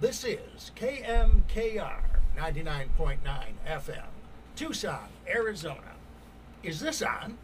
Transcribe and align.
This 0.00 0.24
is 0.24 0.70
KMKR 0.76 2.02
99.9 2.36 3.18
FM, 3.66 4.04
Tucson, 4.54 5.08
Arizona. 5.28 5.94
Is 6.62 6.78
this 6.80 7.02
on? 7.02 7.36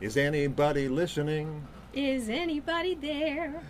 Is 0.00 0.16
anybody 0.16 0.88
listening? 0.88 1.66
Is 1.94 2.28
anybody 2.28 2.94
there? 2.94 3.62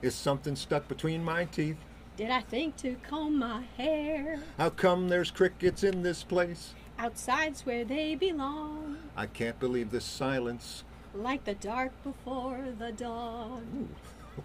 Is 0.00 0.14
something 0.14 0.56
stuck 0.56 0.88
between 0.88 1.22
my 1.22 1.44
teeth? 1.44 1.76
Did 2.16 2.30
I 2.30 2.40
think 2.40 2.76
to 2.78 2.96
comb 3.08 3.38
my 3.38 3.62
hair? 3.76 4.38
How 4.56 4.70
come 4.70 5.08
there's 5.08 5.30
crickets 5.30 5.84
in 5.84 6.02
this 6.02 6.22
place? 6.22 6.74
Outside's 6.98 7.66
where 7.66 7.84
they 7.84 8.14
belong, 8.14 8.96
I 9.16 9.26
can't 9.26 9.58
believe 9.58 9.90
this 9.90 10.04
silence. 10.04 10.84
like 11.14 11.44
the 11.44 11.54
dark 11.54 11.92
before 12.04 12.64
the 12.78 12.92
dawn. 12.92 13.88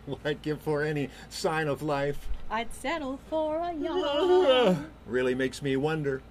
What 0.06 0.20
I'd 0.26 0.42
give 0.42 0.62
for 0.62 0.84
any 0.84 1.10
sign 1.30 1.68
of 1.70 1.82
life. 1.82 2.28
I'd 2.50 2.74
settle 2.74 3.20
for 3.30 3.58
a 3.58 3.74
yawn. 3.80 4.90
really 5.06 5.36
makes 5.36 5.62
me 5.62 5.76
wonder. 5.76 6.22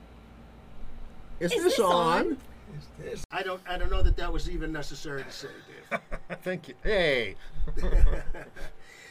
Is, 1.40 1.52
Is 1.52 1.62
this, 1.62 1.76
this 1.76 1.80
on? 1.84 1.92
on? 1.92 2.32
Is 2.78 2.86
this? 2.98 3.24
I 3.30 3.42
don't. 3.42 3.60
I 3.68 3.76
don't 3.76 3.90
know 3.90 4.02
that 4.02 4.16
that 4.16 4.32
was 4.32 4.48
even 4.48 4.72
necessary 4.72 5.22
to 5.22 5.30
say, 5.30 5.48
Dave. 5.90 6.00
Thank 6.42 6.68
you. 6.68 6.74
Hey. 6.82 7.36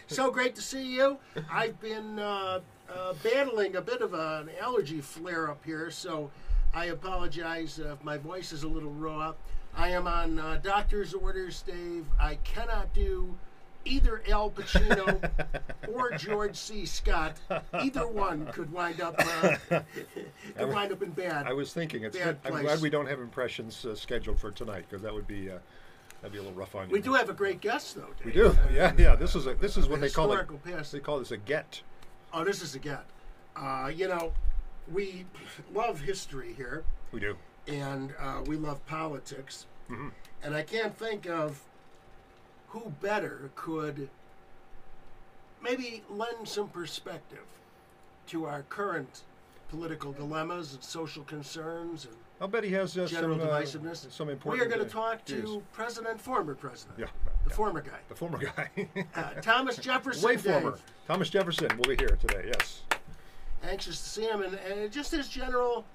so 0.08 0.32
great 0.32 0.56
to 0.56 0.62
see 0.62 0.96
you. 0.96 1.18
I've 1.52 1.80
been 1.80 2.20
uh, 2.20 2.62
uh, 2.94 3.14
battling 3.24 3.76
a 3.76 3.82
bit 3.82 4.02
of 4.02 4.14
an 4.14 4.50
allergy 4.60 5.02
flare 5.02 5.50
up 5.50 5.64
here, 5.64 5.92
so 5.92 6.32
I 6.74 6.86
apologize 6.86 7.80
if 7.80 8.04
my 8.04 8.18
voice 8.18 8.52
is 8.52 8.64
a 8.64 8.68
little 8.68 8.92
raw. 8.92 9.34
I 9.78 9.90
am 9.90 10.08
on 10.08 10.40
uh, 10.40 10.60
doctor's 10.64 11.14
orders, 11.14 11.62
Dave. 11.62 12.06
I 12.20 12.36
cannot 12.44 12.94
do 12.94 13.38
either 13.86 14.22
Al 14.30 14.50
Pacino 14.50 15.30
or 15.94 16.12
George 16.12 16.56
C. 16.56 16.86
Scott. 16.86 17.38
Either 17.74 18.08
one 18.08 18.48
could 18.48 18.72
wind 18.72 19.02
up 19.02 19.16
uh, 19.20 19.56
could 20.58 20.70
wind 20.70 20.92
up 20.92 21.02
in 21.02 21.12
bad. 21.12 21.48
I 21.48 21.54
was 21.54 21.74
thinking, 21.74 22.04
it's 22.04 22.18
Bad 22.18 22.42
good. 22.44 22.54
I'm 22.54 22.62
glad 22.62 22.82
we 22.82 22.90
don't 22.90 23.08
have 23.08 23.20
impressions 23.20 23.86
uh, 23.86 23.96
scheduled 23.96 24.40
for 24.40 24.52
tonight 24.52 24.86
because 24.90 25.02
that 25.04 25.14
would 25.14 25.28
be 25.28 25.50
uh, 25.52 25.58
that'd 26.22 26.34
be 26.34 26.40
a 26.40 26.42
little 26.42 26.58
rough 26.58 26.76
on 26.76 26.90
you. 26.90 26.94
we 26.94 27.02
do 27.02 27.14
have 27.14 27.30
a 27.30 27.34
great 27.34 27.62
guest, 27.62 27.96
though. 27.96 28.10
Dave. 28.18 28.26
We 28.26 28.32
do. 28.32 28.58
Yeah, 28.74 28.94
yeah. 28.98 29.16
This 29.16 29.36
is 29.36 29.48
a 29.48 29.54
this 29.56 29.78
is 29.78 29.88
what 29.88 30.02
they 30.02 30.10
call 30.10 30.32
it. 30.32 30.38
Historical 30.38 30.58
past. 30.60 30.92
They 30.92 31.00
call 31.00 31.20
this 31.20 31.32
a 31.32 31.38
get. 31.38 31.82
Oh, 32.34 32.44
this 32.44 32.62
is 32.62 32.76
a 32.76 32.80
get. 32.80 33.06
Uh, 33.56 33.90
you 33.96 34.08
know, 34.08 34.34
we 34.92 35.26
love 35.74 36.02
history 36.02 36.54
here. 36.58 36.84
We 37.12 37.20
do. 37.22 37.38
and 37.68 38.14
uh, 38.20 38.42
we 38.46 38.58
love 38.58 38.86
politics. 38.88 39.66
Mm-hmm. 39.90 40.10
And 40.44 40.56
I 40.56 40.62
can't 40.64 40.96
think 40.98 41.28
of 41.30 41.62
who 42.76 42.90
better 43.02 43.52
could 43.56 44.10
maybe 45.64 46.04
lend 46.10 46.46
some 46.48 46.68
perspective 46.68 47.46
to 48.28 48.46
our 48.46 48.64
current 48.64 49.22
political 49.70 50.12
dilemmas 50.12 50.74
and 50.74 50.84
social 50.84 51.24
concerns 51.24 52.06
and 52.06 52.16
I'll 52.42 52.50
bet 52.50 52.66
he 52.66 52.72
has 52.72 52.98
uh, 52.98 53.06
general 53.08 53.40
some 53.40 53.48
uh, 53.48 53.52
divisiveness. 53.62 54.12
some 54.12 54.28
We 54.44 54.60
are 54.60 54.66
going 54.66 54.84
to 54.84 54.90
talk 54.90 55.26
views. 55.26 55.44
to 55.46 55.64
President, 55.72 56.20
former 56.20 56.54
president, 56.54 57.00
Yeah, 57.00 57.06
the 57.46 57.50
former 57.50 57.80
guy, 57.80 58.00
the 58.10 58.16
former 58.16 58.38
guy, 58.38 58.70
uh, 59.16 59.24
Thomas 59.42 59.78
Jefferson. 59.78 60.28
way 60.28 60.36
Dave. 60.36 60.42
former. 60.44 60.78
Thomas 61.08 61.30
Jefferson 61.30 61.70
will 61.78 61.86
be 61.86 61.96
here 61.96 62.18
today. 62.20 62.52
Yes. 62.54 62.82
Anxious 63.64 64.02
to 64.04 64.10
see 64.10 64.24
him, 64.24 64.42
and, 64.42 64.56
and 64.56 64.92
just 64.92 65.12
his 65.12 65.30
general, 65.30 65.86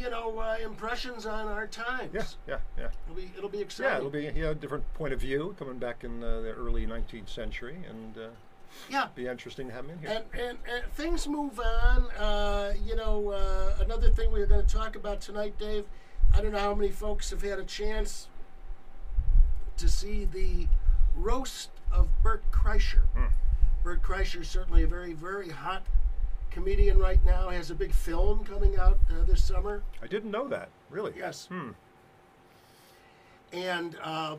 you 0.00 0.08
know, 0.10 0.38
uh, 0.38 0.56
impressions 0.62 1.26
on 1.26 1.46
our 1.46 1.66
times. 1.66 2.10
Yeah, 2.14 2.24
yeah, 2.48 2.58
yeah. 2.78 2.88
It'll 3.06 3.16
be, 3.16 3.30
it'll 3.36 3.48
be 3.50 3.60
exciting. 3.60 3.92
Yeah, 3.92 3.98
it'll 3.98 4.10
be 4.10 4.30
he 4.30 4.40
had 4.40 4.50
a 4.52 4.54
different 4.54 4.92
point 4.94 5.12
of 5.12 5.20
view 5.20 5.54
coming 5.58 5.78
back 5.78 6.04
in 6.04 6.22
uh, 6.24 6.40
the 6.40 6.52
early 6.52 6.86
19th 6.86 7.28
century, 7.28 7.76
and 7.88 8.16
uh, 8.16 8.28
Yeah. 8.88 9.08
be 9.14 9.26
interesting 9.26 9.68
to 9.68 9.72
have 9.74 9.84
him 9.84 9.90
in 9.92 9.98
here. 9.98 10.10
And, 10.32 10.40
and, 10.40 10.58
and 10.72 10.92
things 10.92 11.28
move 11.28 11.60
on. 11.60 12.10
Uh, 12.18 12.72
you 12.82 12.96
know, 12.96 13.30
uh, 13.30 13.74
another 13.84 14.08
thing 14.10 14.32
we 14.32 14.40
are 14.40 14.46
going 14.46 14.64
to 14.64 14.74
talk 14.74 14.96
about 14.96 15.20
tonight, 15.20 15.58
Dave. 15.58 15.84
I 16.34 16.40
don't 16.40 16.52
know 16.52 16.58
how 16.58 16.74
many 16.74 16.90
folks 16.90 17.30
have 17.30 17.42
had 17.42 17.58
a 17.58 17.64
chance 17.64 18.28
to 19.76 19.88
see 19.88 20.24
the 20.24 20.66
roast 21.16 21.70
of 21.92 22.08
Bert 22.22 22.42
Kreischer. 22.52 23.02
Bert 23.82 24.02
Kreischer 24.02 24.42
is 24.42 24.48
certainly 24.48 24.82
a 24.84 24.86
very, 24.86 25.12
very 25.12 25.48
hot 25.48 25.82
comedian 26.50 26.98
right 26.98 27.22
now. 27.24 27.48
Has 27.48 27.70
a 27.70 27.74
big 27.74 27.92
film 27.92 28.44
coming 28.44 28.76
out 28.78 28.98
uh, 29.10 29.24
this 29.26 29.42
summer. 29.42 29.82
I 30.02 30.06
didn't 30.06 30.30
know 30.30 30.48
that. 30.48 30.68
Really? 30.90 31.12
Yes. 31.16 31.46
Hmm. 31.46 31.70
And 33.52 33.96
uh, 34.02 34.36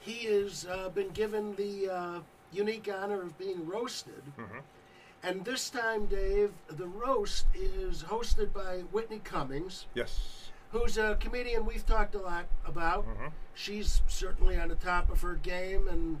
he 0.00 0.24
has 0.26 0.66
uh, 0.70 0.88
been 0.90 1.08
given 1.10 1.54
the 1.56 1.88
uh, 1.90 2.18
unique 2.52 2.88
honor 2.92 3.22
of 3.22 3.36
being 3.38 3.66
roasted. 3.66 4.22
And 5.22 5.44
this 5.44 5.68
time, 5.68 6.06
Dave, 6.06 6.52
the 6.68 6.86
roast 6.86 7.46
is 7.54 8.02
hosted 8.04 8.52
by 8.54 8.78
Whitney 8.92 9.20
Cummings, 9.22 9.84
Yes. 9.94 10.50
who's 10.72 10.96
a 10.96 11.16
comedian 11.20 11.66
we've 11.66 11.84
talked 11.84 12.14
a 12.14 12.18
lot 12.20 12.46
about. 12.64 13.06
She's 13.54 14.00
certainly 14.08 14.58
on 14.58 14.68
the 14.68 14.76
top 14.76 15.10
of 15.10 15.20
her 15.20 15.34
game 15.34 15.88
and, 15.88 16.18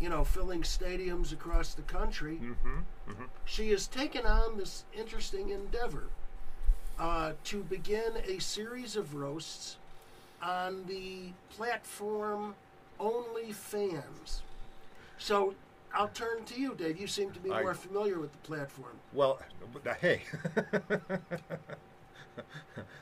you 0.00 0.08
know, 0.08 0.24
filling 0.24 0.62
stadiums 0.62 1.32
across 1.32 1.74
the 1.74 1.82
country. 1.82 2.38
Mm-hmm. 2.42 3.24
She 3.44 3.70
has 3.70 3.86
taken 3.86 4.26
on 4.26 4.56
this 4.56 4.84
interesting 4.96 5.50
endeavor 5.50 6.04
uh, 6.98 7.32
to 7.44 7.62
begin 7.64 8.12
a 8.26 8.38
series 8.38 8.96
of 8.96 9.14
roasts 9.14 9.76
on 10.42 10.84
the 10.86 11.30
platform 11.50 12.54
OnlyFans. 13.00 14.42
So 15.18 15.54
I'll 15.94 16.08
turn 16.08 16.44
to 16.46 16.60
you, 16.60 16.74
Dave. 16.74 17.00
You 17.00 17.06
seem 17.06 17.30
to 17.32 17.40
be 17.40 17.50
I- 17.50 17.62
more 17.62 17.74
familiar 17.74 18.18
with 18.18 18.32
the 18.32 18.38
platform. 18.38 18.98
Well, 19.12 19.40
uh, 19.86 19.94
hey. 19.94 20.22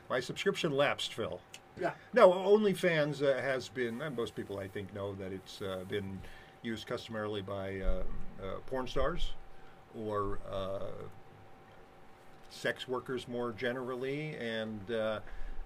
My 0.08 0.20
subscription 0.20 0.72
lapsed, 0.72 1.12
Phil. 1.12 1.40
Yeah. 1.80 1.92
No, 2.14 2.30
OnlyFans 2.30 3.22
uh, 3.22 3.40
has 3.40 3.68
been, 3.68 4.00
and 4.00 4.16
most 4.16 4.34
people 4.34 4.58
I 4.58 4.68
think 4.68 4.94
know 4.94 5.14
that 5.16 5.32
it's 5.32 5.60
uh, 5.60 5.84
been 5.88 6.20
used 6.66 6.86
customarily 6.86 7.40
by 7.40 7.80
uh, 7.80 8.02
uh, 8.42 8.58
porn 8.66 8.86
stars 8.86 9.32
or 9.96 10.38
uh, 10.52 10.90
sex 12.50 12.86
workers 12.88 13.26
more 13.28 13.52
generally, 13.52 14.34
and 14.36 14.90
uh, 14.90 15.20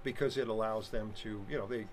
because 0.05 0.37
it 0.37 0.49
allows 0.49 0.91
them 0.91 1.13
to, 1.17 1.45
you 1.51 1.59
know, 1.59 1.67
they 1.67 1.87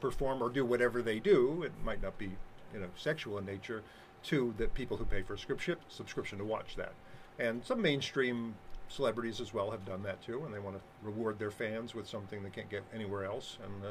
perform 0.00 0.42
or 0.42 0.48
do 0.48 0.64
whatever 0.64 1.02
they 1.02 1.18
do. 1.18 1.62
It 1.64 1.72
might 1.84 2.00
not 2.00 2.16
be, 2.16 2.30
you 2.72 2.80
know, 2.80 2.88
sexual 2.96 3.38
in 3.38 3.44
nature. 3.44 3.82
To 4.24 4.52
the 4.58 4.66
people 4.66 4.96
who 4.96 5.04
pay 5.04 5.22
for 5.22 5.34
a 5.34 5.38
subscription 5.38 5.76
subscription 5.88 6.38
to 6.38 6.44
watch 6.44 6.74
that, 6.74 6.92
and 7.38 7.64
some 7.64 7.80
mainstream 7.80 8.56
celebrities 8.88 9.40
as 9.40 9.54
well 9.54 9.70
have 9.70 9.84
done 9.84 10.02
that 10.02 10.20
too, 10.20 10.42
and 10.44 10.52
they 10.52 10.58
want 10.58 10.76
to 10.76 10.82
reward 11.02 11.38
their 11.38 11.52
fans 11.52 11.94
with 11.94 12.08
something 12.08 12.42
they 12.42 12.50
can't 12.50 12.68
get 12.68 12.82
anywhere 12.92 13.24
else. 13.24 13.58
And 13.62 13.84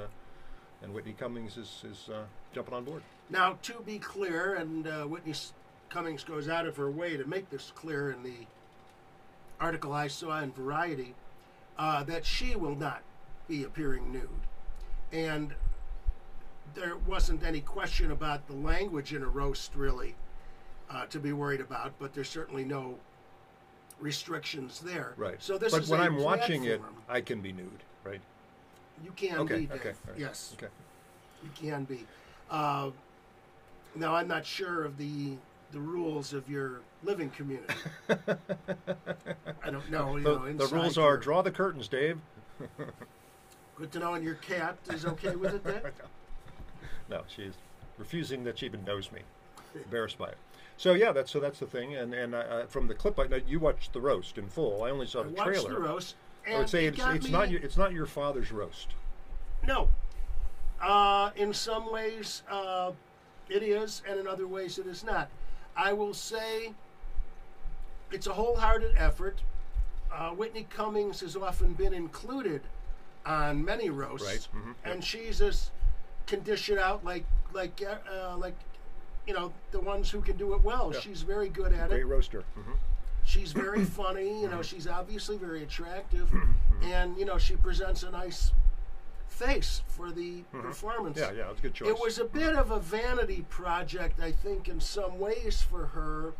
and 0.82 0.94
Whitney 0.94 1.14
Cummings 1.14 1.58
is 1.58 1.84
is 1.90 2.10
uh, 2.10 2.24
jumping 2.54 2.74
on 2.74 2.84
board. 2.84 3.02
Now, 3.30 3.58
to 3.64 3.74
be 3.86 4.00
clear, 4.00 4.56
and 4.56 4.88
uh, 4.88 5.04
Whitney 5.04 5.34
Cummings 5.90 6.24
goes 6.24 6.48
out 6.48 6.66
of 6.66 6.78
her 6.78 6.90
way 6.90 7.18
to 7.18 7.26
make 7.26 7.50
this 7.50 7.72
clear 7.76 8.12
in 8.12 8.24
the 8.24 8.48
article 9.60 9.94
I 9.94 10.08
saw 10.08 10.40
in 10.42 10.52
Variety, 10.52 11.16
uh, 11.78 12.04
that 12.04 12.26
she 12.26 12.56
will 12.56 12.76
not 12.76 13.02
be 13.48 13.64
appearing 13.64 14.12
nude. 14.12 14.30
And 15.12 15.54
there 16.76 16.98
wasn't 17.08 17.44
any 17.44 17.62
question 17.62 18.12
about 18.12 18.48
the 18.48 18.54
language 18.54 19.14
in 19.14 19.24
a 19.24 19.28
roast, 19.28 19.76
really, 19.76 20.16
uh, 20.90 21.06
to 21.08 21.20
be 21.20 21.34
worried 21.34 21.62
about, 21.62 21.94
but 22.00 22.14
there's 22.14 22.30
certainly 22.30 22.64
no 22.64 22.96
restrictions 24.00 24.80
there. 24.80 25.14
Right. 25.18 25.42
So 25.42 25.58
this 25.58 25.72
but 25.74 25.84
is 25.84 25.90
when 25.90 26.02
a 26.02 26.04
I'm 26.04 26.18
watching 26.18 26.66
it. 26.66 26.82
I 27.10 27.22
can 27.22 27.42
be 27.42 27.52
nude, 27.52 27.84
right? 28.04 28.22
You 29.04 29.12
can 29.16 29.38
Okay. 29.40 29.60
be, 29.62 29.66
Dave. 29.68 29.72
Okay. 29.80 29.94
right, 30.08 30.18
Yes. 30.20 30.56
Okay. 30.58 30.72
You 31.44 31.50
can 31.56 31.84
be. 31.84 32.06
Uh, 32.50 32.90
now, 33.96 34.16
I'm 34.16 34.28
not 34.28 34.46
sure 34.46 34.84
of 34.84 34.98
the 34.98 35.34
the 35.74 35.80
rules 35.80 36.32
of 36.32 36.50
your 36.50 36.80
living 37.04 37.30
community. 37.32 37.74
I 38.10 39.70
don't 39.70 39.90
know. 39.92 40.16
You 40.16 40.24
The, 40.24 40.40
know 40.40 40.54
the 40.54 40.68
rules 40.76 40.98
are 40.98 41.10
your- 41.12 41.18
draw 41.18 41.42
the 41.42 41.52
curtains, 41.52 41.88
Dave. 41.90 42.20
Good 43.76 43.92
to 43.92 44.00
know. 44.00 44.14
And 44.14 44.24
your 44.24 44.36
cat 44.36 44.78
is 44.90 45.06
okay 45.06 45.36
with 45.36 45.54
it. 45.56 45.64
Then? 45.64 45.82
No, 47.10 47.22
she's 47.34 47.54
refusing 47.98 48.44
that 48.44 48.60
she 48.60 48.66
even 48.66 48.84
knows 48.84 49.14
me. 49.14 49.22
Embarrassed 49.74 50.18
by 50.18 50.28
it. 50.28 50.38
So 50.76 50.94
yeah, 50.94 51.14
that's 51.14 51.32
so 51.32 51.40
that's 51.40 51.60
the 51.60 51.66
thing. 51.66 51.96
And 51.96 52.14
and 52.14 52.36
uh, 52.36 52.66
from 52.68 52.88
the 52.88 52.94
clip, 52.96 53.18
I 53.18 53.28
know 53.28 53.40
you 53.48 53.60
watched 53.62 53.94
the 53.94 54.02
roast 54.02 54.38
in 54.38 54.50
full. 54.50 54.84
I 54.84 54.90
only 54.90 55.06
saw 55.08 55.22
I 55.22 55.24
the 55.24 55.30
watched 55.30 55.44
trailer. 55.48 55.70
the 55.74 55.80
roast. 55.80 56.16
I 56.56 56.58
would 56.60 56.70
say 56.70 56.86
it 56.86 56.94
it's 56.98 57.06
it's 57.06 57.26
me- 57.26 57.32
not 57.32 57.50
your, 57.50 57.62
it's 57.62 57.78
not 57.78 57.92
your 57.92 58.06
father's 58.06 58.52
roast. 58.52 58.90
No. 59.66 59.90
Uh, 60.82 61.32
in 61.36 61.54
some 61.54 61.92
ways, 61.92 62.44
uh, 62.50 62.92
it 63.50 63.64
is, 63.64 64.02
and 64.08 64.20
in 64.20 64.28
other 64.28 64.48
ways, 64.48 64.78
it 64.78 64.86
is 64.88 65.04
not. 65.04 65.30
I 65.76 65.94
will 65.94 66.14
say 66.14 66.74
it's 68.12 68.28
a 68.28 68.34
wholehearted 68.34 68.94
effort. 68.98 69.42
Uh, 70.12 70.30
Whitney 70.32 70.68
Cummings 70.70 71.20
has 71.22 71.36
often 71.36 71.74
been 71.74 71.94
included 71.94 72.62
on 73.26 73.64
many 73.64 73.90
roasts, 73.90 74.26
Right, 74.54 74.64
mhm, 74.64 74.76
and 74.86 75.04
she's 75.04 75.42
dish 76.44 76.70
it 76.70 76.78
out 76.78 77.04
like 77.06 77.26
like 77.54 77.82
uh, 77.86 78.38
like 78.38 78.56
you 79.26 79.34
know 79.34 79.52
the 79.72 79.80
ones 79.80 80.10
who 80.10 80.22
can 80.22 80.38
do 80.38 80.54
it 80.54 80.64
well. 80.64 80.92
Yeah. 80.94 81.00
She's 81.00 81.22
very 81.24 81.50
good 81.50 81.74
at 81.74 81.90
Great 81.90 82.00
it. 82.02 82.04
Great 82.04 82.16
roaster. 82.16 82.44
hmm 82.56 82.74
She's 83.28 83.52
very 83.52 83.84
funny. 83.84 84.42
You 84.42 84.48
know, 84.50 84.62
she's 84.62 84.88
obviously 84.88 85.38
very 85.38 85.62
attractive, 85.64 86.30
Mm-hmm. 86.30 86.84
and 86.84 87.18
you 87.18 87.26
know 87.26 87.38
she 87.38 87.56
presents 87.58 88.04
a 88.04 88.10
nice 88.12 88.54
face 89.28 89.82
for 89.88 90.12
the 90.12 90.44
performance. 90.52 91.20
Mm-hmm. 91.20 91.36
Yeah, 91.36 91.44
yeah, 91.46 91.52
it's 91.52 91.60
a 91.60 91.64
good 91.64 91.74
choice. 91.74 91.90
It 91.90 92.00
was 92.00 92.20
a 92.20 92.24
bit 92.26 92.56
of 92.56 92.72
a 92.72 92.80
vanity 92.80 93.46
project, 93.50 94.20
I 94.22 94.32
think, 94.32 94.70
in 94.70 94.80
some 94.80 95.20
ways 95.20 95.62
for 95.62 95.88
her. 95.88 96.34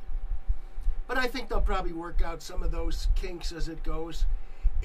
But 1.08 1.18
I 1.18 1.28
think 1.28 1.50
they'll 1.50 1.60
probably 1.62 1.92
work 1.94 2.22
out 2.24 2.42
some 2.42 2.64
of 2.64 2.72
those 2.72 3.08
kinks 3.16 3.52
as 3.52 3.68
it 3.68 3.84
goes. 3.84 4.26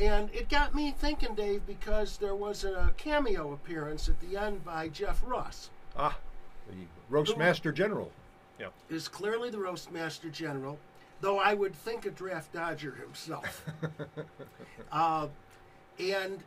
And 0.01 0.29
it 0.35 0.49
got 0.49 0.75
me 0.75 0.91
thinking, 0.97 1.35
Dave, 1.35 1.67
because 1.67 2.17
there 2.17 2.35
was 2.35 2.65
a 2.65 2.93
cameo 2.97 3.53
appearance 3.53 4.09
at 4.09 4.19
the 4.21 4.37
end 4.37 4.65
by 4.65 4.89
Jeff 4.89 5.23
Ross, 5.25 5.71
ah, 5.97 6.17
the 6.69 6.75
roast 7.09 7.33
Who- 7.35 7.39
master 7.39 7.71
general. 7.73 8.11
Yeah. 8.59 8.69
is 8.89 9.09
clearly 9.09 9.51
the 9.51 9.59
Roastmaster 9.59 10.29
General, 10.31 10.79
though 11.23 11.39
I 11.39 11.55
would 11.55 11.75
think 11.75 12.05
a 12.05 12.11
draft 12.11 12.53
dodger 12.53 12.93
himself. 13.01 13.65
uh, 14.93 15.29
and 15.99 16.41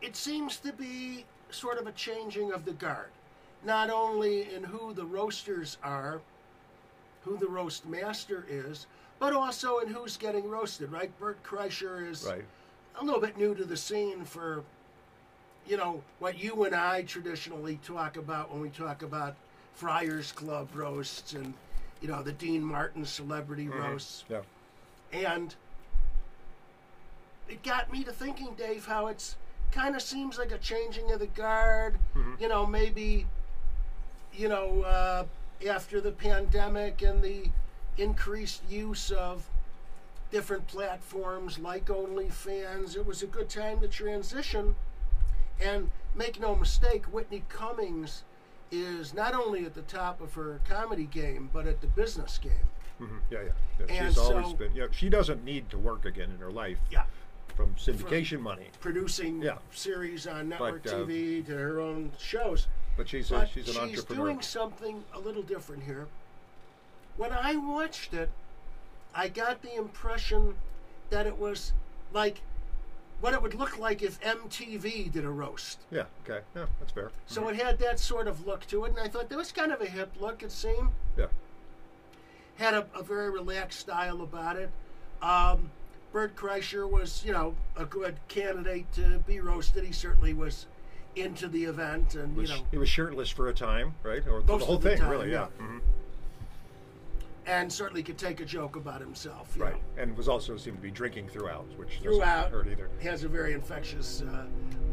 it 0.00 0.16
seems 0.16 0.56
to 0.58 0.72
be 0.72 1.26
sort 1.50 1.78
of 1.78 1.86
a 1.86 1.92
changing 1.92 2.52
of 2.52 2.64
the 2.64 2.72
guard, 2.72 3.10
not 3.64 3.90
only 3.90 4.54
in 4.54 4.62
who 4.62 4.94
the 4.94 5.04
roasters 5.04 5.76
are, 5.82 6.20
who 7.24 7.36
the 7.36 7.48
roast 7.48 7.84
master 7.86 8.46
is, 8.48 8.86
but 9.18 9.32
also 9.32 9.78
in 9.78 9.88
who's 9.88 10.16
getting 10.16 10.48
roasted. 10.48 10.90
Right? 10.92 11.10
Bert 11.18 11.42
Kreischer 11.42 12.08
is 12.08 12.24
Right. 12.24 12.44
a 13.00 13.04
little 13.04 13.20
bit 13.20 13.36
new 13.36 13.54
to 13.56 13.64
the 13.64 13.76
scene 13.76 14.24
for, 14.24 14.62
you 15.66 15.76
know, 15.76 16.00
what 16.20 16.38
you 16.38 16.62
and 16.64 16.76
I 16.76 17.02
traditionally 17.02 17.80
talk 17.84 18.16
about 18.16 18.52
when 18.52 18.60
we 18.60 18.68
talk 18.68 19.02
about 19.02 19.34
Friars 19.74 20.30
Club 20.30 20.68
roasts 20.74 21.32
and, 21.32 21.54
you 22.04 22.10
know, 22.10 22.22
the 22.22 22.32
Dean 22.32 22.62
Martin 22.62 23.06
celebrity 23.06 23.66
roasts. 23.66 24.24
Yeah. 24.28 24.42
And 25.10 25.54
it 27.48 27.62
got 27.62 27.90
me 27.90 28.04
to 28.04 28.12
thinking, 28.12 28.52
Dave, 28.58 28.84
how 28.84 29.06
it's 29.06 29.36
kind 29.72 29.96
of 29.96 30.02
seems 30.02 30.36
like 30.36 30.52
a 30.52 30.58
changing 30.58 31.12
of 31.12 31.20
the 31.20 31.28
guard. 31.28 31.96
You 32.38 32.48
know, 32.48 32.66
maybe, 32.66 33.24
you 34.34 34.50
know, 34.50 34.82
uh, 34.82 35.24
after 35.66 35.98
the 35.98 36.12
pandemic 36.12 37.00
and 37.00 37.22
the 37.22 37.48
increased 37.96 38.60
use 38.68 39.10
of 39.10 39.48
different 40.30 40.66
platforms 40.66 41.58
like 41.58 41.86
OnlyFans, 41.86 42.96
it 42.98 43.06
was 43.06 43.22
a 43.22 43.26
good 43.26 43.48
time 43.48 43.80
to 43.80 43.88
transition. 43.88 44.74
And 45.58 45.90
make 46.14 46.38
no 46.38 46.54
mistake, 46.54 47.06
Whitney 47.06 47.44
Cummings 47.48 48.24
is 48.70 49.14
not 49.14 49.34
only 49.34 49.64
at 49.64 49.74
the 49.74 49.82
top 49.82 50.20
of 50.20 50.34
her 50.34 50.60
comedy 50.68 51.04
game, 51.06 51.50
but 51.52 51.66
at 51.66 51.80
the 51.80 51.86
business 51.86 52.38
game. 52.38 52.52
hmm 52.98 53.18
Yeah, 53.30 53.38
yeah. 53.42 53.48
yeah. 53.80 53.86
And 54.02 54.08
She's 54.14 54.18
always 54.18 54.46
so- 54.46 54.54
been. 54.54 54.74
Yeah, 54.74 54.86
she 54.90 55.08
doesn't 55.08 55.44
need 55.44 55.70
to 55.70 55.78
work 55.78 56.04
again 56.04 56.30
in 56.30 56.38
her 56.38 56.50
life 56.50 56.78
Yeah. 56.90 57.04
from 57.56 57.74
syndication 57.74 58.40
money, 58.40 58.68
Producing 58.80 59.42
Yeah. 59.42 59.58
series 59.72 60.26
on 60.26 60.48
network 60.48 60.82
But, 60.84 60.92
uh, 60.92 60.96
TV 61.06 61.42
to 61.46 61.56
her 61.56 61.80
own 61.80 62.12
shows. 62.18 62.66
but 62.96 63.08
she's 63.08 63.30
a, 63.30 63.46
she's 63.46 63.68
an 63.68 63.76
entrepreneur. 63.76 63.88
she's 63.90 63.98
entrepreneur. 64.00 64.24
doing 64.26 64.42
something 64.42 65.04
a 65.12 65.18
little 65.20 65.42
different 65.42 65.82
here. 65.84 66.06
When 67.16 67.32
I 67.32 67.54
watched 67.56 68.12
it, 68.14 68.30
I 69.14 69.28
got 69.28 69.62
the 69.62 69.74
impression 69.76 70.56
that 71.10 71.26
it 71.26 71.38
was 71.38 71.72
like 72.12 72.40
what 73.24 73.32
it 73.32 73.40
would 73.40 73.54
look 73.54 73.78
like 73.78 74.02
if 74.02 74.20
MTV 74.20 75.10
did 75.10 75.24
a 75.24 75.30
roast. 75.30 75.78
Yeah. 75.90 76.04
Okay. 76.28 76.44
Yeah, 76.54 76.66
that's 76.78 76.92
fair. 76.92 77.10
So 77.24 77.48
it 77.48 77.56
had 77.56 77.78
that 77.78 77.98
sort 77.98 78.28
of 78.28 78.46
look 78.46 78.66
to 78.66 78.84
it, 78.84 78.90
and 78.90 78.98
I 79.00 79.08
thought 79.08 79.30
that 79.30 79.38
was 79.38 79.50
kind 79.50 79.72
of 79.72 79.80
a 79.80 79.86
hip 79.86 80.12
look, 80.20 80.42
it 80.42 80.52
seemed. 80.52 80.90
Yeah. 81.16 81.28
Had 82.56 82.74
a, 82.74 82.86
a 82.94 83.02
very 83.02 83.30
relaxed 83.30 83.80
style 83.80 84.20
about 84.20 84.56
it. 84.56 84.68
Um, 85.22 85.70
Bert 86.12 86.36
Kreischer 86.36 86.88
was, 86.88 87.22
you 87.24 87.32
know, 87.32 87.54
a 87.78 87.86
good 87.86 88.16
candidate 88.28 88.92
to 88.92 89.20
be 89.26 89.40
roasted. 89.40 89.84
He 89.84 89.92
certainly 89.92 90.34
was 90.34 90.66
into 91.16 91.48
the 91.48 91.64
event, 91.64 92.16
and, 92.16 92.36
Was, 92.36 92.50
you 92.50 92.56
know, 92.56 92.62
he 92.72 92.76
was 92.76 92.90
shirtless 92.90 93.30
for 93.30 93.48
a 93.48 93.54
time, 93.54 93.94
right? 94.02 94.22
Or 94.28 94.42
the 94.42 94.58
whole 94.58 94.76
the 94.76 94.90
thing, 94.90 94.98
time, 94.98 95.08
really? 95.08 95.32
Yeah. 95.32 95.46
yeah. 95.58 95.66
Mhm. 95.66 95.80
And 97.46 97.72
certainly 97.72 98.02
could 98.02 98.18
take 98.18 98.40
a 98.40 98.44
joke 98.44 98.76
about 98.76 99.00
himself. 99.00 99.54
Right. 99.58 99.74
know. 99.74 100.02
And 100.02 100.16
was 100.16 100.28
also 100.28 100.56
seemed 100.56 100.76
to 100.76 100.82
be 100.82 100.90
drinking 100.90 101.28
throughout, 101.28 101.66
which 101.76 101.98
Throughout, 102.02 102.50
hurt 102.50 102.66
either. 102.68 102.88
He 103.00 103.08
has 103.08 103.24
a 103.24 103.28
very 103.28 103.52
infectious 103.52 104.22
uh, 104.22 104.44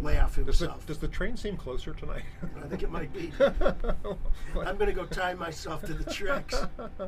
laugh 0.01 0.35
Does 0.35 0.59
the, 0.59 0.65
himself. 0.65 0.85
does 0.85 0.97
the 0.97 1.07
train 1.07 1.37
seem 1.37 1.57
closer 1.57 1.93
tonight? 1.93 2.23
I 2.63 2.67
think 2.67 2.83
it 2.83 2.91
might 2.91 3.13
be. 3.13 3.31
I'm 3.39 4.77
going 4.77 4.87
to 4.87 4.93
go 4.93 5.05
tie 5.05 5.33
myself 5.33 5.83
to 5.85 5.93
the 5.93 6.11
tracks. 6.11 6.61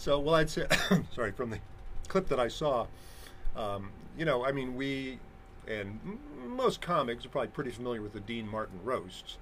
So, 0.00 0.20
well, 0.20 0.36
I'd 0.36 0.48
say, 0.48 0.64
sorry, 1.12 1.32
from 1.32 1.50
the 1.50 1.58
clip 2.06 2.28
that 2.28 2.38
I 2.38 2.46
saw, 2.46 2.86
um, 3.56 3.90
you 4.16 4.24
know, 4.24 4.44
I 4.44 4.52
mean, 4.52 4.76
we 4.76 5.18
and 5.66 5.98
m- 6.06 6.20
most 6.56 6.80
comics 6.80 7.26
are 7.26 7.28
probably 7.28 7.48
pretty 7.48 7.72
familiar 7.72 8.00
with 8.00 8.12
the 8.12 8.20
Dean 8.20 8.48
Martin 8.48 8.78
roasts. 8.84 9.38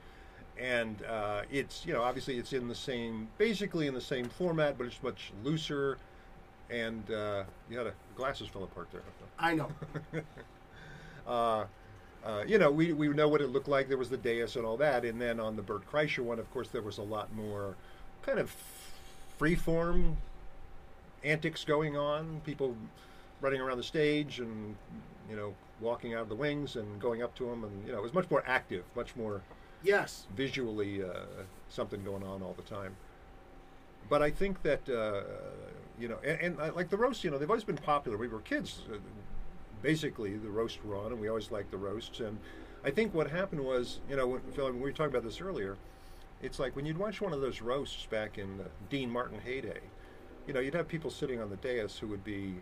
And 0.59 0.97
uh, 1.05 1.43
it's, 1.51 1.85
you 1.85 1.93
know, 1.93 2.03
obviously 2.03 2.39
it's 2.39 2.53
in 2.53 2.69
the 2.69 2.75
same, 2.75 3.29
basically 3.39 3.87
in 3.87 3.95
the 3.95 4.01
same 4.01 4.29
format, 4.29 4.79
but 4.79 4.87
it's 4.87 5.03
much 5.03 5.33
looser. 5.45 5.99
And 6.71 7.09
uh, 7.11 7.45
you 7.71 7.79
had 7.79 7.87
a 7.87 7.93
glasses 8.17 8.49
fell 8.49 8.65
apart 8.65 8.89
there. 8.91 9.03
I 9.39 9.55
know. 9.55 9.71
uh, 11.27 11.65
uh, 12.25 12.43
you 12.47 12.59
know, 12.59 12.71
we, 12.71 12.93
we 12.93 13.09
know 13.09 13.29
what 13.29 13.41
it 13.41 13.51
looked 13.51 13.69
like. 13.69 13.89
There 13.89 13.99
was 13.99 14.11
the 14.11 14.17
dais 14.17 14.57
and 14.57 14.65
all 14.65 14.77
that. 14.79 15.05
And 15.05 15.21
then 15.21 15.39
on 15.39 15.55
the 15.57 15.63
Bert 15.63 15.83
Kreischer 15.91 16.25
one, 16.25 16.39
of 16.39 16.51
course, 16.53 16.69
there 16.69 16.83
was 16.83 16.99
a 16.99 17.03
lot 17.03 17.33
more 17.35 17.77
kind 18.23 18.39
of 18.39 18.55
freeform 19.39 20.17
antics 21.23 21.65
going 21.65 21.97
on. 21.97 22.41
People 22.45 22.77
running 23.41 23.61
around 23.61 23.77
the 23.77 23.85
stage 23.85 24.41
and, 24.41 24.75
you 25.31 25.37
know, 25.37 25.55
walking 25.81 26.15
out 26.15 26.23
of 26.23 26.29
the 26.29 26.35
wings 26.35 26.77
and 26.77 27.01
going 27.01 27.23
up 27.23 27.35
to 27.37 27.45
them. 27.45 27.63
And, 27.63 27.87
you 27.87 27.93
know, 27.93 27.99
it 27.99 28.03
was 28.03 28.15
much 28.15 28.31
more 28.31 28.43
active, 28.47 28.85
much 28.97 29.15
more 29.15 29.43
Yes. 29.87 30.27
visually 30.37 31.03
uh, 31.03 31.45
something 31.69 32.03
going 32.05 32.23
on 32.23 32.43
all 32.43 32.55
the 32.57 32.63
time. 32.63 32.97
But 34.09 34.23
I 34.23 34.31
think 34.31 34.63
that 34.63 34.89
uh, 34.89 35.23
you 35.99 36.09
know, 36.09 36.19
and, 36.25 36.41
and 36.41 36.61
uh, 36.61 36.73
like 36.75 36.91
the 36.91 36.97
roast, 36.97 37.25
you 37.25 37.31
know, 37.31 37.39
they've 37.39 37.51
always 37.51 37.65
been 37.65 37.77
popular. 37.77 38.17
We 38.17 38.29
were 38.29 38.41
kids, 38.41 38.83
uh, 38.93 38.97
basically. 39.83 40.37
The 40.37 40.49
roast 40.49 40.85
were 40.85 40.97
on, 40.97 41.13
and 41.13 41.21
we 41.21 41.29
always 41.29 41.51
liked 41.51 41.71
the 41.71 41.79
roasts. 41.79 42.21
And 42.21 42.39
I 42.85 42.91
think 42.91 43.15
what 43.15 43.31
happened 43.31 43.63
was, 43.65 44.01
you 44.09 44.17
know, 44.17 44.27
when, 44.29 44.41
Phil, 44.53 44.71
we 44.73 44.79
were 44.81 44.93
talking 44.93 45.13
about 45.13 45.25
this 45.25 45.41
earlier. 45.41 45.77
It's 46.43 46.59
like 46.59 46.77
when 46.77 46.85
you'd 46.87 46.99
watch 46.99 47.21
one 47.21 47.33
of 47.33 47.41
those 47.41 47.63
roasts 47.63 48.07
back 48.07 48.39
in 48.39 48.59
the 48.59 48.67
Dean 48.91 49.11
Martin 49.11 49.41
heyday. 49.45 49.81
You 50.47 50.53
know, 50.55 50.61
you'd 50.61 50.75
have 50.75 50.87
people 50.87 51.11
sitting 51.11 51.41
on 51.41 51.51
the 51.51 51.57
dais 51.57 51.99
who 51.99 52.07
would 52.09 52.23
be, 52.23 52.55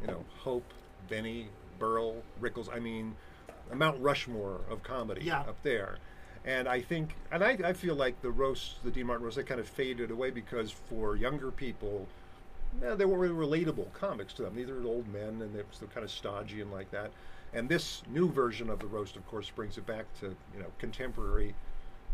you 0.00 0.06
know, 0.06 0.24
Hope, 0.38 0.72
Benny, 1.08 1.48
Berle, 1.80 2.22
Rickles. 2.40 2.68
I 2.72 2.78
mean, 2.78 3.16
a 3.72 3.74
Mount 3.74 4.00
Rushmore 4.00 4.60
of 4.70 4.82
comedy 4.82 5.22
Yeah. 5.24 5.40
up 5.40 5.60
there. 5.62 5.96
And 6.44 6.68
I 6.68 6.80
think, 6.80 7.14
and 7.30 7.44
I, 7.44 7.56
I 7.64 7.72
feel 7.72 7.94
like 7.94 8.20
the 8.20 8.30
roasts, 8.30 8.74
the 8.82 8.90
Dean 8.90 9.06
Martin 9.06 9.24
roasts, 9.24 9.36
they 9.36 9.44
kind 9.44 9.60
of 9.60 9.68
faded 9.68 10.10
away 10.10 10.30
because 10.30 10.72
for 10.72 11.14
younger 11.14 11.52
people, 11.52 12.08
yeah, 12.82 12.94
they 12.94 13.04
weren't 13.04 13.34
really 13.34 13.64
relatable 13.64 13.92
comics 13.92 14.32
to 14.34 14.42
them. 14.42 14.56
These 14.56 14.68
are 14.68 14.82
old 14.84 15.06
men, 15.12 15.40
and 15.42 15.54
they 15.54 15.58
were 15.58 15.86
kind 15.94 16.04
of 16.04 16.10
stodgy 16.10 16.60
and 16.60 16.72
like 16.72 16.90
that. 16.90 17.12
And 17.54 17.68
this 17.68 18.02
new 18.10 18.28
version 18.28 18.70
of 18.70 18.80
the 18.80 18.86
roast, 18.86 19.16
of 19.16 19.26
course, 19.28 19.50
brings 19.50 19.76
it 19.78 19.86
back 19.86 20.06
to 20.20 20.34
you 20.54 20.60
know 20.60 20.66
contemporary 20.78 21.54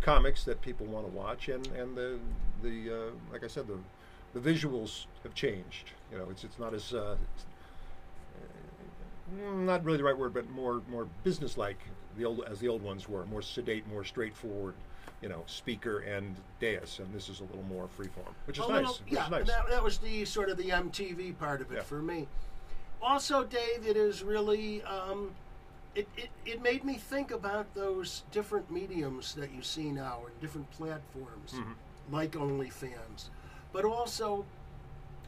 comics 0.01 0.45
that 0.45 0.61
people 0.61 0.87
want 0.87 1.07
to 1.07 1.13
watch, 1.13 1.49
and 1.49 1.67
and 1.69 1.97
the 1.97 2.19
the 2.63 2.91
uh, 2.93 3.11
like 3.33 3.45
I 3.45 3.47
said, 3.47 3.67
the 3.67 3.79
the 4.39 4.53
visuals 4.53 5.07
have 5.23 5.35
changed. 5.35 5.93
You 6.11 6.19
know, 6.19 6.29
it's 6.31 6.45
it's 6.45 6.59
not 6.59 6.75
as 6.75 6.93
uh, 6.93 7.17
uh, 9.41 9.55
not 9.55 9.85
really 9.85 9.99
the 9.99 10.05
right 10.05 10.19
word, 10.19 10.35
but 10.35 10.51
more 10.51 10.83
more 10.91 11.07
businesslike 11.23 11.79
the 12.19 12.25
old 12.27 12.43
as 12.47 12.59
the 12.59 12.69
old 12.69 12.83
ones 12.83 13.09
were, 13.09 13.25
more 13.27 13.41
sedate, 13.43 13.87
more 13.89 14.05
straightforward. 14.05 14.75
You 15.23 15.29
know, 15.29 15.43
speaker 15.47 15.99
and 16.01 16.37
dais, 16.61 17.01
and 17.01 17.13
this 17.13 17.29
is 17.29 17.41
a 17.41 17.45
little 17.45 17.65
more 17.65 17.89
freeform, 17.99 18.33
which 18.47 18.59
is 18.59 18.65
A 18.65 18.69
nice. 18.69 18.79
little- 18.87 18.95
which 19.05 19.13
yeah, 19.15 19.25
is 19.25 19.31
nice. 19.33 19.47
that, 19.49 19.69
that 19.69 19.83
was 19.83 19.99
the 19.99 20.25
sort 20.25 20.49
of 20.49 20.57
the 20.59 20.69
MTV 20.71 21.37
part 21.41 21.61
of 21.61 21.73
it 21.73 21.77
Yeah. 21.77 21.83
for 21.83 22.01
me. 22.01 22.29
Also, 23.03 23.43
Dave, 23.43 23.85
it 23.85 23.97
is 23.97 24.23
really 24.23 24.81
um, 24.85 25.33
it, 25.97 26.07
it 26.17 26.29
it 26.47 26.63
made 26.63 26.85
me 26.85 26.95
think 26.95 27.33
about 27.33 27.73
those 27.75 28.23
different 28.31 28.71
mediums 28.71 29.35
that 29.35 29.51
you 29.53 29.61
see 29.63 29.91
now 29.91 30.21
and 30.27 30.41
different 30.41 30.71
platforms, 30.71 31.53
Mm-hmm. 31.53 32.15
like 32.15 32.33
OnlyFans, 32.33 33.31
but 33.73 33.85
also 33.85 34.45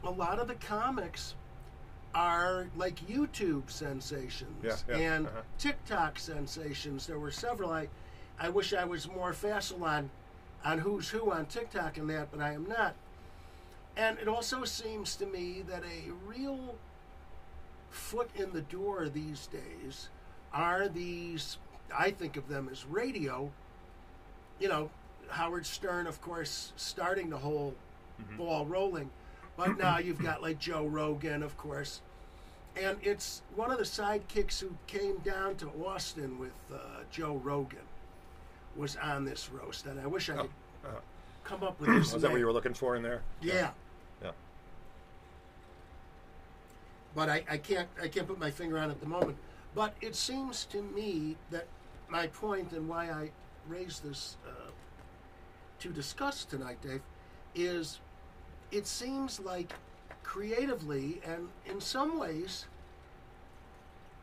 a 0.05 0.09
lot 0.11 0.39
of 0.39 0.47
the 0.47 0.55
comics 0.55 1.35
are 2.13 2.67
like 2.75 2.95
YouTube 3.07 3.69
sensations 3.69 4.63
Yeah, 4.63 4.75
yeah, 4.89 4.97
and 4.97 5.27
uh-huh. 5.27 5.41
TikTok 5.57 6.19
sensations. 6.19 7.07
There 7.07 7.19
were 7.19 7.31
several. 7.31 7.71
I, 7.71 7.87
I 8.39 8.49
wish 8.49 8.73
I 8.73 8.85
was 8.85 9.09
more 9.09 9.33
facile 9.33 9.83
on, 9.83 10.09
on 10.65 10.79
who's 10.79 11.09
who 11.09 11.31
on 11.31 11.45
TikTok 11.45 11.97
and 11.97 12.09
that, 12.09 12.29
but 12.31 12.41
I 12.41 12.53
am 12.53 12.65
not. 12.67 12.95
And 13.95 14.17
it 14.19 14.27
also 14.27 14.63
seems 14.63 15.15
to 15.17 15.25
me 15.25 15.63
that 15.67 15.83
a 15.83 16.11
real 16.25 16.75
foot 17.89 18.29
in 18.35 18.51
the 18.53 18.61
door 18.61 19.09
these 19.09 19.47
days 19.47 20.09
are 20.53 20.87
these. 20.87 21.57
I 21.97 22.11
think 22.11 22.37
of 22.37 22.47
them 22.47 22.69
as 22.71 22.85
radio. 22.85 23.51
You 24.59 24.69
know, 24.69 24.89
Howard 25.29 25.65
Stern, 25.65 26.07
of 26.07 26.21
course, 26.21 26.71
starting 26.75 27.29
the 27.29 27.37
whole 27.37 27.73
ball 28.37 28.65
rolling. 28.65 29.09
But 29.61 29.77
now 29.77 29.99
you've 29.99 30.17
got 30.17 30.41
like 30.41 30.57
Joe 30.57 30.87
Rogan, 30.87 31.43
of 31.43 31.55
course. 31.55 32.01
And 32.75 32.97
it's 33.03 33.43
one 33.55 33.69
of 33.69 33.77
the 33.77 33.83
sidekicks 33.83 34.59
who 34.59 34.71
came 34.87 35.17
down 35.17 35.55
to 35.57 35.69
Austin 35.85 36.39
with 36.39 36.53
uh, 36.73 36.77
Joe 37.11 37.39
Rogan 37.43 37.85
was 38.75 38.95
on 38.95 39.23
this 39.23 39.51
roast. 39.51 39.85
And 39.85 39.99
I 39.99 40.07
wish 40.07 40.31
I 40.31 40.37
could 40.37 40.49
uh, 40.83 40.99
come 41.43 41.61
up 41.61 41.79
with 41.79 41.89
his 41.93 42.11
Was 42.11 42.23
that 42.23 42.31
what 42.31 42.39
you 42.39 42.47
were 42.47 42.53
looking 42.53 42.73
for 42.73 42.95
in 42.95 43.03
there? 43.03 43.21
Yeah. 43.39 43.69
Yeah. 44.23 44.31
but 47.13 47.29
I, 47.29 47.43
I 47.47 47.57
can't 47.57 47.87
I 48.01 48.07
can't 48.07 48.27
put 48.27 48.39
my 48.39 48.49
finger 48.49 48.79
on 48.79 48.89
it 48.89 48.93
at 48.93 48.99
the 48.99 49.07
moment. 49.07 49.37
But 49.75 49.93
it 50.01 50.15
seems 50.15 50.65
to 50.65 50.81
me 50.81 51.37
that 51.51 51.67
my 52.09 52.25
point 52.27 52.71
and 52.71 52.89
why 52.89 53.11
I 53.11 53.29
raised 53.67 54.03
this 54.03 54.37
uh, 54.47 54.71
to 55.79 55.89
discuss 55.89 56.45
tonight, 56.45 56.81
Dave, 56.81 57.01
is 57.53 57.99
it 58.71 58.87
seems 58.87 59.39
like 59.39 59.73
creatively 60.23 61.21
and 61.25 61.47
in 61.69 61.81
some 61.81 62.19
ways, 62.19 62.65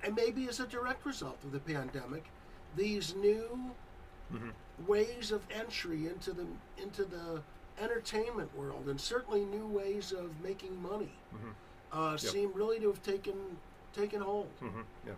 and 0.02 0.14
maybe 0.14 0.49
as 0.49 0.61
a 0.61 0.67
direct 0.67 1.05
result 1.05 1.38
of 1.45 1.52
the 1.52 1.59
pandemic, 1.61 2.25
these 2.76 3.14
new 3.17 3.71
ways 4.87 5.33
of 5.33 5.43
entry 5.50 6.07
into 6.07 6.33
the 6.33 6.47
into 6.81 7.05
the 7.05 7.40
entertainment 7.83 8.49
world 8.57 8.87
and 8.88 9.00
certainly 9.00 9.45
new 9.45 9.67
ways 9.67 10.12
of 10.12 10.31
making 10.43 10.81
money 10.83 11.11
uh, 11.93 12.11
Yep. 12.12 12.19
seem 12.21 12.52
really 12.52 12.78
to 12.81 12.88
have 12.88 13.02
taken 13.02 13.35
taken 13.95 14.21
hold. 14.21 14.47
hmm 14.61 14.81
Yeah. 15.07 15.14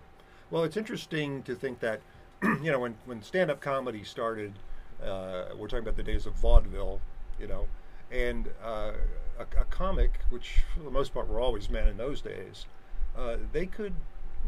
Well, 0.50 0.64
it's 0.64 0.76
interesting 0.76 1.42
to 1.44 1.54
think 1.54 1.80
that, 1.80 2.00
you 2.42 2.70
know, 2.72 2.78
when, 2.80 2.96
when 3.06 3.22
stand 3.22 3.50
up 3.50 3.60
comedy 3.60 4.02
started, 4.04 4.52
uh, 5.02 5.44
we're 5.56 5.68
talking 5.68 5.80
about 5.84 5.96
the 5.96 6.02
days 6.02 6.26
of 6.26 6.34
vaudeville, 6.34 7.00
you 7.40 7.46
know, 7.46 7.66
and 8.10 8.48
uh, 8.62 8.92
a, 9.38 9.60
a 9.60 9.64
comic, 9.70 10.20
which 10.30 10.64
for 10.74 10.80
the 10.80 10.90
most 10.90 11.14
part 11.14 11.28
were 11.28 11.40
always 11.40 11.70
men 11.70 11.88
in 11.88 11.96
those 11.96 12.20
days, 12.20 12.66
uh, 13.16 13.36
they 13.52 13.66
could, 13.66 13.94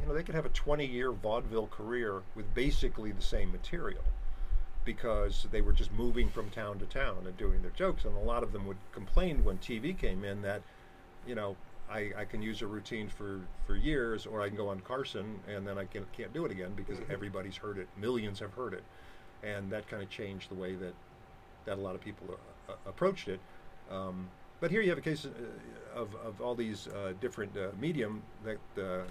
you 0.00 0.06
know, 0.06 0.14
they 0.14 0.22
could 0.22 0.34
have 0.34 0.46
a 0.46 0.50
20 0.50 0.86
year 0.86 1.12
vaudeville 1.12 1.68
career 1.68 2.22
with 2.34 2.52
basically 2.54 3.12
the 3.12 3.22
same 3.22 3.52
material 3.52 4.02
because 4.84 5.46
they 5.52 5.60
were 5.60 5.72
just 5.72 5.92
moving 5.92 6.28
from 6.28 6.50
town 6.50 6.78
to 6.78 6.86
town 6.86 7.18
and 7.24 7.36
doing 7.36 7.62
their 7.62 7.70
jokes. 7.70 8.04
And 8.04 8.16
a 8.16 8.20
lot 8.20 8.42
of 8.42 8.52
them 8.52 8.66
would 8.66 8.78
complain 8.92 9.44
when 9.44 9.58
TV 9.58 9.96
came 9.96 10.24
in 10.24 10.42
that, 10.42 10.62
you 11.26 11.34
know, 11.34 11.56
I, 11.90 12.10
I 12.16 12.24
can 12.24 12.42
use 12.42 12.62
a 12.62 12.66
routine 12.66 13.08
for, 13.08 13.40
for 13.66 13.76
years, 13.76 14.26
or 14.26 14.40
I 14.40 14.48
can 14.48 14.56
go 14.56 14.68
on 14.68 14.80
Carson 14.80 15.38
and 15.48 15.66
then 15.66 15.78
I 15.78 15.84
can, 15.84 16.06
can't 16.16 16.32
do 16.32 16.44
it 16.44 16.50
again 16.50 16.72
because 16.74 16.98
everybody's 17.10 17.56
heard 17.56 17.78
it. 17.78 17.86
Millions 18.00 18.40
have 18.40 18.52
heard 18.54 18.74
it. 18.74 18.82
And 19.42 19.70
that 19.70 19.88
kind 19.88 20.02
of 20.02 20.08
changed 20.08 20.50
the 20.50 20.54
way 20.54 20.74
that, 20.74 20.94
that 21.64 21.78
a 21.78 21.80
lot 21.80 21.94
of 21.94 22.00
people 22.00 22.38
uh, 22.68 22.72
approached 22.86 23.28
it. 23.28 23.40
Um, 23.90 24.28
but 24.60 24.70
here 24.70 24.80
you 24.80 24.90
have 24.90 24.98
a 24.98 25.02
case 25.02 25.26
uh, 25.26 25.98
of, 26.00 26.14
of 26.24 26.40
all 26.40 26.54
these 26.54 26.88
uh, 26.88 27.12
different 27.20 27.56
uh, 27.56 27.68
medium 27.80 28.22
that 28.44 28.82
uh, 28.82 29.02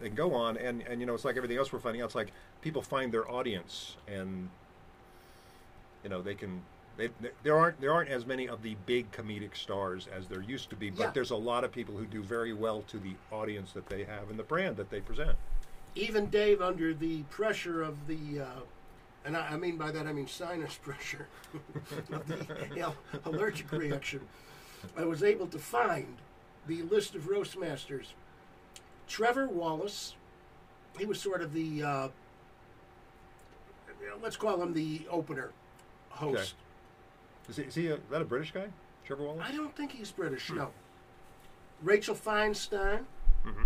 they 0.00 0.08
can 0.08 0.16
go 0.16 0.34
on, 0.34 0.56
and, 0.56 0.82
and 0.82 1.00
you 1.00 1.06
know 1.06 1.14
it's 1.14 1.24
like 1.24 1.36
everything 1.36 1.58
else 1.58 1.72
we're 1.72 1.78
finding 1.78 2.02
out. 2.02 2.06
It's 2.06 2.14
like 2.14 2.32
people 2.62 2.82
find 2.82 3.12
their 3.12 3.30
audience, 3.30 3.96
and 4.08 4.48
you 6.02 6.10
know 6.10 6.22
they 6.22 6.34
can. 6.34 6.62
They, 6.96 7.10
there 7.42 7.58
aren't 7.58 7.78
there 7.82 7.92
aren't 7.92 8.08
as 8.08 8.24
many 8.24 8.48
of 8.48 8.62
the 8.62 8.74
big 8.86 9.12
comedic 9.12 9.54
stars 9.54 10.08
as 10.16 10.26
there 10.28 10.40
used 10.40 10.70
to 10.70 10.76
be, 10.76 10.88
but 10.88 11.02
Yeah. 11.02 11.10
there's 11.10 11.30
a 11.30 11.36
lot 11.36 11.62
of 11.62 11.70
people 11.70 11.94
who 11.94 12.06
do 12.06 12.22
very 12.22 12.54
well 12.54 12.80
to 12.88 12.98
the 12.98 13.14
audience 13.30 13.72
that 13.72 13.86
they 13.90 14.04
have 14.04 14.30
and 14.30 14.38
the 14.38 14.42
brand 14.44 14.78
that 14.78 14.88
they 14.88 15.00
present. 15.00 15.36
Even 15.94 16.26
Dave, 16.30 16.62
under 16.62 16.94
the 16.94 17.22
pressure 17.24 17.82
of 17.82 18.06
the, 18.06 18.40
uh, 18.40 18.60
and 19.26 19.36
I, 19.36 19.48
I 19.48 19.56
mean 19.56 19.76
by 19.76 19.90
that 19.90 20.06
I 20.06 20.12
mean 20.12 20.26
sinus 20.26 20.74
pressure 20.82 21.26
the 22.08 22.36
you 22.74 22.80
know, 22.82 22.94
allergic 23.24 23.70
reaction, 23.72 24.20
I 24.96 25.04
was 25.04 25.22
able 25.22 25.46
to 25.48 25.58
find 25.58 26.16
the 26.66 26.82
list 26.82 27.14
of 27.14 27.28
roast 27.28 27.58
masters. 27.58 28.14
Trevor 29.08 29.48
Wallace, 29.48 30.14
he 30.98 31.06
was 31.06 31.20
sort 31.20 31.40
of 31.42 31.52
the, 31.52 31.82
uh, 31.82 32.08
let's 34.20 34.36
call 34.36 34.60
him 34.60 34.72
the 34.72 35.02
opener 35.10 35.50
host. 36.10 36.54
Is 37.48 37.56
he, 37.56 37.62
is 37.62 37.74
he 37.74 37.86
a, 37.88 37.94
is 37.94 38.00
that 38.10 38.22
a 38.22 38.24
British 38.24 38.52
guy, 38.52 38.66
Trevor 39.04 39.24
Wallace? 39.24 39.46
I 39.48 39.52
don't 39.52 39.74
think 39.76 39.92
he's 39.92 40.10
British, 40.10 40.50
no. 40.50 40.70
Rachel 41.82 42.14
Feinstein, 42.14 43.04
Mm-hmm. 43.46 43.64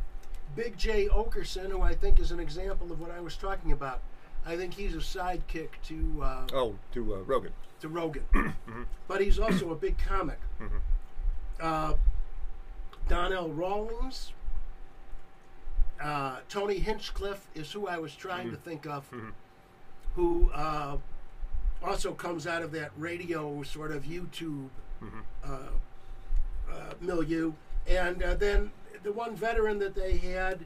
Big 0.57 0.77
Jay 0.77 1.09
Oakerson, 1.09 1.71
who 1.71 1.81
I 1.81 1.95
think 1.95 2.21
is 2.21 2.33
an 2.33 2.41
example 2.41 2.93
of 2.93 3.01
what 3.01 3.11
I 3.11 3.21
was 3.21 3.37
talking 3.37 3.73
about. 3.73 4.01
I 4.47 4.57
think 4.57 4.75
he's 4.75 4.95
a 4.95 4.99
sidekick 4.99 5.69
to 5.89 6.23
uh, 6.23 6.47
Oh, 6.53 6.75
to 6.93 7.15
uh, 7.15 7.19
Rogan. 7.19 7.53
to 7.81 7.89
Rogan, 7.89 8.25
Mm-hmm. 8.35 8.83
but 9.09 9.21
he's 9.21 9.39
also 9.39 9.71
a 9.71 9.75
big 9.77 9.97
comic. 9.99 10.39
Uh, 11.61 11.95
Donnell 13.09 13.51
Rawlings, 13.51 14.33
uh, 16.03 16.39
Tony 16.49 16.79
Hinchcliffe 16.79 17.47
is 17.55 17.71
who 17.73 17.87
I 17.87 17.99
was 17.99 18.15
trying 18.15 18.47
Mm-hmm. 18.47 18.55
to 18.57 18.61
think 18.63 18.87
of, 18.87 19.05
who 20.17 20.51
uh, 20.55 20.97
also 21.83 22.13
comes 22.13 22.47
out 22.47 22.63
of 22.63 22.73
that 22.73 22.91
radio 22.99 23.63
sort 23.63 23.93
of 23.93 24.05
YouTube 24.05 24.69
Mm-hmm. 25.03 25.21
uh, 25.45 25.57
uh, 26.73 26.95
milieu. 27.01 27.53
And 27.89 28.23
uh, 28.23 28.35
then 28.35 28.71
the 29.03 29.13
one 29.13 29.35
veteran 29.35 29.79
that 29.81 29.95
they 29.95 30.19
had, 30.19 30.61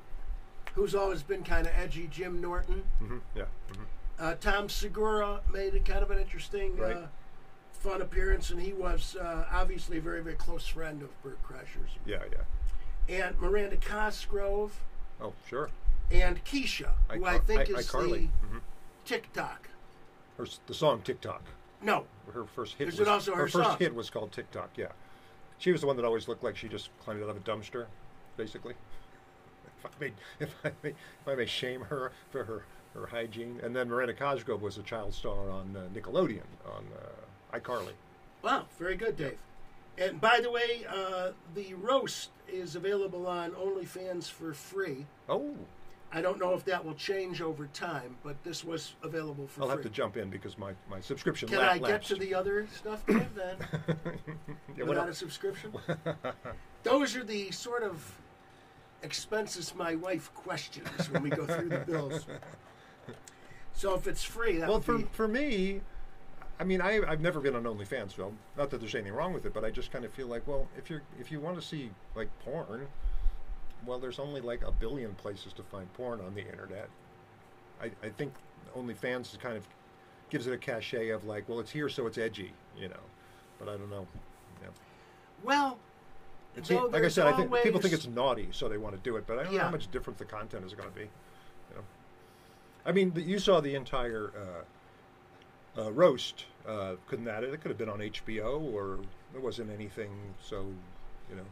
who's 0.75 0.95
always 0.95 1.23
been 1.23 1.43
kind 1.45 1.67
of 1.67 1.73
edgy, 1.77 2.09
Jim 2.11 2.41
Norton. 2.41 2.83
hmm 2.99 3.19
Yeah. 3.35 3.45
hmm 3.73 3.83
Uh, 4.19 4.35
Tom 4.41 4.69
Segura 4.69 5.41
made 5.53 5.75
a 5.75 5.81
kind 5.81 6.03
of 6.03 6.11
an 6.11 6.19
interesting, 6.19 6.77
Right. 6.77 6.97
uh, 6.97 7.07
fun 7.73 8.01
appearance, 8.01 8.51
and 8.51 8.61
he 8.61 8.73
was 8.73 9.17
uh, 9.17 9.47
obviously 9.51 9.99
a 9.99 10.01
very, 10.01 10.23
very 10.23 10.37
close 10.37 10.67
friend 10.67 11.03
of 11.03 11.23
Bert 11.23 11.39
Kreischer's. 11.43 11.91
Yeah. 12.07 12.23
Yeah. 12.33 13.25
And 13.27 13.39
Miranda 13.41 13.77
Cosgrove 13.77 14.73
Oh, 15.21 15.33
sure. 15.49 15.69
and 16.11 16.43
Kesha, 16.45 16.91
who 17.09 17.25
I 17.25 17.39
think 17.39 17.61
I- 17.61 17.65
is 17.79 17.89
iCarly. 17.91 18.31
the 18.41 18.47
Mhm. 18.57 18.61
TikTok. 19.05 19.69
Her, 20.39 20.47
the 20.67 20.75
song 20.75 21.03
TikTok. 21.03 21.43
No, 21.83 22.07
Her 22.33 22.45
first 22.45 22.77
hit 22.77 22.89
Is 22.89 22.99
was 22.99 23.07
it 23.07 23.11
also 23.11 23.35
her 23.35 23.47
first 23.47 23.69
song? 23.69 23.79
hit 23.79 23.95
was 23.95 24.09
called 24.11 24.33
TikTok. 24.33 24.71
Yeah, 24.79 24.93
she 25.59 25.71
was 25.71 25.83
the 25.83 25.87
one 25.87 25.97
that 25.97 26.05
always 26.07 26.27
looked 26.29 26.43
like 26.43 26.57
she 26.57 26.67
just 26.69 26.89
climbed 27.05 27.23
out 27.23 27.29
of 27.29 27.37
a 27.37 27.41
dumpster, 27.41 27.87
basically. 28.39 28.75
If 29.85 29.91
I 30.01 30.01
may, 30.01 30.13
if 30.41 30.55
I 30.65 30.71
may, 30.83 30.89
if 30.91 31.29
I 31.29 31.35
may 31.35 31.47
shame 31.47 31.83
her 31.83 32.13
for 32.31 32.45
her, 32.45 32.65
her 32.95 33.07
hygiene, 33.07 33.61
and 33.63 33.75
then 33.75 33.89
Miranda 33.89 34.15
Cosgrove 34.15 34.63
was 34.63 34.79
a 34.79 34.83
child 34.83 35.13
star 35.15 35.51
on 35.51 35.77
uh, 35.77 35.99
Nickelodeon 35.99 36.43
on 36.67 36.85
uh, 36.97 37.59
iCarly. 37.59 37.93
Wow, 38.43 38.67
very 38.79 38.97
good, 38.97 39.17
Dave. 39.17 39.39
And 39.97 40.21
by 40.21 40.41
the 40.41 40.51
way, 40.51 40.85
uh, 40.89 41.31
the 41.55 41.75
roast 41.75 42.31
is 42.49 42.75
available 42.77 43.27
on 43.27 43.53
OnlyFans 43.53 44.29
for 44.31 44.53
free. 44.53 45.07
Oh, 45.29 45.55
I 46.13 46.21
don't 46.21 46.39
know 46.39 46.55
if 46.55 46.65
that 46.67 46.85
will 46.85 46.95
change 46.95 47.41
over 47.41 47.67
time, 47.69 48.17
but 48.23 48.43
this 48.45 48.65
was 48.65 48.95
available 49.03 49.47
for 49.49 49.63
I'll 49.63 49.69
free. 49.69 49.77
have 49.77 49.85
to 49.85 49.91
jump 49.91 50.17
in 50.17 50.31
because 50.31 50.57
my, 50.59 50.73
my 50.89 51.01
subscription 51.01 51.49
Can 51.49 51.59
la- 51.59 51.65
I 51.71 51.79
get 51.79 51.83
lapsed. 51.83 52.09
to 52.11 52.17
the 52.17 52.35
other 52.35 52.69
stuff, 52.73 53.05
Dave, 53.07 53.35
then? 53.35 53.57
Yeah, 54.77 54.85
without 54.87 55.09
a 55.09 55.15
subscription? 55.15 55.73
Those 56.85 57.17
are 57.17 57.25
the 57.25 57.51
sort 57.51 57.83
of 57.83 58.21
expenses 59.05 59.75
my 59.75 59.95
wife 59.95 60.33
questions 60.35 61.11
when 61.11 61.23
we 61.23 61.31
go 61.31 61.47
through 61.47 61.69
the 61.69 61.79
bills. 61.79 62.27
So 63.75 63.95
if 63.95 64.07
it's 64.07 64.23
free, 64.23 64.59
that 64.59 64.69
Well, 64.69 64.81
for, 64.81 64.99
be... 64.99 65.05
for 65.13 65.29
me, 65.29 65.81
I 66.59 66.65
mean, 66.65 66.81
I, 66.81 67.01
I've 67.07 67.21
never 67.21 67.41
been 67.41 67.57
on 67.57 67.65
OnlyFans 67.65 68.15
so 68.17 68.33
Not 68.57 68.71
that 68.71 68.79
there's 68.79 68.95
anything 68.95 69.13
wrong 69.13 69.33
with 69.33 69.45
it, 69.47 69.53
but 69.53 69.65
I 69.65 69.71
just 69.71 69.91
kind 69.91 70.05
of 70.05 70.13
feel 70.13 70.29
like, 70.29 70.47
well, 70.47 70.69
if 70.79 70.89
you're 70.89 71.03
if 71.21 71.33
you 71.33 71.41
want 71.41 71.61
to 71.61 71.63
see 71.63 71.91
like 72.15 72.29
porn, 72.45 72.87
well, 73.85 73.99
there's 73.99 74.19
only 74.19 74.41
like 74.41 74.63
a 74.67 74.73
billion 74.73 75.15
places 75.15 75.53
to 75.55 75.63
find 75.63 75.93
porn 75.95 76.21
on 76.21 76.35
the 76.35 76.47
internet. 76.49 76.89
I, 77.83 77.87
I 78.03 78.09
think 78.11 78.33
OnlyFans 78.77 79.33
is 79.33 79.39
kind 79.43 79.57
of 79.57 79.67
gives 80.31 80.47
it 80.47 80.53
a 80.53 80.59
cachet 80.59 81.11
of 81.11 81.25
like, 81.25 81.49
well, 81.49 81.61
it's 81.61 81.71
here, 81.71 81.89
so 81.89 82.07
it's 82.07 82.19
edgy, 82.19 82.53
you 82.79 82.89
know. 82.89 83.05
But 83.59 83.69
I 83.69 83.73
don't 83.73 83.91
know. 83.91 84.07
Yeah. 84.63 84.69
Well, 85.43 85.79
Like 86.57 87.05
I 87.05 87.09
said, 87.09 87.27
I 87.27 87.33
think 87.33 87.53
people 87.63 87.81
think 87.81 87.95
it's 87.95 88.07
naughty, 88.07 88.49
so 88.53 88.69
they 88.69 88.79
want 88.79 88.95
to 88.95 89.01
do 89.01 89.17
it. 89.17 89.27
But 89.27 89.39
I 89.39 89.45
don't 89.45 89.55
know 89.55 89.61
how 89.61 89.71
much 89.71 89.91
different 89.91 90.19
the 90.19 90.25
content 90.25 90.65
is 90.65 90.75
going 90.75 90.89
to 90.89 90.95
be. 90.95 91.03
You 91.03 91.77
know, 91.77 91.83
I 92.87 92.93
mean, 92.93 93.13
the, 93.13 93.23
you 93.23 93.39
saw 93.39 93.61
the 93.61 93.75
entire 93.75 94.31
uh, 95.77 95.83
uh, 95.83 95.93
roast. 95.93 96.47
Uh, 96.67 96.95
couldn't 97.09 97.25
that? 97.27 97.45
It 97.45 97.61
could 97.61 97.71
have 97.71 97.79
been 97.79 97.89
on 97.89 97.99
HBO, 97.99 98.73
or 98.73 98.99
there 99.33 99.41
wasn't 99.41 99.71
anything 99.71 100.11
so, 100.43 100.67
you 101.29 101.37
know, 101.37 101.45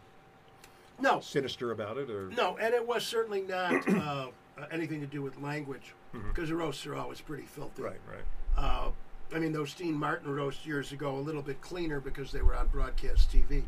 no, 1.00 1.20
sinister 1.20 1.72
about 1.72 1.98
it, 1.98 2.08
or 2.08 2.30
no, 2.30 2.56
and 2.58 2.72
it 2.72 2.86
was 2.86 3.04
certainly 3.04 3.42
not 3.42 3.86
uh, 3.88 4.28
anything 4.70 5.00
to 5.00 5.06
do 5.06 5.20
with 5.20 5.38
language, 5.40 5.94
because 6.28 6.48
the 6.48 6.54
roasts 6.54 6.86
are 6.86 6.94
always 6.94 7.20
pretty 7.20 7.44
filthy. 7.44 7.82
Mm-hmm. 7.82 7.84
right, 7.84 8.00
right. 8.08 8.24
Uh, 8.56 8.90
I 9.34 9.38
mean, 9.38 9.52
those 9.52 9.74
Dean 9.74 9.94
Martin 9.94 10.34
roasts 10.34 10.66
years 10.66 10.92
ago, 10.92 11.16
a 11.16 11.20
little 11.20 11.42
bit 11.42 11.60
cleaner 11.60 12.00
because 12.00 12.32
they 12.32 12.42
were 12.42 12.54
on 12.54 12.68
broadcast 12.68 13.30
TV. 13.32 13.64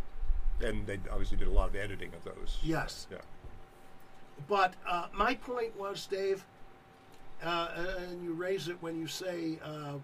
And 0.62 0.87
they 0.87 0.99
obviously 1.11 1.37
did 1.37 1.49
a 1.49 1.52
lot 1.52 1.68
of 1.68 1.76
editing 1.76 2.11
of 2.14 2.25
those. 2.25 2.58
Yes. 2.62 3.06
Yeah. 3.11 3.18
But 4.49 4.75
uh, 4.88 5.06
my 5.12 5.34
point 5.34 5.76
was, 5.78 6.06
Dave, 6.06 6.44
uh, 7.42 7.68
and 7.99 8.25
you 8.25 8.32
raise 8.32 8.68
it 8.68 8.76
when 8.80 8.99
you 8.99 9.06
say 9.06 9.58
uh, 9.64 9.94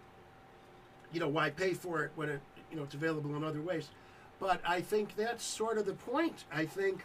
you 1.12 1.20
know, 1.20 1.28
why 1.28 1.50
pay 1.50 1.74
for 1.74 2.04
it 2.04 2.12
when 2.14 2.28
it, 2.28 2.40
you 2.70 2.76
know, 2.76 2.84
it's 2.84 2.94
available 2.94 3.34
in 3.36 3.44
other 3.44 3.60
ways? 3.60 3.88
But 4.38 4.60
I 4.66 4.80
think 4.80 5.16
that's 5.16 5.44
sort 5.44 5.78
of 5.78 5.86
the 5.86 5.92
point. 5.92 6.44
I 6.52 6.64
think 6.64 7.04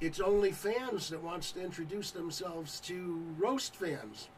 it's 0.00 0.20
only 0.20 0.52
fans 0.52 1.08
that 1.10 1.22
wants 1.22 1.52
to 1.52 1.62
introduce 1.62 2.10
themselves 2.10 2.80
to 2.80 3.22
roast 3.38 3.76
fans. 3.76 4.28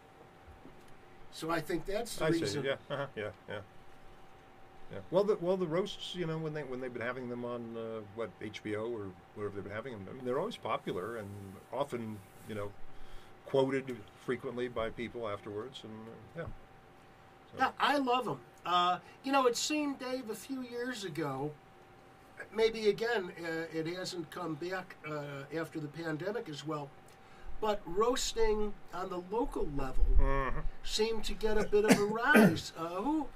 So 1.33 1.51
I 1.51 1.61
think 1.61 1.85
that's 1.85 2.17
the 2.17 2.27
I 2.27 2.29
reason. 2.29 2.63
see. 2.63 2.69
Yeah. 2.69 2.77
Uh-huh. 2.89 3.07
Yeah. 3.17 3.29
Yeah. 3.49 3.59
Yeah. 4.93 4.99
Well, 5.11 5.25
the 5.25 5.37
well 5.41 5.57
the 5.57 5.67
roasts, 5.67 6.15
you 6.15 6.27
know, 6.27 6.39
when 6.39 6.55
they 6.55 6.63
when 6.63 6.81
they've 6.81 6.93
been 6.93 7.03
having 7.03 7.29
them 7.29 7.45
on 7.45 7.77
uh, 7.77 8.01
what 8.15 8.31
HBO 8.41 8.91
or 8.93 9.07
wherever 9.35 9.55
they've 9.55 9.65
been 9.65 9.73
having 9.73 9.93
them, 9.95 10.07
I 10.09 10.13
mean, 10.15 10.25
they're 10.25 10.39
always 10.39 10.57
popular 10.57 11.17
and 11.17 11.29
often, 11.73 12.19
you 12.49 12.55
know, 12.55 12.71
quoted 13.47 13.97
frequently 14.25 14.69
by 14.69 14.91
people 14.91 15.29
afterwards, 15.29 15.81
and 15.83 15.93
uh, 15.93 16.43
yeah. 16.43 16.45
So, 17.53 17.59
Yeah, 17.59 17.71
I 17.81 17.99
love 17.99 18.25
them. 18.27 18.39
Uh, 18.65 18.99
you 19.25 19.33
know, 19.33 19.47
it 19.47 19.57
seemed, 19.57 19.99
Dave, 20.01 20.29
a 20.31 20.35
few 20.35 20.63
years 20.63 21.05
ago, 21.05 21.53
maybe 22.53 22.89
again, 22.89 23.31
uh, 23.45 23.49
it 23.73 23.87
hasn't 23.97 24.31
come 24.31 24.55
back 24.55 24.97
uh, 25.09 25.45
after 25.57 25.79
the 25.79 25.87
pandemic 25.89 26.49
as 26.49 26.67
well, 26.67 26.89
but 27.61 27.81
roasting 27.87 28.73
on 28.93 29.09
the 29.11 29.23
local 29.31 29.69
level 29.77 30.05
Mhm. 30.19 30.63
seemed 30.83 31.25
to 31.25 31.35
get 31.35 31.57
a 31.59 31.65
bit 31.65 31.85
of 31.85 31.97
a 31.99 32.05
rise. 32.05 32.73
Uh, 32.77 32.89
who, 33.03 33.27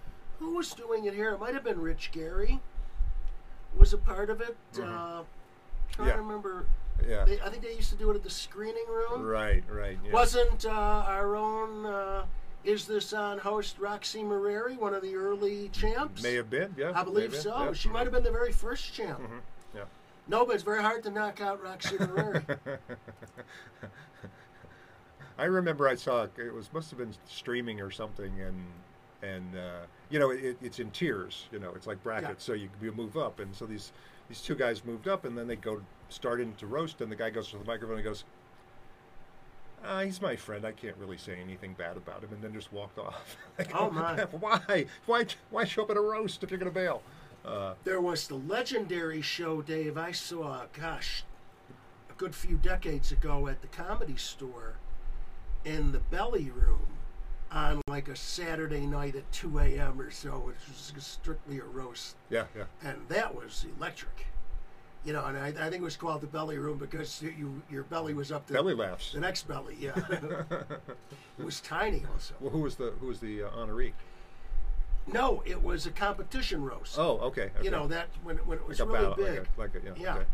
who 0.41 0.57
was 0.57 0.73
doing 0.75 1.05
it 1.05 1.15
here? 1.15 1.31
It 1.31 1.39
might 1.39 1.55
have 1.55 1.63
been 1.63 1.81
Rich 1.81 2.11
Gary. 2.13 2.59
Was 3.79 3.93
a 3.93 3.99
part 3.99 4.31
of 4.31 4.41
it. 4.41 4.57
Uh, 4.75 4.81
trying 4.81 5.25
Mm-hmm. 5.93 6.07
Yeah. 6.07 6.13
to 6.15 6.19
remember. 6.23 6.67
yeah. 7.09 7.25
They, 7.25 7.41
I 7.41 7.51
think 7.51 7.63
they 7.63 7.75
used 7.75 7.91
to 7.91 7.97
do 7.97 8.11
it 8.11 8.17
at 8.17 8.23
the 8.25 8.31
screening 8.31 8.85
room. 8.89 9.23
Right. 9.23 9.63
Right. 9.71 9.99
Yeah. 10.05 10.13
Wasn't 10.13 10.67
uh, 10.67 10.71
our 10.71 11.37
own 11.37 11.87
uh, 11.87 12.25
Is 12.65 12.87
This 12.87 13.13
On 13.13 13.39
host 13.39 13.79
Roxy 13.79 14.23
Moreri 14.25 14.77
one 14.77 14.95
of 14.95 15.03
the 15.03 15.15
early 15.15 15.69
champs? 15.71 16.21
May 16.23 16.35
have 16.35 16.51
been. 16.51 16.75
Yeah. 16.77 16.93
I 16.95 17.05
believe 17.05 17.35
so. 17.37 17.57
yeah. 17.65 17.73
She 17.73 17.89
might 17.89 18.03
have 18.05 18.13
been 18.13 18.23
the 18.25 18.31
very 18.33 18.53
first 18.53 18.93
champ. 18.95 19.21
Mhm. 19.21 19.41
Yeah. 19.75 19.85
No, 20.29 20.45
but 20.47 20.55
it's 20.55 20.65
very 20.65 20.83
hard 20.83 21.03
to 21.05 21.11
knock 21.11 21.41
out 21.41 21.63
Roxy 21.63 21.97
Moreri. 21.99 22.43
I 25.39 25.45
remember 25.45 25.89
I 25.89 25.95
saw 25.95 26.25
it 26.25 26.55
was 26.55 26.73
must 26.73 26.91
have 26.91 26.99
been 26.99 27.15
streaming 27.27 27.81
or 27.81 27.91
something, 27.91 28.41
and 28.41 28.57
and 29.23 29.57
uh, 29.57 29.87
you 30.09 30.19
know 30.19 30.31
it, 30.31 30.57
it's 30.63 30.79
in 30.79 30.91
tiers. 30.91 31.47
You 31.53 31.59
know, 31.59 31.73
it's 31.75 31.87
like 31.87 32.03
brackets, 32.03 32.45
so 32.45 32.53
you, 32.53 32.69
you 32.83 32.93
move 32.93 33.17
up, 33.17 33.41
and 33.41 33.55
so 33.55 33.67
these 33.67 33.93
these 34.29 34.41
two 34.41 34.55
guys 34.55 34.85
moved 34.85 35.09
up, 35.09 35.25
and 35.25 35.37
then 35.37 35.47
they 35.47 35.57
go 35.57 35.81
start 36.09 36.41
into 36.41 36.67
roast, 36.67 37.01
and 37.01 37.11
the 37.11 37.17
guy 37.17 37.31
goes 37.31 37.49
to 37.51 37.59
the 37.59 37.65
microphone 37.65 37.97
and 37.97 38.05
goes. 38.05 38.25
Uh, 39.83 40.03
he's 40.03 40.21
my 40.21 40.37
friend. 40.37 40.67
I 40.67 40.73
can't 40.73 40.97
really 40.99 41.17
say 41.17 41.39
anything 41.43 41.73
bad 41.73 41.97
about 41.97 42.23
him, 42.23 42.29
and 42.35 42.43
then 42.43 42.53
just 42.53 42.71
walked 42.71 42.99
off. 42.99 43.37
Like, 43.59 43.71
Oh, 43.75 43.91
my. 43.91 44.25
Why? 44.31 44.85
Why? 45.07 45.25
Why 45.49 45.65
show 45.65 45.85
up 45.85 45.91
at 45.91 45.97
a 45.97 46.03
roast 46.03 46.43
if 46.43 46.51
you're 46.51 46.59
going 46.59 46.71
to 46.71 46.75
bail? 46.79 47.03
Uh, 47.47 47.73
there 47.85 48.01
was 48.01 48.29
the 48.29 48.35
legendary 48.35 49.23
show, 49.23 49.63
Dave, 49.63 49.97
I 49.97 50.13
saw, 50.13 50.65
gosh, 50.79 51.25
a 52.11 52.13
good 52.15 52.35
few 52.35 52.57
decades 52.57 53.11
ago 53.11 53.49
at 53.49 53.63
the 53.63 53.69
comedy 53.69 54.17
store 54.17 54.75
in 55.65 55.93
the 55.93 55.99
belly 55.99 56.51
room 56.51 56.87
on 57.53 57.81
like 57.89 58.09
a 58.09 58.17
Saturday 58.17 58.87
night 58.87 59.17
at 59.17 59.31
2 59.33 59.59
a.m. 59.59 60.01
or 60.01 60.11
so, 60.11 60.31
which 60.39 60.57
was 60.95 61.05
strictly 61.05 61.59
a 61.59 61.65
roast. 61.65 62.17
yeah, 62.31 62.45
yeah. 62.57 62.65
And 62.83 62.97
that 63.09 63.35
was 63.35 63.67
electric. 63.77 64.27
You 65.05 65.15
know, 65.15 65.25
and 65.25 65.39
I, 65.39 65.49
I 65.49 65.71
think 65.71 65.77
it 65.77 65.83
was 65.83 65.97
called 65.97 66.21
the 66.21 66.27
belly 66.27 66.59
room 66.59 66.77
because 66.77 67.23
you, 67.23 67.31
you 67.31 67.63
your 67.71 67.83
belly 67.85 68.13
was 68.13 68.31
up 68.31 68.47
to 68.49 68.53
Belly 68.53 68.75
laughs. 68.75 69.13
the 69.13 69.21
next 69.21 69.49
belly. 69.49 69.75
Yeah, 69.81 69.93
it 71.39 71.45
was 71.45 71.61
tiny 71.61 72.05
also. 72.13 72.35
Well, 72.39 72.51
who 72.51 72.61
was 72.61 72.77
the 72.77 72.93
who 73.01 73.07
was 73.07 73.19
the 73.19 73.45
uh, 73.45 73.51
honoree? 73.51 73.93
No, 75.07 75.43
it 75.47 75.63
was 75.63 75.87
a 75.87 75.91
competition 75.91 76.63
roast. 76.63 76.99
Oh, 76.99 77.19
okay. 77.19 77.45
okay. 77.57 77.65
You 77.65 77.71
know 77.71 77.87
that 77.89 78.09
when 78.23 78.37
when 78.39 78.59
it 78.59 78.69
was 78.69 78.79
like 78.79 78.89
really 78.91 79.09
battle, 79.09 79.25
big. 79.25 79.49
like 79.57 79.75
a, 79.75 79.79
like 79.79 79.83
a 79.83 79.87
yeah. 79.87 80.05
Yeah. 80.05 80.15
Okay. 80.17 80.27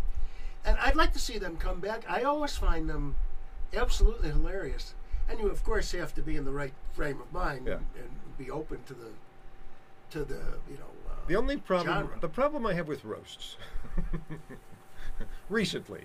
And 0.64 0.76
I'd 0.78 0.96
like 0.96 1.12
to 1.12 1.20
see 1.20 1.38
them 1.38 1.56
come 1.56 1.78
back. 1.78 2.04
I 2.08 2.22
always 2.22 2.56
find 2.56 2.90
them 2.90 3.14
absolutely 3.72 4.30
hilarious. 4.30 4.94
And 5.28 5.40
you, 5.40 5.48
of 5.48 5.62
course, 5.64 5.92
have 5.92 6.14
to 6.14 6.22
be 6.22 6.36
in 6.36 6.44
the 6.44 6.52
right 6.52 6.72
frame 6.92 7.20
of 7.20 7.32
mind 7.32 7.66
Yeah. 7.66 7.74
and, 7.74 7.86
and 7.96 8.38
be 8.38 8.50
open 8.50 8.82
to 8.84 8.94
the 8.94 9.08
to 10.10 10.24
the 10.24 10.40
you 10.70 10.76
know. 10.78 10.90
Uh, 11.10 11.14
The 11.26 11.36
only 11.36 11.56
problem, 11.56 12.06
genre. 12.06 12.18
the 12.20 12.28
problem 12.28 12.64
I 12.66 12.74
have 12.74 12.86
with 12.86 13.04
roasts 13.04 13.56
recently 15.48 16.04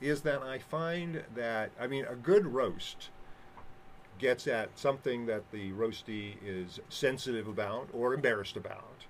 is 0.00 0.20
that 0.22 0.42
I 0.42 0.58
find 0.58 1.22
that, 1.34 1.70
I 1.80 1.86
mean, 1.86 2.04
a 2.04 2.14
good 2.14 2.46
roast 2.46 3.08
gets 4.18 4.46
at 4.46 4.78
something 4.78 5.24
that 5.26 5.50
the 5.50 5.72
roastee 5.72 6.36
is 6.44 6.80
sensitive 6.88 7.48
about 7.48 7.88
or 7.92 8.12
embarrassed 8.14 8.56
about, 8.56 9.06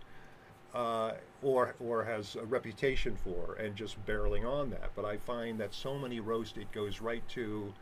uh, 0.75 1.13
or 1.43 1.75
or 1.81 2.05
has 2.05 2.37
a 2.37 2.45
reputation 2.45 3.17
for, 3.17 3.55
and 3.55 3.75
just 3.77 4.05
barreling 4.07 4.47
on 4.47 4.71
that. 4.71 4.91
But 4.95 5.05
I 5.05 5.17
find 5.17 5.59
that 5.61 5.75
so 5.75 5.99
many 5.99 6.21
roast 6.21 6.57
it 6.57 6.71
goes 6.73 7.01
right 7.01 7.27
to 7.31 7.73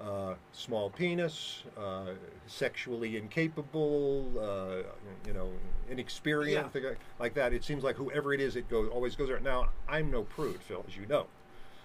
uh, 0.00 0.34
small 0.52 0.90
penis, 0.90 1.62
uh, 1.78 2.06
sexually 2.46 3.16
incapable, 3.16 4.26
uh, 4.40 4.82
you 5.26 5.32
know, 5.34 5.50
inexperienced, 5.90 6.74
Yeah. 6.74 6.90
like- 7.18 7.34
that. 7.34 7.52
It 7.52 7.64
seems 7.64 7.84
like 7.84 7.96
whoever 7.96 8.32
it 8.32 8.40
is, 8.40 8.56
it 8.56 8.68
goes 8.68 8.88
always 8.88 9.14
goes 9.16 9.28
there. 9.28 9.40
Now, 9.40 9.68
I'm 9.88 10.10
no 10.10 10.22
prude, 10.22 10.60
Phil, 10.62 10.84
as 10.88 10.96
you 10.96 11.06
know, 11.06 11.26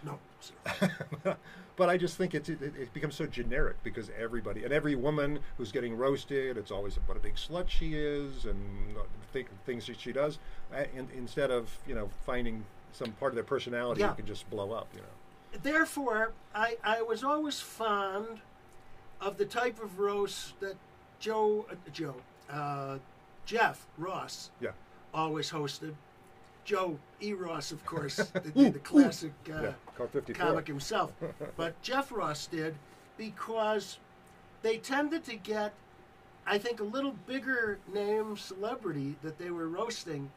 no. 0.03 0.19
but 1.75 1.89
I 1.89 1.97
just 1.97 2.17
think 2.17 2.33
it's, 2.35 2.47
it, 2.49 2.61
it 2.61 2.93
becomes 2.93 3.15
so 3.15 3.25
generic 3.25 3.75
because 3.83 4.09
everybody 4.17 4.63
and 4.63 4.71
every 4.71 4.95
woman 4.95 5.39
who's 5.57 5.71
getting 5.71 5.97
roasted, 5.97 6.57
it's 6.57 6.71
always 6.71 6.95
what 7.07 7.17
a 7.17 7.19
big 7.19 7.35
slut 7.35 7.67
she 7.69 7.95
is 7.95 8.45
and 8.45 8.95
think, 9.33 9.47
things 9.65 9.87
that 9.87 9.99
she 9.99 10.11
does, 10.13 10.39
and, 10.71 11.09
instead 11.15 11.51
of 11.51 11.77
you 11.87 11.95
know 11.95 12.09
finding 12.25 12.63
some 12.93 13.11
part 13.13 13.31
of 13.31 13.35
their 13.35 13.43
personality 13.43 14.01
Yeah. 14.01 14.11
you 14.11 14.15
can 14.15 14.25
just 14.25 14.49
blow 14.49 14.71
up, 14.71 14.87
you 14.93 15.01
know. 15.01 15.07
Therefore, 15.63 16.33
I, 16.53 16.77
I 16.83 17.01
was 17.01 17.23
always 17.23 17.59
fond 17.59 18.39
of 19.21 19.37
the 19.37 19.45
type 19.45 19.81
of 19.81 19.99
roast 19.99 20.59
that 20.59 20.75
Joe 21.19 21.65
uh, 21.71 21.75
Joe 21.91 22.15
uh, 22.49 22.97
Jeff 23.45 23.85
Ross 23.97 24.49
Yeah. 24.59 24.71
always 25.13 25.51
hosted. 25.51 25.93
Joe 26.65 26.97
E. 27.21 27.33
Ross, 27.33 27.71
of 27.71 27.85
course, 27.85 28.15
the, 28.33 28.69
the 28.71 28.79
classic 28.79 29.31
uh, 29.53 29.61
yeah. 29.99 30.33
Comic 30.33 30.67
himself. 30.67 31.13
But 31.57 31.79
Jeff 31.81 32.11
Ross 32.11 32.47
did 32.47 32.75
because 33.17 33.97
they 34.63 34.77
tended 34.77 35.23
to 35.25 35.35
get, 35.35 35.73
I 36.45 36.57
think, 36.57 36.79
a 36.79 36.83
little 36.83 37.13
bigger 37.27 37.77
name 37.93 38.35
celebrity 38.35 39.15
that 39.21 39.37
they 39.37 39.51
were 39.51 39.67
roasting 39.69 40.31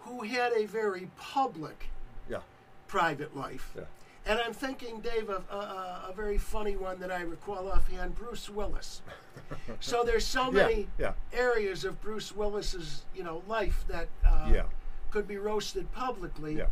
who 0.00 0.22
had 0.22 0.52
a 0.52 0.64
very 0.66 1.10
public 1.18 1.88
Yeah. 2.28 2.40
private 2.88 3.36
life. 3.36 3.72
Yeah. 3.76 3.82
And 4.26 4.40
I'm 4.40 4.54
thinking, 4.54 5.00
Dave, 5.00 5.28
of 5.28 5.44
a, 5.50 5.54
a, 5.54 6.06
a 6.10 6.12
very 6.14 6.38
funny 6.38 6.76
one 6.76 6.98
that 7.00 7.12
I 7.12 7.22
recall 7.22 7.70
offhand 7.70 8.14
Bruce 8.14 8.48
Willis. 8.48 9.02
so 9.80 10.02
there's 10.02 10.24
so 10.24 10.50
many 10.50 10.88
yeah. 10.98 11.12
areas 11.32 11.84
of 11.84 12.00
Bruce 12.00 12.34
Willis's, 12.34 13.04
you 13.14 13.22
know, 13.22 13.42
life 13.46 13.84
that 13.88 14.08
uh, 14.26 14.50
Yeah. 14.52 14.62
could 15.10 15.28
be 15.28 15.36
roasted 15.36 15.92
publicly 15.92 16.62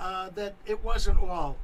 uh, 0.00 0.30
that 0.30 0.54
it 0.66 0.82
wasn't 0.82 1.20
all, 1.20 1.56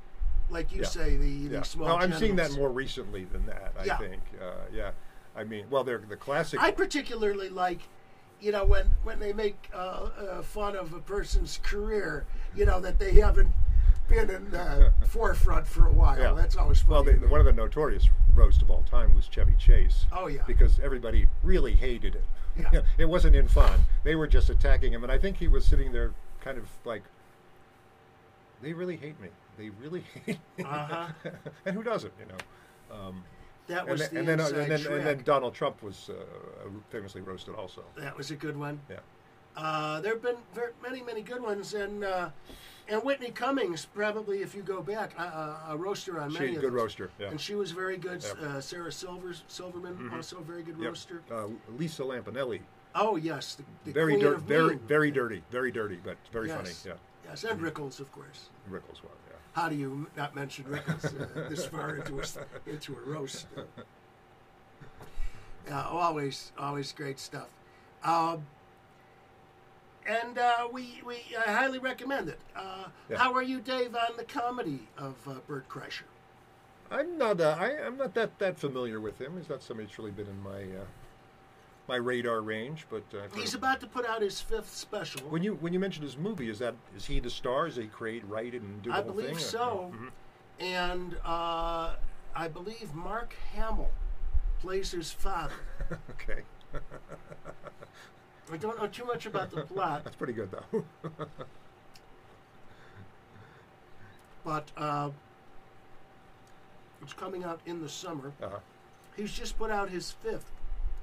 like 0.50 0.72
you 0.72 0.84
say, 0.84 1.16
the, 1.16 1.48
the 1.48 1.64
small. 1.64 1.88
No, 1.88 1.96
I'm 1.96 2.12
seeing 2.12 2.36
that 2.36 2.52
more 2.52 2.70
recently 2.70 3.24
than 3.24 3.46
that. 3.46 3.72
I 3.78 3.96
think. 3.96 4.22
Uh, 4.40 4.52
yeah. 4.72 4.92
I 5.36 5.44
mean, 5.44 5.66
well, 5.68 5.82
they're 5.82 5.98
the 5.98 6.16
classic. 6.16 6.60
I 6.60 6.70
particularly 6.70 7.48
like, 7.48 7.80
you 8.40 8.52
know, 8.52 8.64
when 8.64 8.86
when 9.02 9.18
they 9.18 9.32
make 9.32 9.68
uh, 9.74 9.76
uh, 9.76 10.42
fun 10.42 10.76
of 10.76 10.92
a 10.92 11.00
person's 11.00 11.58
career, 11.62 12.24
you 12.54 12.64
know, 12.64 12.80
that 12.80 12.98
they 12.98 13.14
haven't 13.14 13.50
been 14.08 14.30
in 14.30 14.50
the 14.50 14.92
forefront 15.06 15.66
for 15.66 15.86
a 15.86 15.92
while. 15.92 16.18
Yeah. 16.18 16.32
That's 16.32 16.56
always 16.56 16.80
funny. 16.80 17.12
well, 17.12 17.20
me. 17.20 17.26
one 17.26 17.40
of 17.40 17.46
the 17.46 17.52
notorious 17.52 18.08
roast 18.34 18.62
of 18.62 18.70
all 18.70 18.82
time 18.82 19.14
was 19.14 19.26
Chevy 19.26 19.54
Chase. 19.58 20.06
Oh, 20.12 20.26
yeah. 20.26 20.42
Because 20.46 20.78
everybody 20.80 21.28
really 21.42 21.74
hated 21.74 22.14
it. 22.16 22.24
Yeah. 22.58 22.82
it 22.98 23.06
wasn't 23.06 23.36
in 23.36 23.48
fun. 23.48 23.80
They 24.02 24.14
were 24.14 24.26
just 24.26 24.50
attacking 24.50 24.92
him, 24.92 25.02
and 25.02 25.12
I 25.12 25.18
think 25.18 25.36
he 25.36 25.48
was 25.48 25.64
sitting 25.64 25.92
there, 25.92 26.12
kind 26.40 26.58
of 26.58 26.68
like, 26.84 27.02
they 28.62 28.72
really 28.72 28.96
hate 28.96 29.20
me. 29.20 29.28
They 29.58 29.70
really 29.70 30.04
hate 30.26 30.38
me. 30.58 30.64
Uh-huh. 30.64 31.08
and 31.64 31.74
who 31.74 31.82
doesn't, 31.82 32.12
you 32.18 32.26
know? 32.26 32.96
Um, 32.96 33.24
that 33.66 33.80
and, 33.80 33.90
was 33.90 34.00
then, 34.00 34.10
the 34.12 34.18
and 34.18 34.28
then, 34.28 34.40
uh, 34.40 34.60
and 34.60 34.70
then, 34.70 34.92
and 34.92 35.06
then 35.06 35.22
Donald 35.24 35.54
Trump 35.54 35.82
was 35.82 36.10
uh, 36.10 36.68
famously 36.90 37.22
roasted 37.22 37.54
also. 37.54 37.82
that 37.96 38.16
was 38.16 38.30
a 38.30 38.36
good 38.36 38.56
one. 38.56 38.80
Yeah. 38.90 38.98
Uh, 39.56 40.00
there 40.00 40.12
have 40.14 40.22
been 40.22 40.36
many, 40.82 41.02
many 41.02 41.22
good 41.22 41.42
ones, 41.42 41.74
and 41.74 42.04
uh, 42.04 42.30
and 42.88 43.02
Whitney 43.02 43.30
Cummings 43.30 43.84
probably, 43.86 44.42
if 44.42 44.54
you 44.54 44.62
go 44.62 44.82
back, 44.82 45.12
uh, 45.18 45.56
a 45.68 45.76
roaster 45.76 46.20
on 46.20 46.32
many 46.32 46.48
She 46.48 46.54
of 46.56 46.60
good 46.62 46.72
those. 46.72 46.80
roaster. 46.80 47.10
Yeah. 47.18 47.28
And 47.28 47.40
she 47.40 47.54
was 47.54 47.70
very 47.70 47.96
good. 47.96 48.24
Uh, 48.24 48.60
Sarah 48.60 48.92
Silvers, 48.92 49.42
Silverman, 49.48 50.10
also 50.14 50.38
a 50.38 50.42
very 50.42 50.62
good 50.62 50.76
Yep. 50.78 50.86
roaster. 50.88 51.22
Uh, 51.30 51.48
Lisa 51.76 52.02
Lampanelli. 52.02 52.60
Oh 52.94 53.16
yes, 53.16 53.54
the, 53.56 53.64
the 53.84 53.92
very 53.92 54.12
queen 54.12 54.20
dirty, 54.24 54.36
of 54.36 54.42
very, 54.42 54.76
very 54.76 55.10
dirty, 55.10 55.42
very 55.50 55.72
dirty, 55.72 55.98
but 56.04 56.16
very 56.32 56.48
Yes. 56.48 56.56
funny. 56.84 56.94
Yeah, 56.94 57.30
Yes, 57.30 57.42
and 57.44 57.60
Rickles, 57.60 57.98
of 58.00 58.12
course. 58.12 58.50
Rickles 58.70 59.02
was. 59.02 59.10
Yeah. 59.28 59.36
How 59.54 59.68
do 59.68 59.74
you 59.76 60.06
not 60.16 60.34
mention 60.36 60.64
Rickles 60.66 61.04
uh, 61.06 61.48
this 61.48 61.64
far 61.66 61.96
into 61.96 62.20
a, 62.20 62.70
into 62.70 62.94
a 62.96 63.00
roast? 63.10 63.46
Uh, 65.70 65.82
always, 65.90 66.52
always 66.58 66.92
great 66.92 67.18
stuff. 67.18 67.48
Um, 68.04 68.44
and 70.06 70.38
uh, 70.38 70.68
we, 70.72 71.00
we 71.06 71.16
I 71.46 71.50
highly 71.52 71.78
recommend 71.78 72.28
it. 72.28 72.38
Uh, 72.56 72.84
Yeah. 73.08 73.18
How 73.18 73.32
are 73.34 73.42
you, 73.42 73.60
Dave, 73.60 73.94
on 73.94 74.16
the 74.16 74.24
comedy 74.24 74.88
of 74.98 75.14
uh, 75.28 75.34
Bert 75.46 75.68
Kreischer? 75.68 76.04
I'm 76.90 77.16
not. 77.18 77.40
Uh, 77.40 77.56
I, 77.58 77.84
I'm 77.86 77.96
not 77.96 78.14
that 78.14 78.38
that 78.38 78.58
familiar 78.58 79.00
with 79.00 79.20
him. 79.20 79.36
He's 79.38 79.48
not 79.48 79.62
somebody 79.62 79.86
that's 79.86 79.98
really 79.98 80.10
been 80.10 80.26
in 80.26 80.42
my 80.42 80.62
uh, 80.62 80.84
my 81.88 81.96
radar 81.96 82.40
range. 82.42 82.86
But 82.90 83.04
uh, 83.14 83.22
He's 83.34 83.54
about 83.54 83.80
to 83.80 83.86
put 83.86 84.06
out 84.06 84.20
his 84.22 84.40
fifth 84.40 84.74
special. 84.74 85.22
When 85.30 85.42
you 85.42 85.54
when 85.56 85.72
you 85.72 85.80
mentioned 85.80 86.04
his 86.04 86.16
movie, 86.16 86.48
is 86.50 86.58
that 86.60 86.74
is 86.96 87.06
he 87.06 87.20
the 87.20 87.30
star? 87.30 87.66
Is 87.66 87.76
he 87.76 87.86
create, 87.86 88.22
write, 88.28 88.54
it, 88.54 88.62
and 88.62 88.82
do 88.82 88.90
the 88.90 88.96
I 88.96 89.02
whole 89.02 89.12
believe 89.12 89.28
thing? 89.30 89.38
so. 89.38 89.92
Mhm. 89.94 90.10
And 90.60 91.16
uh, 91.24 91.94
I 92.36 92.48
believe 92.48 92.94
Mark 92.94 93.34
Hamill 93.54 93.90
plays 94.60 94.92
his 94.92 95.10
father. 95.10 95.54
okay, 96.10 96.42
I 98.52 98.56
don't 98.56 98.78
know 98.78 98.86
too 98.86 99.04
much 99.04 99.26
about 99.26 99.50
the 99.50 99.62
plot, 99.66 100.04
that's 100.04 100.16
pretty 100.16 100.32
good 100.32 100.50
though. 100.50 100.84
but 104.44 104.70
uh, 104.76 105.10
it's 107.02 107.12
coming 107.12 107.44
out 107.44 107.60
in 107.66 107.80
the 107.80 107.88
summer. 107.88 108.32
uh-huh. 108.42 108.58
He's 109.16 109.32
just 109.32 109.56
put 109.58 109.70
out 109.70 109.90
his 109.90 110.10
fifth 110.10 110.50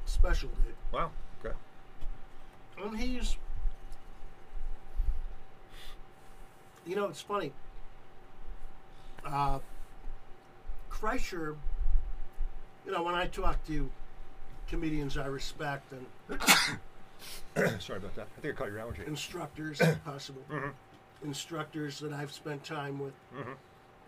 special. 0.05 0.49
Wow. 0.91 1.11
Okay. 1.43 1.55
And 2.83 2.97
he's, 2.97 3.37
you 6.85 6.95
know, 6.95 7.05
it's 7.05 7.21
funny. 7.21 7.53
Uh, 9.25 9.59
Kreischer, 10.91 11.55
you 12.85 12.91
know, 12.91 13.03
when 13.03 13.15
I 13.15 13.27
talk 13.27 13.65
to 13.67 13.89
comedians 14.67 15.17
I 15.17 15.27
respect 15.27 15.91
and 15.93 16.39
Sorry 17.79 17.97
about 17.97 18.15
that. 18.15 18.27
I 18.37 18.41
think 18.41 18.55
I 18.55 18.57
caught 18.57 18.69
your 18.69 18.79
allergy. 18.79 19.03
instructors, 19.05 19.79
if 19.81 20.03
possible, 20.05 20.41
Mhm. 20.49 20.71
instructors 21.23 21.99
that 21.99 22.13
I've 22.13 22.31
spent 22.31 22.63
time 22.63 22.99
with, 22.99 23.13
Mhm. 23.33 23.55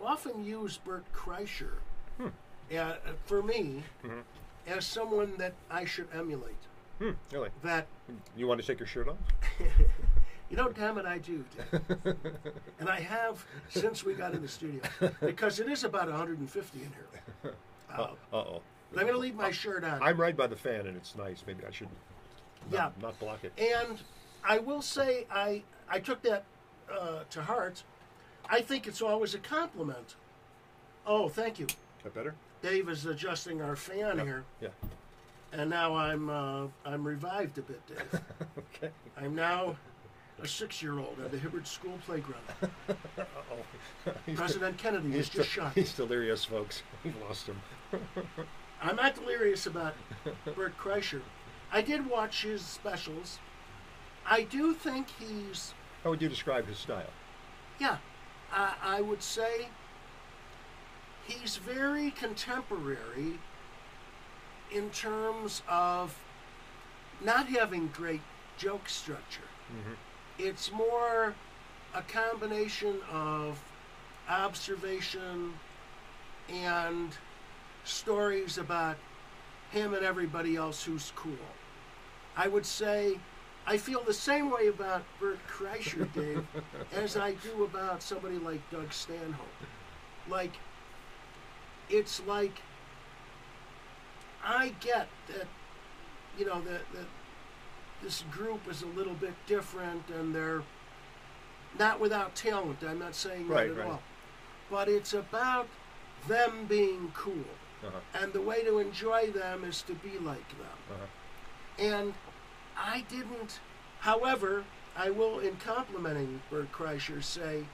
often 0.02 0.44
use 0.44 0.78
Bert 0.78 1.04
Kreischer 1.14 1.74
Hmm. 2.18 2.28
uh, 2.76 2.96
for 3.26 3.42
me 3.44 3.84
Mhm. 4.04 4.24
as 4.68 4.86
someone 4.86 5.38
that 5.38 5.54
I 5.70 5.86
should 5.86 6.08
emulate. 6.14 6.56
Hmm, 7.00 7.12
really? 7.32 7.50
That 7.64 7.88
You 8.36 8.48
want 8.48 8.62
to 8.62 8.68
take 8.68 8.80
your 8.80 8.88
shirt 8.88 9.08
off? 9.08 9.18
You 10.50 10.58
know, 10.58 10.70
damn 10.70 11.00
it, 11.00 11.06
I 11.08 11.18
do. 11.18 11.44
And 12.80 12.88
I 12.88 13.00
have 13.00 13.44
since 13.70 14.04
we 14.04 14.14
got 14.14 14.36
in 14.36 14.42
the 14.44 14.48
studio 14.48 14.82
because 15.22 15.60
it 15.60 15.68
is 15.68 15.84
about 15.84 16.08
150 16.10 16.80
in 16.84 16.92
here. 16.94 17.54
Uh, 17.90 18.02
Uh 18.32 18.38
oh. 18.38 18.62
I'm 18.92 19.02
going 19.02 19.14
to 19.14 19.18
leave 19.20 19.36
my 19.36 19.50
shirt 19.52 19.84
on. 19.84 20.02
I'm 20.04 20.20
right 20.20 20.36
by 20.36 20.46
the 20.48 20.56
fan, 20.56 20.86
and 20.88 20.96
it's 20.98 21.16
nice. 21.16 21.44
Maybe 21.48 21.64
I 21.66 21.72
should. 21.72 21.90
Yeah. 22.72 22.90
Not 23.02 23.20
block 23.20 23.44
it. 23.44 23.52
and 23.58 23.98
I 24.44 24.58
will 24.60 24.82
say 24.82 25.26
I 25.32 25.64
I 25.90 26.00
took 26.00 26.22
that 26.24 26.44
uh, 26.92 27.20
to 27.30 27.42
heart. 27.42 27.84
I 28.50 28.62
think 28.62 28.88
it's 28.88 29.02
always 29.02 29.34
a 29.34 29.40
compliment. 29.40 30.16
Oh, 31.06 31.30
thank 31.30 31.60
you. 31.60 31.66
Is 31.66 31.76
that 32.04 32.14
better? 32.14 32.36
Dave 32.62 32.90
is 32.90 33.06
adjusting 33.06 33.62
our 33.62 33.76
fan 33.76 34.20
here, 34.20 34.44
Yeah. 34.62 34.70
and 35.52 35.70
now 35.70 35.96
I'm 35.96 36.30
uh, 36.30 36.68
I'm 36.86 37.06
revived 37.06 37.58
a 37.58 37.62
bit, 37.62 37.82
Dave. 37.88 38.22
okay. 38.58 38.90
I'm 39.18 39.36
now 39.36 39.76
a 40.42 40.48
six-year-old 40.48 41.20
at 41.24 41.32
the 41.32 41.38
Hibbard 41.38 41.68
School 41.68 41.98
playground. 42.06 42.44
Uh 42.90 42.96
oh. 43.52 44.12
President 44.36 44.78
Kennedy 44.78 45.08
was 45.10 45.16
He's, 45.28 45.30
just 45.30 45.50
shot. 45.50 45.74
he's 45.74 45.94
delirious, 45.94 46.44
folks. 46.44 46.84
We've 47.04 47.16
lost 47.22 47.48
him. 47.48 47.62
I'm 48.82 48.96
not 48.98 49.16
delirious 49.16 49.68
about 49.68 49.94
Bert 50.56 50.78
Kreischer. 50.78 51.22
I 51.74 51.82
did 51.82 52.08
watch 52.08 52.44
his 52.44 52.62
specials. 52.62 53.40
I 54.30 54.44
do 54.44 54.74
think 54.76 55.08
he's, 55.20 55.74
How 56.04 56.12
would 56.12 56.22
you 56.22 56.30
describe 56.30 56.68
his 56.68 56.78
style? 56.78 57.10
yeah, 57.80 57.98
I, 58.54 58.76
I 58.84 59.02
would 59.02 59.24
say 59.24 59.68
he's 61.28 61.58
very 61.58 62.12
contemporary 62.12 63.40
in 64.72 64.92
terms 64.92 65.64
of 65.68 66.16
not 67.24 67.48
having 67.48 67.88
great 67.88 68.22
joke 68.58 68.88
structure. 68.88 69.50
Mhm. 69.74 69.96
It's 70.38 70.72
more 70.72 71.34
a 71.96 72.02
combination 72.04 73.02
of 73.12 73.60
observation 74.30 75.54
and 76.50 77.18
stories 77.84 78.58
about 78.60 78.98
him 79.72 79.94
and 79.96 80.06
everybody 80.06 80.56
else 80.56 80.84
who's 80.84 81.12
cool. 81.16 81.38
I 82.36 82.48
would 82.48 82.66
say 82.66 83.20
I 83.66 83.78
feel 83.78 84.04
the 84.04 84.14
same 84.14 84.50
way 84.52 84.68
about 84.68 85.04
Bert 85.20 85.40
Kreischer, 85.48 86.12
Dave, 86.14 86.46
as 86.94 87.16
I 87.16 87.34
do 87.34 87.64
about 87.64 88.04
somebody 88.04 88.38
like 88.38 88.60
Doug 88.70 88.92
Stanhope. 88.92 89.48
Like, 90.30 90.52
it's 91.90 92.22
like 92.28 92.62
I 94.44 94.74
get 94.82 95.08
that, 95.28 95.48
you 96.38 96.46
know, 96.46 96.60
that, 96.62 96.82
that 96.94 97.06
this 98.02 98.24
group 98.32 98.68
is 98.70 98.82
a 98.82 98.88
little 98.88 99.14
bit 99.14 99.34
different 99.48 100.04
and 100.10 100.36
they're 100.36 100.64
not 101.80 102.00
without 102.00 102.36
talent. 102.36 102.80
I'm 102.86 103.00
not 103.00 103.16
saying 103.16 103.48
Right, 103.48 103.68
that 103.70 103.74
at 103.74 103.86
right. 103.86 103.92
all. 103.94 104.04
But 104.70 104.90
it's 104.90 105.14
about 105.14 105.68
them 106.28 106.66
being 106.68 107.12
cool. 107.16 107.46
Uh-huh. 107.86 108.00
And 108.22 108.34
the 108.34 108.42
way 108.42 108.64
to 108.64 108.80
enjoy 108.80 109.28
them 109.32 109.64
is 109.64 109.82
to 109.84 109.94
be 109.94 110.18
like 110.20 110.48
them. 110.50 110.78
Uh-huh. 110.92 111.06
And 111.80 112.14
I 112.78 113.04
didn't, 113.10 113.60
however, 114.00 114.64
I 114.96 115.10
will, 115.10 115.40
in 115.40 115.56
complimenting 115.58 116.42
Bert 116.50 116.72
Kreischer, 116.72 117.24
say 117.24 117.66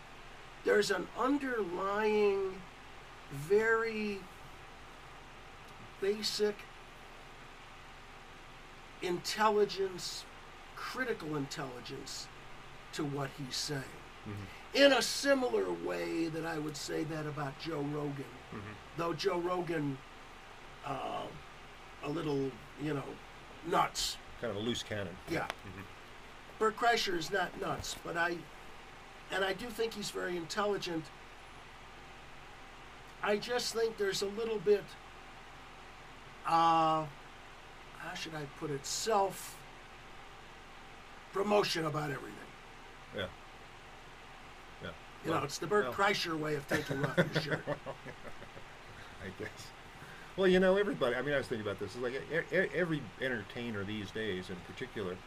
there's 0.63 0.91
an 0.91 1.07
underlying, 1.17 2.61
very 3.31 4.19
basic 6.01 6.55
intelligence, 9.01 10.25
critical 10.75 11.35
intelligence 11.35 12.27
to 12.93 13.03
what 13.03 13.29
he's 13.37 13.55
saying. 13.55 13.83
Mhm. 14.27 14.75
In 14.85 14.93
a 14.93 15.01
similar 15.01 15.71
way 15.71 16.27
that 16.27 16.45
I 16.45 16.57
would 16.57 16.77
say 16.77 17.03
that 17.05 17.25
about 17.25 17.57
Joe 17.59 17.81
Rogan 17.81 18.25
Mhm. 18.53 18.75
though 18.97 19.13
Joe 19.13 19.39
Rogan, 19.39 19.97
uh, 20.85 21.25
a 22.03 22.09
little, 22.09 22.51
you 22.81 22.93
know, 22.93 23.03
nuts. 23.69 24.17
Kind 24.41 24.51
of 24.51 24.57
a 24.57 24.59
loose 24.59 24.83
cannon. 24.83 25.15
Yeah. 25.29 25.45
Mhm. 25.65 25.83
Bert 26.59 26.77
Kreischer 26.77 27.17
is 27.17 27.31
not 27.31 27.59
nuts, 27.61 27.95
but 28.03 28.17
I, 28.17 28.37
and 29.31 29.43
I 29.43 29.53
do 29.53 29.67
think 29.67 29.93
he's 29.93 30.09
very 30.11 30.35
intelligent. 30.37 31.05
I 33.21 33.37
just 33.37 33.73
think 33.73 33.97
there's 33.97 34.21
a 34.21 34.27
little 34.27 34.59
bit, 34.59 34.83
uh, 36.45 37.05
how 37.99 38.13
should 38.15 38.33
I 38.35 38.43
put 38.59 38.71
it, 38.71 38.85
self 38.85 39.55
promotion 41.33 41.85
about 41.85 42.09
everything. 42.11 42.33
Yeah. 43.15 43.25
Yeah. 44.83 44.89
You 45.25 45.31
know, 45.31 45.43
it's 45.43 45.57
the 45.59 45.67
Bert 45.67 45.85
well. 45.85 45.93
Kreischer 45.93 46.37
way 46.37 46.55
of 46.55 46.67
taking 46.67 47.05
off 47.05 47.17
your 47.17 47.41
shirt. 47.41 47.63
I 47.67 49.27
guess. 49.37 49.49
Well, 50.39 50.47
you 50.47 50.61
know, 50.61 50.77
everybody. 50.77 51.17
I 51.17 51.21
mean, 51.21 51.33
I 51.33 51.39
was 51.39 51.47
thinking 51.47 51.67
about 51.67 51.79
this. 51.79 51.93
It's 51.95 52.01
like 52.01 52.13
e- 52.13 52.69
every 52.73 53.01
entertainer 53.21 53.83
these 53.83 54.09
days, 54.11 54.49
in 54.49 54.55
particular, 54.71 55.17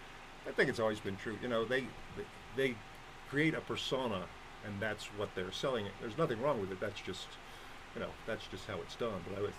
I 0.48 0.52
think 0.52 0.70
it's 0.70 0.80
always 0.80 1.00
been 1.00 1.16
true. 1.16 1.36
You 1.42 1.48
know, 1.48 1.66
they 1.66 1.84
they 2.56 2.74
create 3.28 3.52
a 3.54 3.60
persona, 3.60 4.22
and 4.64 4.80
that's 4.80 5.04
what 5.18 5.28
they're 5.34 5.52
selling. 5.52 5.84
There's 6.00 6.16
nothing 6.16 6.40
wrong 6.40 6.62
with 6.62 6.72
it. 6.72 6.80
That's 6.80 6.98
just, 7.02 7.26
you 7.94 8.00
know, 8.00 8.08
that's 8.26 8.46
just 8.46 8.66
how 8.66 8.76
it's 8.80 8.94
done. 8.94 9.20
But 9.28 9.38
I 9.38 9.42
was, 9.42 9.50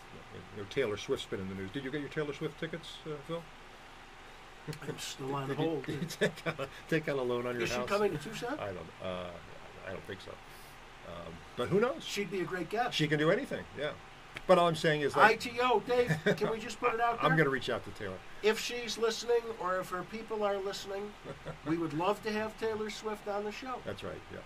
you 0.56 0.62
know, 0.64 0.68
Taylor 0.72 0.98
Swift's 0.98 1.28
been 1.28 1.40
in 1.40 1.48
the 1.50 1.56
news. 1.56 1.70
Did 1.72 1.84
you 1.84 1.92
get 1.92 2.02
your 2.02 2.10
Taylor 2.10 2.34
Swift 2.34 2.60
tickets, 2.60 2.94
uh, 3.06 3.12
Phil? 3.28 3.44
I'm 4.88 4.98
still 4.98 5.36
on 5.36 5.52
hold. 5.52 5.88
you 5.88 6.00
take 6.20 6.32
out, 6.48 6.60
a- 6.62 6.68
take 6.90 7.08
out 7.08 7.20
a 7.20 7.22
loan 7.22 7.46
on 7.46 7.54
your 7.54 7.66
Is 7.66 7.72
she 7.72 7.80
coming 7.82 8.12
to 8.12 8.18
Tucson? 8.18 8.58
I 8.60 8.68
don't. 8.68 8.78
Uh, 9.04 9.28
I 9.88 9.92
don't 9.92 10.04
think 10.08 10.20
so. 10.22 10.32
Um, 11.10 11.34
but 11.58 11.68
who 11.68 11.80
knows? 11.80 12.04
She'd 12.04 12.32
be 12.32 12.40
a 12.40 12.46
great 12.46 12.72
guest. 12.72 12.96
She 12.96 13.08
can 13.08 13.20
do 13.20 13.30
anything. 13.30 13.64
Yeah. 13.78 13.92
But 14.46 14.58
all 14.58 14.68
I'm 14.68 14.76
saying 14.76 15.02
is, 15.02 15.16
like, 15.16 15.46
ITO, 15.46 15.82
Dave, 15.88 16.12
can 16.38 16.52
we 16.52 16.60
just 16.60 16.80
put 16.80 16.94
it 16.94 17.00
out 17.00 17.14
there? 17.22 17.30
I'm 17.30 17.38
going 17.38 17.46
to 17.46 17.50
reach 17.50 17.70
out 17.70 17.84
to 17.86 17.92
Taylor. 17.92 18.18
If 18.42 18.60
she's 18.60 18.98
listening 18.98 19.38
or 19.62 19.80
if 19.80 19.90
her 19.90 20.04
people 20.04 20.44
are 20.44 20.58
listening, 20.58 21.12
we 21.66 21.78
would 21.78 21.94
love 21.94 22.22
to 22.24 22.32
have 22.32 22.60
Taylor 22.60 22.90
Swift 22.90 23.28
on 23.30 23.46
the 23.46 23.52
show. 23.52 23.76
That's 23.86 24.04
right. 24.04 24.20
Yeah. 24.34 24.40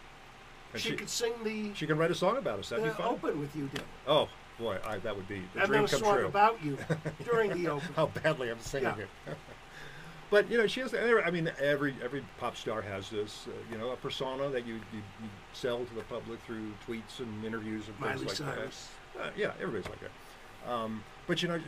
And 0.74 0.82
She, 0.82 0.90
she, 0.92 0.96
could 0.96 1.10
sing 1.10 1.34
the, 1.44 1.74
she 1.74 1.88
can 1.88 1.98
write 1.98 2.12
a 2.12 2.16
song 2.16 2.38
about 2.38 2.60
us. 2.60 2.70
That'd 2.70 2.86
be 2.86 2.92
fun. 2.92 3.08
open 3.08 3.40
with 3.40 3.56
you, 3.56 3.70
Dave. 3.74 3.86
Oh 4.08 4.28
boy, 4.60 4.78
I, 4.86 4.98
that 5.00 5.16
would 5.16 5.28
be 5.28 5.42
the 5.56 5.62
And 5.62 5.68
dream 5.70 5.82
then 5.82 5.86
a 5.86 5.88
come 5.88 6.00
song 6.02 6.16
true. 6.18 6.26
about 6.28 6.64
you 6.64 6.78
during 7.26 7.52
the 7.52 7.70
open. 7.70 7.88
How 7.96 8.08
badly 8.08 8.52
I'm 8.52 8.60
singing 8.60 8.90
Yeah. 8.98 9.04
it. 9.32 9.38
but 10.30 10.52
you 10.52 10.58
know, 10.58 10.68
she 10.68 10.82
has. 10.82 10.94
I 10.94 11.32
mean, 11.32 11.50
every 11.60 11.96
every 12.04 12.24
pop 12.38 12.56
star 12.58 12.82
has 12.82 13.10
this. 13.10 13.48
Uh, 13.48 13.52
you 13.72 13.78
know, 13.78 13.92
a 13.92 13.96
persona 13.96 14.50
that 14.50 14.66
you, 14.68 14.76
you 14.76 15.00
you 15.22 15.30
sell 15.54 15.86
to 15.86 15.96
the 15.96 16.02
public 16.04 16.40
through 16.42 16.74
tweets 16.88 17.20
and 17.20 17.44
interviews 17.46 17.88
and 17.88 17.96
things 17.98 18.22
Miley 18.22 18.26
like 18.26 18.36
Cyrus. 18.36 18.90
that. 19.07 19.07
Uh, 19.20 19.30
yeah, 19.36 19.52
everybody's 19.62 19.90
like 19.90 20.00
that. 20.00 20.70
Um, 20.72 21.04
but 21.28 21.42
you 21.42 21.48
know, 21.48 21.60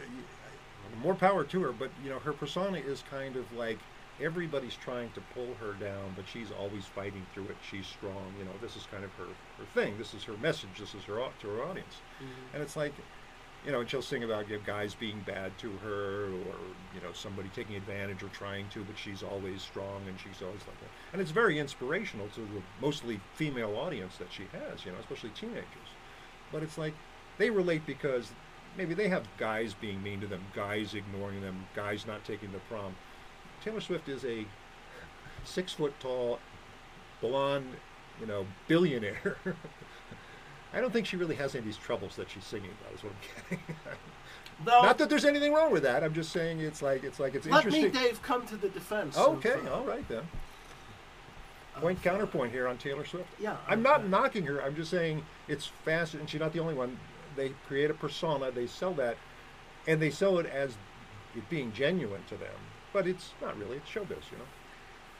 more 1.02 1.16
power 1.16 1.44
to 1.44 1.62
her. 1.62 1.72
But 1.72 1.90
you 2.04 2.10
know, 2.10 2.20
her 2.20 2.34
persona 2.34 2.78
is 2.78 3.04
kind 3.10 3.36
of 3.36 3.52
like 3.54 3.80
everybody's 4.22 4.76
trying 4.76 5.10
to 5.12 5.22
pull 5.34 5.48
her 5.56 5.74
down, 5.74 6.14
but 6.16 6.26
she's 6.28 6.52
always 6.52 6.86
fighting 6.86 7.26
through 7.34 7.46
it. 7.46 7.58
She's 7.70 7.88
strong. 7.88 8.34
You 8.38 8.46
know, 8.46 8.52
this 8.62 8.76
is 8.76 8.86
kind 8.92 9.04
of 9.04 9.12
her, 9.14 9.26
her 9.58 9.66
thing. 9.74 9.98
This 9.98 10.14
is 10.14 10.24
her 10.26 10.38
message. 10.42 10.80
This 10.80 10.94
is 10.94 11.04
her 11.06 11.16
to 11.42 11.48
her 11.48 11.64
audience. 11.64 11.96
Mhm. 12.22 12.54
And 12.54 12.62
it's 12.64 12.76
like, 12.76 12.94
you 13.66 13.72
know, 13.72 13.80
and 13.82 13.90
she'll 13.90 14.02
sing 14.02 14.24
about 14.24 14.50
you 14.50 14.58
know, 14.58 14.64
guys 14.66 14.94
being 14.96 15.20
bad 15.22 15.58
to 15.60 15.72
her, 15.84 16.26
or 16.26 16.56
you 16.94 17.02
know, 17.02 17.12
somebody 17.14 17.50
taking 17.50 17.76
advantage 17.76 18.22
or 18.24 18.30
trying 18.30 18.68
to, 18.70 18.84
but 18.84 18.98
she's 18.98 19.24
always 19.24 19.62
strong 19.62 20.02
and 20.08 20.20
she's 20.20 20.42
always 20.42 20.62
like 20.68 20.80
that. 20.82 20.90
And 21.14 21.22
it's 21.22 21.32
very 21.32 21.58
inspirational 21.60 22.28
to 22.36 22.42
the 22.42 22.62
mostly 22.82 23.20
female 23.36 23.76
audience 23.78 24.18
that 24.18 24.32
she 24.32 24.44
has, 24.52 24.86
you 24.86 24.92
know, 24.92 24.98
especially 25.00 25.30
teenagers. 25.32 25.90
But 26.52 26.64
it's 26.64 26.78
like 26.78 26.94
they 27.40 27.50
relate 27.50 27.84
because 27.88 28.32
maybe 28.78 28.94
they 28.94 29.08
have 29.08 29.26
guys 29.40 29.74
being 29.74 30.04
mean 30.04 30.22
to 30.22 30.28
them, 30.28 30.42
guys 30.54 30.94
ignoring 30.94 31.42
them, 31.42 31.66
guys 31.76 32.06
not 32.06 32.24
taking 32.24 32.52
the 32.52 32.60
prom. 32.70 32.96
Taylor 33.64 33.82
Swift 33.82 34.08
is 34.08 34.24
a 34.26 34.46
six 35.44 35.74
foot 35.74 35.94
tall, 36.00 36.38
blonde, 37.22 37.74
you 38.20 38.28
know, 38.28 38.46
billionaire. 38.68 39.38
I 40.74 40.82
don't 40.82 40.94
think 40.94 41.08
she 41.08 41.18
really 41.18 41.36
has 41.36 41.56
any 41.56 41.60
of 41.60 41.66
these 41.66 41.78
troubles 41.78 42.16
that 42.18 42.30
she's 42.30 42.46
singing 42.46 42.70
about. 42.80 42.94
Is 42.94 43.04
what 43.04 43.14
I'm 43.14 43.40
getting. 43.50 43.66
Though, 44.66 44.82
Not 44.82 44.98
that 44.98 45.10
there's 45.10 45.24
anything 45.24 45.54
wrong 45.54 45.72
with 45.72 45.84
that. 45.84 46.04
I'm 46.04 46.14
just 46.14 46.32
saying 46.32 46.60
it's 46.60 46.82
like 46.82 47.04
it's 47.06 47.20
like 47.20 47.34
it's 47.34 47.48
let 47.48 47.66
me. 47.66 47.88
Dave, 47.88 48.22
come 48.22 48.46
to 48.48 48.58
the 48.58 48.68
defense. 48.68 49.16
of, 49.16 49.38
okay, 49.38 49.56
uh, 49.66 49.74
all 49.74 49.86
right 49.86 50.06
then. 50.10 50.24
Point 51.76 51.98
of, 52.00 52.04
counterpoint 52.04 52.52
here 52.52 52.68
on 52.68 52.78
Taylor 52.78 53.06
Swift. 53.06 53.30
Yeah, 53.40 53.56
I'm 53.70 53.80
uh, 53.86 53.90
not 53.90 54.02
uh, 54.02 54.08
knocking 54.08 54.46
her. 54.48 54.62
I'm 54.62 54.76
just 54.76 54.92
saying 54.92 55.24
it's 55.48 55.68
fast, 55.86 56.14
and 56.14 56.30
she's 56.30 56.42
not 56.42 56.52
the 56.52 56.60
only 56.60 56.74
one. 56.74 56.98
They 57.40 57.54
create 57.68 57.90
a 57.90 57.94
persona, 57.94 58.52
they 58.52 58.68
sell 58.68 58.94
that, 58.96 59.16
and 59.88 60.02
they 60.02 60.10
sell 60.10 60.40
it 60.40 60.46
as 60.46 60.72
it 61.38 61.50
being 61.50 61.72
genuine 61.72 62.22
to 62.28 62.36
them. 62.36 62.54
But 62.92 63.08
it's 63.08 63.32
not 63.42 63.58
really. 63.58 63.78
It's 63.78 63.90
showbiz, 63.90 64.26
you 64.32 64.38
know. 64.38 64.50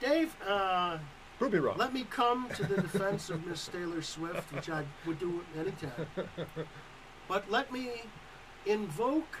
Dave, 0.06 0.36
uh, 0.46 0.98
Prove 1.38 1.54
me 1.54 1.58
wrong. 1.60 1.78
let 1.78 1.94
me 1.94 2.04
come 2.10 2.48
to 2.56 2.64
the 2.64 2.74
defense 2.82 3.30
of 3.30 3.46
Miss 3.46 3.66
Taylor 3.68 4.02
Swift, 4.02 4.52
which 4.52 4.68
I 4.68 4.84
would 5.06 5.18
do 5.18 5.42
any 5.58 5.70
time. 5.72 6.28
But 7.26 7.50
let 7.50 7.72
me 7.72 8.02
invoke 8.66 9.38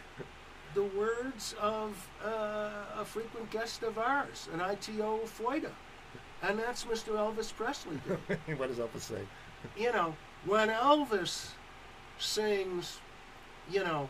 the 0.74 0.84
words 0.84 1.54
of 1.60 2.08
uh, 2.24 2.70
a 2.98 3.04
frequent 3.04 3.50
guest 3.50 3.82
of 3.82 3.98
ours, 3.98 4.48
an 4.54 4.60
ITO 4.60 5.20
Foida, 5.26 5.72
and 6.42 6.58
that's 6.58 6.84
Mr. 6.84 7.12
Elvis 7.14 7.52
Presley. 7.54 7.98
What 8.56 8.68
does 8.68 8.78
Elvis 8.78 9.00
say? 9.02 9.22
you 9.76 9.92
know, 9.92 10.14
when 10.46 10.68
Elvis 10.70 11.48
sings, 12.20 12.98
you 13.70 13.82
know, 13.82 14.08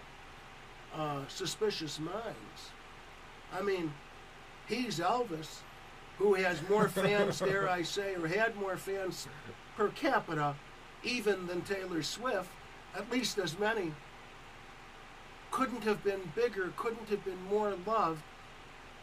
uh, 0.94 1.20
Suspicious 1.28 1.98
Minds, 1.98 2.70
I 3.52 3.62
mean, 3.62 3.92
he's 4.66 4.98
Elvis, 4.98 5.60
who 6.18 6.34
has 6.34 6.60
more 6.68 6.88
fans, 6.88 7.38
dare 7.40 7.68
I 7.68 7.82
say, 7.82 8.14
or 8.14 8.26
had 8.26 8.56
more 8.56 8.76
fans 8.76 9.26
per 9.76 9.88
capita 9.88 10.54
even 11.02 11.46
than 11.46 11.62
Taylor 11.62 12.02
Swift, 12.02 12.50
at 12.94 13.10
least 13.10 13.38
as 13.38 13.58
many. 13.58 13.92
Couldn't 15.50 15.84
have 15.84 16.04
been 16.04 16.20
bigger, 16.34 16.72
couldn't 16.76 17.08
have 17.08 17.24
been 17.24 17.42
more 17.48 17.74
loved. 17.86 18.22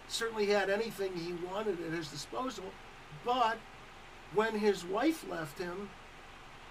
Certainly 0.08 0.48
had 0.48 0.70
anything 0.70 1.14
he 1.16 1.34
wanted 1.34 1.82
at 1.86 1.92
his 1.92 2.08
disposal. 2.10 2.66
But 3.26 3.58
when 4.34 4.60
his 4.60 4.86
wife 4.86 5.26
left 5.30 5.60
him, 5.60 5.90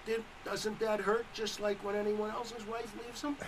did, 0.07 0.23
doesn't 0.43 0.79
that 0.79 1.01
hurt 1.01 1.25
just 1.33 1.59
like 1.59 1.83
when 1.83 1.95
anyone 1.95 2.31
else's 2.31 2.65
wife 2.65 2.91
leaves 3.05 3.21
him? 3.21 3.35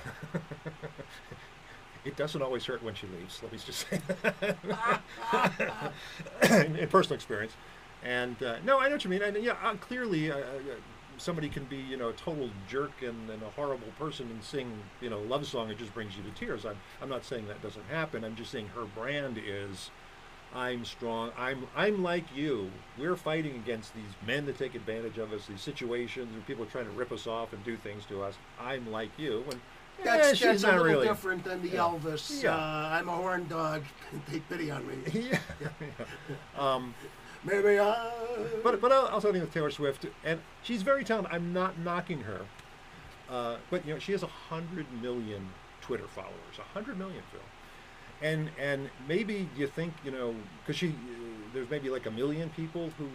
It 2.05 2.15
doesn't 2.15 2.41
always 2.41 2.65
hurt 2.65 2.81
when 2.81 2.95
she 2.95 3.07
leaves. 3.07 3.41
Let 3.43 3.51
me 3.51 3.57
just 3.57 3.85
say 3.89 3.99
in, 6.65 6.75
in 6.77 6.87
personal 6.87 7.15
experience. 7.15 7.51
And 8.03 8.41
uh, 8.41 8.55
no, 8.63 8.79
I 8.79 8.87
know 8.87 8.95
what 8.95 9.03
you 9.03 9.09
mean. 9.09 9.21
And 9.21 9.35
yeah, 9.43 9.57
uh, 9.61 9.75
clearly, 9.75 10.31
uh, 10.31 10.37
uh, 10.37 10.43
somebody 11.17 11.49
can 11.49 11.65
be 11.65 11.75
you 11.75 11.97
know 11.97 12.09
a 12.09 12.13
total 12.13 12.49
jerk 12.69 13.01
and, 13.01 13.29
and 13.29 13.43
a 13.43 13.49
horrible 13.49 13.89
person 13.99 14.27
and 14.31 14.41
sing 14.41 14.71
you 15.01 15.09
know 15.09 15.17
a 15.17 15.27
love 15.27 15.45
song. 15.45 15.69
It 15.69 15.77
just 15.77 15.93
brings 15.93 16.15
you 16.15 16.23
to 16.23 16.31
tears. 16.31 16.65
I'm 16.65 16.77
I'm 17.01 17.09
not 17.09 17.25
saying 17.25 17.47
that 17.47 17.61
doesn't 17.61 17.85
happen. 17.89 18.23
I'm 18.23 18.35
just 18.35 18.51
saying 18.51 18.69
her 18.69 18.85
brand 18.85 19.37
is. 19.37 19.91
I'm 20.53 20.83
strong. 20.83 21.31
I'm 21.37 21.67
I'm 21.75 22.01
like 22.03 22.25
you. 22.35 22.71
We're 22.97 23.15
fighting 23.15 23.55
against 23.55 23.93
these 23.93 24.09
men 24.25 24.45
that 24.47 24.57
take 24.57 24.73
advantage 24.75 25.17
of 25.19 25.31
us, 25.31 25.45
these 25.47 25.61
situations, 25.61 26.33
and 26.33 26.45
people 26.47 26.65
trying 26.65 26.85
to 26.85 26.91
rip 26.91 27.11
us 27.11 27.27
off 27.27 27.53
and 27.53 27.63
do 27.63 27.75
things 27.77 28.03
to 28.05 28.23
us. 28.23 28.33
I'm 28.59 28.91
like 28.91 29.09
you, 29.17 29.43
and 29.51 29.59
That's, 30.03 30.27
eh, 30.29 30.31
she's 30.33 30.39
that's 30.41 30.63
a 30.63 30.67
not 30.67 30.75
little 30.77 30.85
really. 30.93 31.07
different 31.07 31.43
than 31.43 31.61
the 31.61 31.69
Yeah. 31.69 31.79
Elvis. 31.79 32.41
Yeah. 32.43 32.55
Uh, 32.55 32.89
I'm 32.99 33.07
a 33.09 33.15
horn 33.15 33.47
dog. 33.47 33.83
Take 34.31 34.47
pity 34.49 34.71
on 34.71 34.87
me. 34.87 34.95
yeah. 35.31 35.39
Um, 36.57 36.93
Maybe 37.43 37.79
I. 37.79 38.11
but 38.63 38.81
but 38.81 38.91
I'll, 38.91 39.07
I'll 39.07 39.21
tell 39.21 39.33
you 39.33 39.41
with 39.41 39.53
Taylor 39.53 39.71
Swift, 39.71 40.05
and 40.25 40.41
she's 40.63 40.81
very 40.81 41.03
talented. 41.05 41.31
I'm 41.33 41.53
not 41.53 41.77
knocking 41.79 42.21
her, 42.21 42.41
uh, 43.29 43.57
but 43.69 43.85
you 43.85 43.93
know 43.93 43.99
she 43.99 44.11
has 44.13 44.23
a 44.23 44.27
hundred 44.27 44.87
million 45.01 45.47
Twitter 45.79 46.07
followers. 46.07 46.33
A 46.57 46.63
hundred 46.73 46.97
million, 46.97 47.21
Phil. 47.31 47.39
And 48.21 48.49
and 48.59 48.89
maybe 49.07 49.47
you 49.55 49.67
think 49.67 49.93
you 50.03 50.11
know 50.11 50.35
because 50.61 50.75
she 50.75 50.93
there's 51.53 51.69
maybe 51.69 51.89
like 51.89 52.05
a 52.05 52.11
million 52.11 52.49
people 52.49 52.89
who 52.97 53.07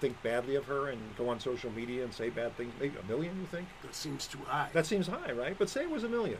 think 0.00 0.20
badly 0.22 0.56
of 0.56 0.64
her 0.64 0.88
and 0.88 0.98
go 1.16 1.28
on 1.28 1.38
social 1.38 1.70
media 1.72 2.02
and 2.02 2.12
say 2.12 2.30
bad 2.30 2.56
things. 2.56 2.72
Maybe 2.80 2.94
a 2.98 3.08
million, 3.08 3.38
you 3.38 3.46
think? 3.46 3.66
that 3.82 3.94
seems 3.94 4.26
too 4.26 4.38
high. 4.46 4.68
That 4.72 4.86
seems 4.86 5.06
high, 5.06 5.32
right? 5.32 5.54
But 5.58 5.68
say 5.68 5.82
it 5.82 5.90
was 5.90 6.04
a 6.04 6.08
million. 6.08 6.38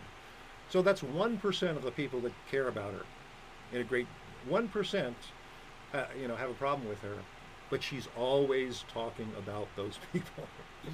So 0.71 0.83
that's 0.83 1.03
1% 1.03 1.77
of 1.77 1.83
the 1.83 1.91
people 1.91 2.21
that 2.21 2.33
care 2.51 2.69
about 2.69 2.93
her. 2.93 3.05
In 3.73 3.81
a 3.81 3.85
great 3.85 4.07
1%, 4.49 5.13
uh, 5.93 6.05
you 6.19 6.29
know, 6.29 6.37
have 6.37 6.51
a 6.51 6.55
problem 6.55 6.89
with 6.89 7.01
her. 7.03 7.17
But 7.71 7.83
she's 7.83 8.09
always 8.17 8.85
talking 8.93 9.29
about 9.39 9.69
those 9.77 9.99
people. 10.13 10.45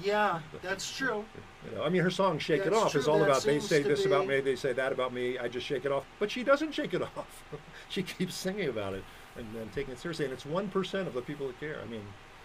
Yeah, 0.03 0.39
that's 0.61 0.95
true. 0.95 1.23
you 1.69 1.75
know, 1.77 1.83
I 1.83 1.89
mean, 1.89 2.01
her 2.01 2.09
song 2.11 2.39
"Shake 2.39 2.61
It 2.61 2.71
That's 2.71 2.75
Off" 2.75 2.95
is 2.95 3.05
true. 3.05 3.13
all 3.13 3.19
That 3.19 3.25
about 3.29 3.43
they 3.43 3.53
seems 3.59 3.67
say 3.69 3.83
to 3.83 3.87
this 3.89 4.05
about 4.05 4.27
me, 4.27 4.39
they 4.41 4.55
say 4.55 4.73
that 4.73 4.91
about 4.91 5.13
me. 5.13 5.37
I 5.39 5.47
just 5.47 5.65
shake 5.65 5.85
it 5.85 5.91
off, 5.91 6.05
but 6.19 6.29
she 6.31 6.43
doesn't 6.43 6.73
shake 6.73 6.93
it 6.93 7.01
off. 7.17 7.43
she 7.89 8.03
keeps 8.03 8.35
singing 8.35 8.69
about 8.69 8.93
it 8.93 9.03
and, 9.37 9.45
and 9.55 9.71
taking 9.73 9.93
it 9.93 9.99
seriously. 9.99 10.25
And 10.25 10.33
it's 10.33 10.45
one 10.45 10.67
percent 10.69 11.07
of 11.07 11.13
the 11.13 11.21
people 11.21 11.47
that 11.47 11.59
care. 11.59 11.79
I 11.81 11.85
mean, 11.89 12.03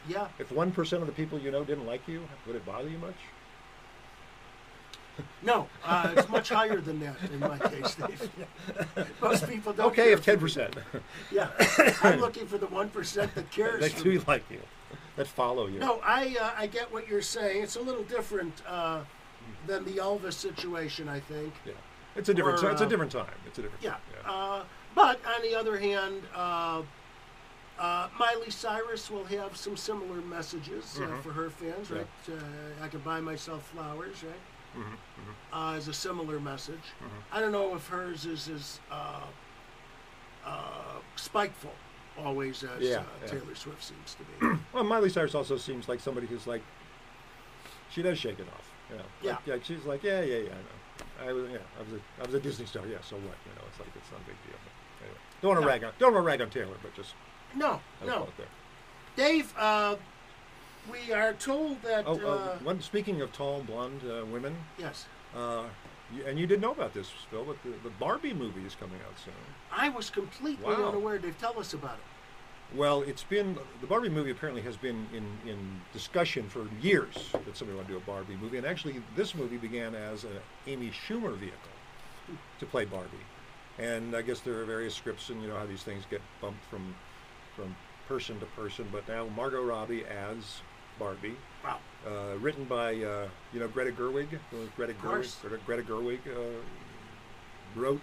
Yeah. 0.08 0.28
if 0.38 0.50
one 0.52 0.70
percent 0.72 1.02
of 1.02 1.06
the 1.08 1.14
people 1.14 1.38
you 1.38 1.50
know 1.50 1.64
didn't 1.64 1.86
like 1.86 2.06
you, 2.08 2.22
would 2.46 2.56
it 2.56 2.64
bother 2.66 2.88
you 2.88 2.98
much? 2.98 3.14
No, 5.42 5.68
uh, 5.84 6.14
it's 6.16 6.28
much 6.30 6.48
higher 6.48 6.80
than 6.80 6.98
that 7.00 7.16
in 7.32 7.40
my 7.40 7.58
case, 7.58 7.94
Dave. 7.96 8.30
Most 9.20 9.46
people 9.46 9.74
don't. 9.74 9.88
Okay, 9.88 10.04
care 10.04 10.12
if 10.12 10.20
for 10.20 10.24
ten 10.24 10.34
me. 10.36 10.40
percent. 10.40 10.74
Yeah, 11.30 11.48
I'm 12.02 12.18
looking 12.18 12.46
for 12.46 12.56
the 12.56 12.66
one 12.68 12.88
percent 12.88 13.34
that 13.34 13.50
cares. 13.50 13.92
for 13.92 14.04
do 14.04 14.10
me. 14.12 14.20
like 14.26 14.42
you, 14.50 14.60
that 15.16 15.26
follow 15.26 15.66
you. 15.66 15.78
No, 15.78 16.00
I 16.04 16.36
uh, 16.40 16.50
I 16.56 16.66
get 16.66 16.92
what 16.92 17.08
you're 17.08 17.22
saying. 17.22 17.62
It's 17.62 17.76
a 17.76 17.80
little 17.82 18.04
different 18.04 18.62
uh, 18.66 19.00
than 19.66 19.84
the 19.84 19.92
Elvis 19.92 20.34
situation, 20.34 21.08
I 21.08 21.20
think. 21.20 21.52
Yeah, 21.66 21.72
it's 22.16 22.28
a 22.28 22.34
different. 22.34 22.62
Or, 22.62 22.70
it's 22.70 22.80
a 22.80 22.84
uh, 22.84 22.88
different 22.88 23.12
time. 23.12 23.26
It's 23.46 23.58
a 23.58 23.62
different. 23.62 23.82
Yeah. 23.82 23.90
time. 23.90 24.00
Uh, 24.26 24.62
but 24.94 25.20
on 25.26 25.42
the 25.42 25.54
other 25.54 25.78
hand, 25.78 26.22
uh, 26.34 26.82
uh, 27.78 28.08
Miley 28.18 28.50
Cyrus 28.50 29.10
will 29.10 29.24
have 29.24 29.56
some 29.56 29.76
similar 29.76 30.20
messages 30.20 30.98
uh, 30.98 31.06
Mhm. 31.06 31.22
for 31.22 31.32
her 31.32 31.50
fans, 31.50 31.90
Yeah. 31.90 31.98
right? 31.98 32.06
Uh, 32.28 32.84
I 32.84 32.88
can 32.88 33.00
buy 33.00 33.20
myself 33.20 33.66
flowers, 33.70 34.22
right? 34.22 34.40
Mhm, 34.76 34.84
mhm. 34.84 35.34
Uh, 35.52 35.76
as 35.76 35.88
a 35.88 35.92
similar 35.94 36.38
message. 36.40 36.92
Mhm. 37.02 37.08
I 37.32 37.40
don't 37.40 37.52
know 37.52 37.74
if 37.74 37.88
hers 37.88 38.24
is 38.26 38.48
as 38.48 38.80
uh, 38.90 39.20
uh, 40.44 40.98
spiteful 41.16 41.72
always 42.18 42.62
as 42.64 42.80
Yeah, 42.80 42.96
uh, 42.98 43.02
yeah. 43.22 43.28
Taylor 43.28 43.54
Swift 43.54 43.82
seems 43.82 44.16
to 44.16 44.46
be. 44.46 44.58
Well, 44.72 44.84
Miley 44.84 45.08
Cyrus 45.10 45.34
also 45.34 45.56
seems 45.56 45.88
like 45.88 46.00
somebody 46.00 46.26
who's 46.26 46.46
like, 46.46 46.62
she 47.90 48.02
does 48.02 48.18
shake 48.18 48.38
it 48.38 48.46
off. 48.54 48.70
You 48.90 48.96
know, 48.98 49.04
Yeah. 49.22 49.30
Like, 49.32 49.46
yeah. 49.46 49.56
She's 49.62 49.84
like, 49.84 50.02
yeah, 50.02 50.20
yeah, 50.22 50.36
yeah. 50.38 50.50
I 51.20 51.24
know. 51.24 51.30
I 51.30 51.32
was, 51.32 51.50
yeah, 51.50 51.58
I 51.78 51.82
was, 51.82 51.92
a, 51.92 52.22
I 52.22 52.26
was 52.26 52.34
a 52.34 52.40
Disney 52.40 52.66
star. 52.66 52.86
Yeah, 52.86 52.98
so 53.02 53.16
what? 53.16 53.24
You 53.24 53.52
know, 53.56 53.62
it's 53.70 53.78
like 53.78 53.88
it's 53.94 54.10
not 54.10 54.20
a 54.20 54.24
big 54.24 54.36
deal. 54.46 54.58
But 54.64 55.04
anyway, 55.06 55.18
don't 55.40 55.48
want 55.50 55.60
to 55.60 55.66
No. 55.66 55.68
rag 55.68 55.84
on, 55.84 55.92
don't 55.98 56.12
want 56.14 56.22
to 56.24 56.26
rag 56.26 56.40
on 56.40 56.50
Taylor, 56.50 56.76
but 56.82 56.94
just 56.94 57.14
no, 57.54 57.80
no. 58.04 58.28
there. 58.36 58.46
Dave, 59.16 59.52
uh, 59.58 59.96
we 60.90 61.12
are 61.12 61.32
told 61.34 61.80
that. 61.82 62.04
Oh, 62.06 62.14
uh, 62.20 62.34
uh, 62.34 62.58
one, 62.58 62.80
speaking 62.80 63.20
of 63.20 63.32
tall 63.32 63.62
blonde 63.62 64.02
uh, 64.04 64.24
women, 64.26 64.56
yes. 64.78 65.06
You, 66.12 66.24
and 66.26 66.38
you 66.38 66.46
didn't 66.46 66.60
know 66.62 66.72
about 66.72 66.92
this, 66.94 67.08
Phil, 67.30 67.44
but 67.44 67.62
the, 67.62 67.70
the 67.88 67.90
Barbie 67.90 68.34
movie 68.34 68.64
is 68.64 68.74
coming 68.74 69.00
out 69.06 69.18
soon. 69.18 69.34
I 69.70 69.88
was 69.88 70.10
completely 70.10 70.64
Wow. 70.64 70.88
unaware. 70.88 71.18
Dave, 71.18 71.38
tell 71.38 71.58
us 71.58 71.72
about 71.74 71.94
it. 71.98 72.04
Well, 72.74 73.02
it's 73.02 73.24
been 73.24 73.58
the 73.80 73.86
Barbie 73.86 74.08
movie 74.08 74.30
apparently 74.30 74.62
has 74.62 74.76
been 74.78 75.06
in, 75.12 75.24
in 75.48 75.80
discussion 75.92 76.48
for 76.48 76.66
years 76.80 77.32
that 77.44 77.54
somebody 77.56 77.76
want 77.76 77.88
to 77.88 77.94
do 77.94 77.98
a 77.98 78.00
Barbie 78.00 78.36
movie, 78.40 78.56
and 78.56 78.66
actually 78.66 79.02
this 79.14 79.34
movie 79.34 79.58
began 79.58 79.94
as 79.94 80.24
an 80.24 80.38
Amy 80.66 80.90
Schumer 80.90 81.36
vehicle 81.36 81.58
to 82.58 82.64
play 82.66 82.86
Barbie, 82.86 83.26
and 83.78 84.16
I 84.16 84.22
guess 84.22 84.40
there 84.40 84.58
are 84.58 84.64
various 84.64 84.94
scripts 84.94 85.28
and 85.28 85.42
you 85.42 85.48
know 85.48 85.56
how 85.58 85.66
these 85.66 85.82
things 85.82 86.04
get 86.10 86.22
bumped 86.40 86.64
from 86.64 86.94
from 87.56 87.74
person 88.08 88.40
to 88.40 88.46
person, 88.46 88.86
but 88.90 89.06
now 89.06 89.28
Margot 89.36 89.62
Robbie 89.62 90.04
as 90.06 90.62
Barbie, 90.98 91.36
Wow. 91.64 91.78
uh, 92.06 92.36
written 92.38 92.64
by 92.64 92.94
uh, 93.02 93.28
you 93.52 93.60
know 93.60 93.68
Greta 93.68 93.92
Gerwig, 93.92 94.34
uh, 94.34 94.56
Greta 94.76 94.92
Gerwig, 94.94 94.98
course. 95.02 95.36
Greta, 95.42 95.58
Greta 95.66 95.82
Gerwig, 95.82 96.18
uh, 96.26 96.60
wrote, 97.74 98.00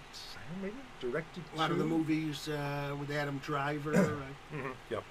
maybe 0.61 0.73
directed 0.99 1.43
A 1.53 1.57
lot 1.57 1.71
of 1.71 1.77
the 1.77 1.85
movies 1.85 2.47
uh, 2.49 2.95
with 2.99 3.11
Adam 3.11 3.37
Driver. 3.39 3.91
right? 3.91 4.35
Mhm, 4.63 4.73
Yep. 4.89 5.03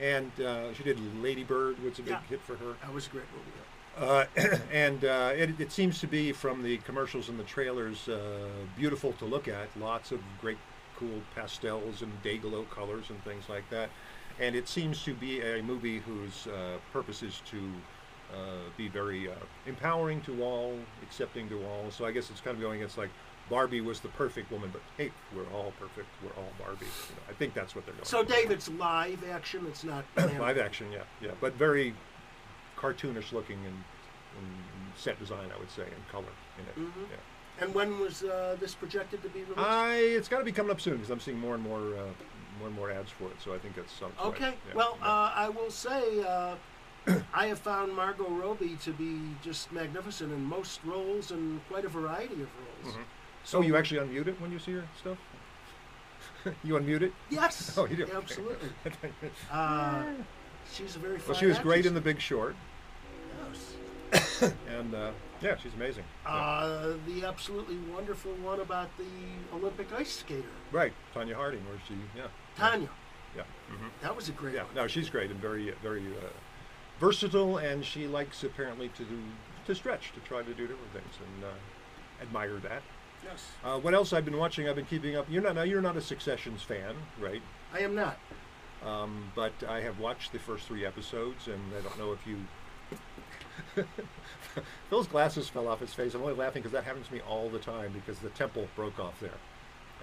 And 0.00 0.40
uh, 0.40 0.74
she 0.74 0.82
did 0.82 0.98
Lady 1.22 1.44
Bird, 1.44 1.76
which 1.84 1.92
was 1.92 1.98
a 2.00 2.02
big 2.02 2.12
Yeah. 2.12 2.20
hit 2.30 2.40
for 2.40 2.56
her. 2.56 2.74
That 2.82 2.92
was 2.92 3.06
a 3.06 3.10
great 3.10 3.26
movie. 3.36 3.52
Uh, 3.96 4.24
and 4.72 5.04
uh, 5.04 5.32
it, 5.36 5.60
it 5.60 5.70
seems 5.70 6.00
to 6.00 6.06
be 6.06 6.32
from 6.32 6.62
the 6.62 6.78
commercials 6.78 7.28
and 7.28 7.38
the 7.38 7.44
trailers 7.44 8.08
uh, 8.08 8.48
beautiful 8.76 9.12
to 9.14 9.24
look 9.26 9.46
at. 9.48 9.68
Lots 9.78 10.10
of 10.10 10.20
great, 10.40 10.56
cool 10.96 11.20
pastels 11.36 12.02
and 12.02 12.10
day-glow 12.22 12.64
colors 12.74 13.10
and 13.10 13.22
things 13.22 13.44
like 13.48 13.68
that. 13.70 13.90
And 14.40 14.56
it 14.56 14.68
seems 14.68 15.02
to 15.04 15.14
be 15.14 15.40
a 15.40 15.62
movie 15.62 15.98
whose 16.00 16.46
uh, 16.46 16.78
purpose 16.92 17.22
is 17.22 17.40
to 17.50 17.72
uh, 18.32 18.36
be 18.76 18.88
very 18.88 19.30
uh, 19.30 19.34
empowering 19.66 20.20
to 20.22 20.42
all, 20.42 20.78
accepting 21.02 21.48
to 21.50 21.64
all. 21.66 21.90
So 21.90 22.04
I 22.04 22.12
guess 22.12 22.30
it's 22.30 22.40
kind 22.40 22.56
of 22.56 22.60
going. 22.60 22.80
against 22.80 22.98
like 22.98 23.10
Barbie 23.50 23.80
was 23.80 24.00
the 24.00 24.08
perfect 24.08 24.50
woman, 24.50 24.70
but 24.72 24.80
hey, 24.96 25.10
we're 25.34 25.46
all 25.52 25.72
perfect. 25.78 26.08
We're 26.22 26.40
all 26.42 26.48
Barbie. 26.58 26.86
You 26.86 27.16
know, 27.16 27.22
I 27.28 27.32
think 27.34 27.54
that's 27.54 27.74
what 27.74 27.84
they're 27.84 27.94
going. 27.94 28.04
So, 28.04 28.24
for. 28.24 28.52
It's 28.52 28.68
live 28.70 29.22
action. 29.28 29.66
It's 29.68 29.84
not 29.84 30.04
Live 30.16 30.58
action, 30.58 30.86
yeah, 30.92 31.02
yeah, 31.20 31.32
but 31.40 31.54
very 31.54 31.94
cartoonish 32.78 33.32
looking 33.32 33.58
and, 33.58 33.84
and 34.38 34.48
set 34.96 35.18
design, 35.18 35.50
I 35.54 35.58
would 35.58 35.70
say, 35.70 35.82
and 35.82 36.08
color 36.10 36.24
in 36.58 36.66
it. 36.66 36.88
Mhm. 36.88 37.10
Yeah. 37.10 37.16
And 37.64 37.74
when 37.74 37.98
was 38.00 38.22
uh, 38.22 38.56
this 38.58 38.74
projected 38.74 39.22
to 39.22 39.28
be 39.28 39.40
released? 39.40 39.58
I 39.58 39.94
it's 39.96 40.28
got 40.28 40.38
to 40.38 40.44
be 40.44 40.52
coming 40.52 40.72
up 40.72 40.80
soon 40.80 40.94
because 40.94 41.10
I'm 41.10 41.20
seeing 41.20 41.38
more 41.38 41.54
and 41.54 41.62
more 41.62 41.94
uh, 41.96 42.08
more 42.62 42.70
more 42.70 42.90
ads 42.90 43.10
for 43.10 43.24
it. 43.24 43.40
So 43.42 43.54
I 43.54 43.58
think 43.58 43.76
it's 43.76 43.92
some. 43.92 44.12
Okay. 44.24 44.54
Well, 44.74 44.96
uh, 45.02 45.32
I 45.34 45.48
will 45.48 45.70
say 45.70 46.22
uh, 46.22 46.54
I 47.34 47.46
have 47.46 47.58
found 47.58 47.94
Margot 47.94 48.28
Robbie 48.28 48.76
to 48.84 48.92
be 48.92 49.18
just 49.42 49.72
magnificent 49.72 50.32
in 50.32 50.44
most 50.44 50.80
roles 50.84 51.30
and 51.30 51.60
quite 51.68 51.84
a 51.84 51.88
variety 51.88 52.34
of 52.34 52.48
roles. 52.84 52.94
Mhm. 52.94 53.04
so 53.44 53.60
you 53.60 53.76
actually 53.76 54.00
unmute 54.00 54.28
it 54.28 54.40
when 54.40 54.52
you 54.52 54.58
see 54.58 54.72
her 54.72 54.84
stuff? 54.98 55.18
you 56.64 56.74
unmute 56.74 57.02
it? 57.02 57.12
Yes. 57.30 57.74
Oh, 57.78 57.86
you 57.86 57.96
do. 57.96 58.06
Absolutely. 58.14 58.68
Uh, 59.50 60.04
she's 60.72 60.96
a 60.96 60.98
very 60.98 61.18
well, 61.26 61.36
she 61.36 61.46
was 61.46 61.58
great 61.58 61.86
in 61.86 61.94
The 61.94 62.00
Big 62.00 62.20
Short, 62.20 62.54
Yes. 64.12 64.52
and 64.78 64.94
uh, 64.94 65.10
yeah, 65.40 65.56
she's 65.56 65.74
amazing. 65.74 66.04
Yeah. 66.24 66.32
Uh, 66.32 66.94
the 67.06 67.24
absolutely 67.26 67.76
wonderful 67.92 68.32
one 68.42 68.60
about 68.60 68.90
the 68.98 69.56
Olympic 69.56 69.92
ice 69.92 70.12
skater, 70.18 70.54
Right, 70.70 70.92
Tonya 71.14 71.34
Harding, 71.34 71.64
where 71.66 71.78
she, 71.88 71.94
yeah, 72.16 72.28
Tonya. 72.58 72.88
yeah. 73.36 73.42
hmm 73.68 73.88
That 74.02 74.14
was 74.14 74.28
a 74.28 74.32
great 74.32 74.54
Yeah, 74.54 74.64
one. 74.64 74.74
no, 74.74 74.86
she's 74.86 75.08
great 75.10 75.30
and 75.30 75.40
very, 75.40 75.72
very 75.82 76.06
uh, 76.06 76.28
versatile, 77.00 77.58
and 77.58 77.84
she 77.84 78.06
likes 78.06 78.42
apparently 78.44 78.88
to 78.90 79.04
do 79.04 79.18
to 79.66 79.74
stretch, 79.74 80.12
to 80.12 80.20
try 80.20 80.42
to 80.42 80.54
do 80.54 80.66
different 80.66 80.92
things, 80.92 81.14
and 81.24 81.44
uh, 81.44 82.22
admire 82.22 82.56
that. 82.58 82.82
Yes. 83.24 83.44
Uh, 83.64 83.78
what 83.78 83.94
else 83.94 84.12
I've 84.12 84.24
been 84.24 84.36
watching? 84.36 84.68
I've 84.68 84.74
been 84.76 84.84
keeping 84.86 85.14
up. 85.16 85.26
You're 85.30 85.42
not 85.42 85.54
now. 85.54 85.62
You're 85.62 85.80
not 85.80 85.96
a 85.96 86.00
Successions 86.00 86.62
fan, 86.62 86.94
right? 87.20 87.40
I 87.72 87.78
am 87.80 87.94
not. 87.94 88.18
Um, 88.84 89.30
but 89.36 89.52
I 89.68 89.80
have 89.82 90.00
watched 90.00 90.32
the 90.32 90.40
first 90.40 90.66
three 90.66 90.84
episodes, 90.84 91.46
and 91.46 91.60
I 91.78 91.80
don't 91.82 91.96
know 91.98 92.12
if 92.12 92.26
you. 92.26 92.38
Phil's 94.90 95.06
glasses 95.06 95.48
fell 95.48 95.68
off 95.68 95.80
his 95.80 95.94
face. 95.94 96.14
I'm 96.14 96.22
only 96.22 96.34
laughing 96.34 96.62
because 96.62 96.72
that 96.72 96.84
happens 96.84 97.06
to 97.06 97.14
me 97.14 97.20
all 97.20 97.48
the 97.48 97.58
time 97.60 97.92
because 97.92 98.18
the 98.18 98.28
temple 98.30 98.66
broke 98.76 98.98
off 98.98 99.14
there, 99.20 99.30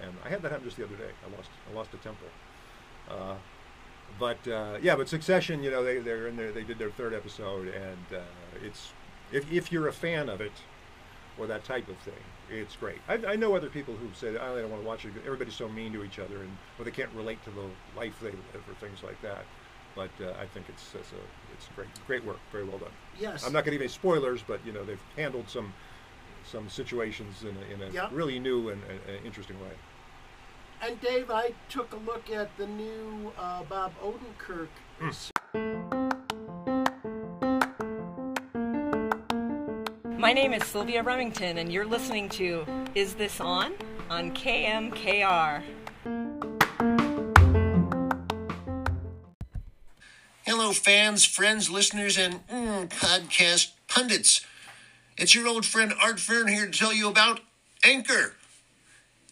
and 0.02 0.12
I 0.24 0.28
had 0.28 0.42
that 0.42 0.50
happen 0.50 0.64
just 0.64 0.76
the 0.76 0.84
other 0.84 0.96
day. 0.96 1.10
I 1.24 1.36
lost 1.36 1.50
I 1.70 1.74
lost 1.74 1.90
a 1.94 1.98
temple. 1.98 2.26
Uh, 3.10 3.34
but 4.18 4.46
uh, 4.48 4.78
yeah, 4.82 4.96
but 4.96 5.08
Succession, 5.08 5.62
you 5.62 5.70
know, 5.70 5.84
they 5.84 5.98
they're 5.98 6.26
in 6.28 6.36
there. 6.36 6.52
They 6.52 6.64
did 6.64 6.78
their 6.78 6.90
third 6.90 7.14
episode, 7.14 7.68
and 7.68 8.18
uh, 8.18 8.20
it's 8.64 8.92
if 9.32 9.50
if 9.52 9.70
you're 9.72 9.88
a 9.88 9.92
fan 9.92 10.28
of 10.28 10.40
it 10.40 10.52
or 11.38 11.46
that 11.46 11.64
type 11.64 11.88
of 11.88 11.96
thing, 11.98 12.22
it's 12.50 12.76
great. 12.76 12.98
I, 13.08 13.14
I 13.32 13.36
know 13.36 13.54
other 13.54 13.68
people 13.68 13.94
who 13.94 14.08
say 14.14 14.30
I 14.36 14.54
don't 14.60 14.70
want 14.70 14.82
to 14.82 14.86
watch 14.88 15.04
it. 15.04 15.12
Everybody's 15.24 15.54
so 15.54 15.68
mean 15.68 15.92
to 15.92 16.02
each 16.04 16.18
other, 16.18 16.36
and 16.36 16.50
or 16.78 16.84
they 16.84 16.90
can't 16.90 17.10
relate 17.14 17.42
to 17.44 17.50
the 17.50 17.64
life 17.98 18.18
they 18.20 18.30
live 18.30 18.64
or 18.68 18.74
things 18.80 19.02
like 19.02 19.20
that. 19.22 19.44
But 19.96 20.10
uh, 20.20 20.32
I 20.40 20.46
think 20.46 20.66
it's 20.68 20.94
it's 20.94 21.12
a 21.12 21.54
it's 21.54 21.68
great 21.76 21.88
great 22.06 22.24
work, 22.24 22.38
very 22.52 22.64
well 22.64 22.78
done. 22.78 22.92
Yes. 23.18 23.46
I'm 23.46 23.52
not 23.52 23.64
going 23.64 23.72
to 23.72 23.78
give 23.78 23.82
any 23.82 23.88
spoilers, 23.88 24.42
but 24.42 24.60
you 24.66 24.72
know 24.72 24.84
they've 24.84 25.02
handled 25.16 25.48
some 25.48 25.72
some 26.46 26.68
situations 26.68 27.42
in 27.42 27.54
a, 27.56 27.74
in 27.74 27.88
a 27.90 27.92
Yeah. 27.94 28.08
really 28.12 28.38
new 28.38 28.70
and, 28.70 28.82
and 28.84 29.26
interesting 29.26 29.60
way. 29.60 29.70
And 30.82 30.98
Dave, 31.00 31.30
I 31.30 31.52
took 31.68 31.92
a 31.92 31.96
look 31.96 32.30
at 32.30 32.56
the 32.56 32.66
new 32.66 33.32
uh, 33.38 33.62
Bob 33.64 33.92
Odenkirk. 34.02 34.68
My 40.18 40.32
name 40.32 40.54
is 40.54 40.64
Sylvia 40.64 41.02
Remington, 41.02 41.58
and 41.58 41.70
you're 41.70 41.86
listening 41.86 42.28
to 42.30 42.64
Is 42.94 43.14
This 43.14 43.40
On? 43.40 43.72
on 44.08 44.32
KMKR. 44.32 45.62
Hello, 50.44 50.72
fans, 50.72 51.24
friends, 51.24 51.70
listeners, 51.70 52.18
and 52.18 52.44
mm, 52.48 52.88
podcast 52.88 53.70
pundits. 53.86 54.44
It's 55.16 55.34
your 55.34 55.46
old 55.46 55.64
friend 55.64 55.92
Art 56.02 56.18
Fern 56.18 56.48
here 56.48 56.66
to 56.66 56.76
tell 56.76 56.92
you 56.92 57.08
about 57.08 57.40
Anchor. 57.84 58.34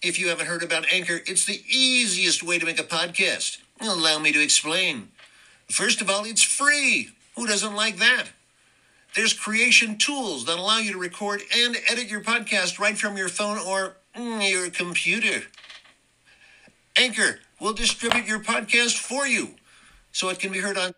If 0.03 0.19
you 0.19 0.29
haven't 0.29 0.47
heard 0.47 0.63
about 0.63 0.87
Anchor, 0.93 1.21
it's 1.27 1.45
the 1.45 1.61
easiest 1.69 2.43
way 2.43 2.59
to 2.59 2.65
make 2.65 2.79
a 2.79 2.85
podcast. 2.85 3.59
Allow 3.81 4.19
me 4.19 4.33
to 4.33 4.43
explain. 4.43 5.09
First 5.69 6.01
of 6.01 6.09
all, 6.09 6.25
it's 6.25 6.43
free. 6.43 7.11
Who 7.37 7.47
doesn't 7.47 7.75
like 7.75 7.97
that? 7.97 8.27
There's 9.15 9.33
creation 9.33 9.99
tools 9.99 10.45
that 10.47 10.59
allow 10.59 10.79
you 10.79 10.93
to 10.93 10.99
record 10.99 11.43
and 11.57 11.77
edit 11.89 12.09
your 12.09 12.21
podcast 12.21 12.79
right 12.79 12.97
from 12.97 13.17
your 13.17 13.29
phone 13.29 13.59
or 13.59 13.97
mm, 14.17 14.51
your 14.51 14.71
computer. 14.71 15.47
Anchor 16.97 17.41
will 17.61 17.73
distribute 17.73 18.27
your 18.27 18.41
podcast 18.41 18.97
for 18.99 19.27
you 19.27 19.51
so 20.13 20.29
it 20.29 20.39
can 20.39 20.53
be 20.53 20.59
heard 20.59 20.79
on 20.79 20.93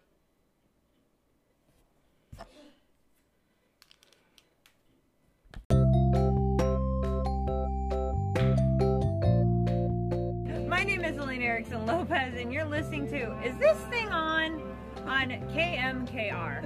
Erickson 11.51 11.85
Lopez, 11.85 12.41
and 12.41 12.53
you're 12.53 12.65
listening 12.65 13.09
to 13.09 13.37
Is 13.45 13.57
This 13.59 13.77
Thing 13.91 14.09
On? 14.11 14.63
on 15.05 15.31
KMKR. 15.51 16.63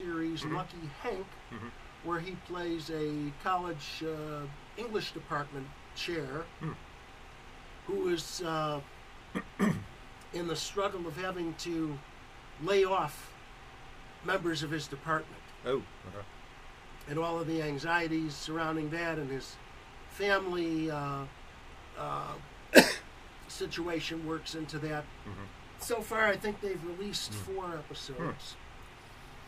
series 0.00 0.44
Lucky 0.46 0.90
Hank, 1.00 1.24
where 2.02 2.18
he 2.18 2.32
plays 2.48 2.90
a 2.90 3.30
college 3.44 4.02
uh, 4.04 4.40
English 4.76 5.12
department 5.12 5.68
chair 5.94 6.44
who 7.86 8.08
is 8.08 8.42
uh, 8.44 8.80
in 10.32 10.48
the 10.48 10.56
struggle 10.56 11.06
of 11.06 11.16
having 11.16 11.54
to 11.60 11.96
lay 12.60 12.82
off 12.84 13.32
members 14.24 14.64
of 14.64 14.72
his 14.72 14.88
department 14.88 15.42
Oh, 15.64 15.76
uh-huh. 15.78 16.22
and 17.08 17.20
all 17.20 17.38
of 17.38 17.46
the 17.46 17.62
anxieties 17.62 18.34
surrounding 18.34 18.90
that 18.90 19.18
and 19.18 19.30
his 19.30 19.54
family 20.12 20.90
uh, 20.90 21.24
uh, 21.98 22.32
situation 23.48 24.26
works 24.26 24.54
into 24.54 24.78
that. 24.80 25.04
So 25.78 26.00
far, 26.00 26.26
I 26.26 26.36
think 26.36 26.60
they've 26.60 26.82
released 26.84 27.32
four 27.32 27.64
episodes. 27.74 28.54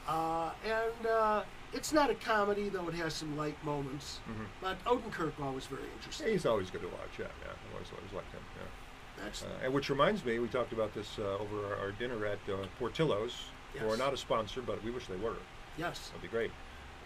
Uh, 0.09 0.51
and 0.67 1.07
uh, 1.07 1.43
it's 1.73 1.93
not 1.93 2.11
a 2.11 2.15
comedy, 2.15 2.69
though 2.69 2.89
it 2.89 2.95
has 2.95 3.15
some 3.15 3.37
light 3.37 3.57
moments. 3.65 4.19
But 4.61 4.83
Odenkirk 4.85 5.33
always 5.41 5.67
very 5.67 5.83
Yeah, 5.83 5.89
interesting. 5.97 6.29
he's 6.33 6.45
always 6.47 6.71
good 6.71 6.83
to 6.83 6.89
watch. 6.89 7.19
Yeah, 7.19 7.27
yeah. 7.43 7.53
I 7.53 7.75
always 7.75 7.89
always 7.97 8.13
liked 8.13 8.33
him. 8.33 8.41
Yeah. 8.57 9.27
Excellent. 9.27 9.55
Uh, 9.55 9.65
and 9.67 9.73
which 9.75 9.89
reminds 9.91 10.25
me, 10.25 10.41
we 10.41 10.49
talked 10.49 10.73
about 10.73 10.93
this 10.93 11.19
uh, 11.19 11.39
over 11.39 11.67
our, 11.67 11.77
our 11.77 11.93
dinner 11.93 12.27
at 12.27 12.39
uh, 12.53 12.67
Portillo's, 12.81 13.45
who 13.79 13.89
are 13.89 13.97
not 13.97 14.13
a 14.13 14.17
sponsor, 14.17 14.61
but 14.61 14.83
we 14.85 14.91
wish 14.91 15.07
they 15.07 15.17
were. 15.17 15.37
yes. 15.79 16.09
That'd 16.09 16.23
be 16.23 16.29
great. 16.29 16.51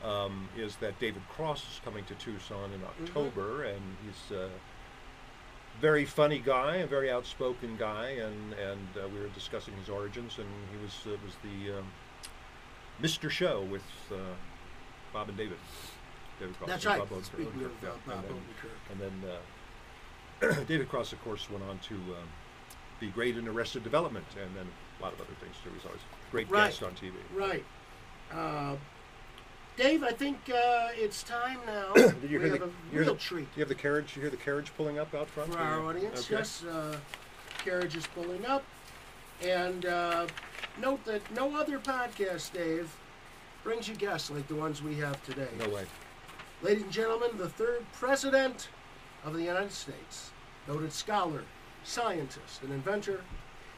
Um, 0.05 0.49
is 0.57 0.77
that 0.77 0.99
David 1.01 1.23
Cross 1.29 1.63
is 1.63 1.81
coming 1.85 2.05
to 2.05 2.15
Tucson 2.15 2.71
in 2.73 2.81
October, 2.85 3.65
and 3.65 3.81
he's 4.05 4.37
a 4.37 4.49
very 5.81 6.05
funny 6.05 6.39
guy, 6.39 6.77
a 6.77 6.87
very 6.87 7.11
outspoken 7.11 7.77
guy, 7.77 8.11
and 8.11 8.53
and 8.55 8.89
uh, 8.97 9.09
we 9.09 9.19
were 9.21 9.29
discussing 9.29 9.75
his 9.75 9.89
origins, 9.89 10.39
and 10.39 10.47
he 10.73 10.81
was 10.81 10.95
uh, 11.07 11.19
was 11.25 11.35
the 11.43 11.79
um, 11.79 11.87
Mr. 13.03 13.29
Show 13.29 13.63
with 13.63 13.83
uh, 14.13 14.17
Bob 15.13 15.29
and 15.31 15.37
David. 15.37 15.59
David 16.39 16.57
Cross 16.59 16.71
That's 16.71 16.85
and 16.87 17.01
right. 17.01 17.09
Bob 17.11 17.19
Odenkirk, 17.19 17.25
Speaking 17.27 17.65
of 17.65 17.73
yeah, 17.83 17.89
uh, 17.89 17.93
Bob 18.07 18.15
and 18.15 18.25
then, 18.29 18.37
Odenkirk. 18.37 18.93
and 18.93 19.01
then 19.01 19.31
uh, 20.61 20.65
David 20.69 20.89
Cross, 20.89 21.13
of 21.13 21.23
course, 21.25 21.51
went 21.51 21.65
on 21.65 21.81
to 21.81 21.95
um, 21.95 22.29
be 23.01 23.09
great 23.09 23.37
in 23.37 23.49
Arrested 23.49 23.83
Development, 23.83 24.27
and 24.41 24.55
then 24.57 24.67
a 25.01 25.03
lot 25.03 25.13
of 25.13 25.21
other 25.21 25.35
things 25.41 25.57
too. 25.65 25.71
He's 25.75 25.85
always 25.85 26.01
a 26.01 26.31
great 26.31 26.49
Right. 26.49 26.69
guest 26.69 26.85
on 26.85 26.93
TV. 26.93 27.15
Right. 27.35 27.65
Dave, 29.79 30.03
I 30.03 30.11
think 30.11 30.39
uh, 30.53 30.89
it's 30.97 31.23
time 31.23 31.61
now. 31.65 31.93
Did 31.95 32.15
you 32.29 32.41
we 32.41 32.47
hear 32.47 32.49
have 32.49 32.59
the, 32.59 32.65
a 32.65 32.69
you 32.69 32.73
hear 32.91 33.01
real 33.03 33.15
the, 33.15 33.21
treat. 33.21 33.47
You 33.55 33.61
have 33.61 33.69
the 33.69 33.77
carriage. 33.77 34.17
You 34.17 34.23
hear 34.23 34.31
the 34.31 34.37
carriage 34.37 34.73
pulling 34.77 34.99
up 34.99 35.15
out 35.15 35.29
front 35.29 35.53
for 35.53 35.61
our 35.61 35.81
audience. 35.87 36.25
Okay. 36.25 36.35
Yes, 36.35 36.65
uh, 36.65 36.97
carriage 37.65 37.95
is 37.95 38.05
pulling 38.09 38.45
up, 38.45 38.65
and 39.41 39.87
uh, 39.87 40.27
note 40.81 41.05
that 41.05 41.23
no 41.33 41.57
other 41.57 41.79
podcast, 41.79 42.53
Dave, 42.53 42.93
brings 43.63 43.89
you 43.89 43.95
guests 43.95 44.33
like 44.33 44.49
the 44.49 44.57
ones 44.57 44.83
we 44.83 44.97
have 44.97 45.25
today. 45.25 45.47
No 45.61 45.73
way. 45.73 45.85
Ladies 46.61 46.83
and 46.83 46.93
gentlemen, 46.93 47.31
the 47.37 47.49
third 47.49 47.87
president 47.93 48.71
of 49.25 49.33
the 49.33 49.43
United 49.43 49.71
States, 49.71 50.33
noted 50.67 50.93
scholar, 50.93 51.45
scientist, 51.85 52.65
and 52.65 52.73
inventor, 52.73 53.21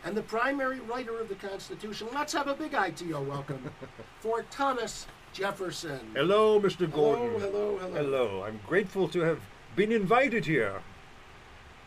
and 0.07 0.17
the 0.17 0.23
primary 0.23 0.81
writer 0.81 1.19
of 1.21 1.29
the 1.29 1.35
Constitution. 1.35 2.09
Let's 2.15 2.33
have 2.33 2.49
a 2.49 2.55
big 2.55 2.73
ITO 2.73 3.21
welcome 3.23 3.71
for 4.21 4.45
Thomas 4.51 5.07
Jefferson. 5.33 6.01
Hello, 6.15 6.61
Mr. 6.61 6.91
Gordon. 6.91 7.41
hello, 7.41 7.79
hello. 7.79 7.95
Hello. 7.95 8.43
I'm 8.45 8.61
grateful 8.67 9.09
to 9.09 9.21
have 9.21 9.41
been 9.77 9.93
invited 9.93 10.45
here. 10.45 10.83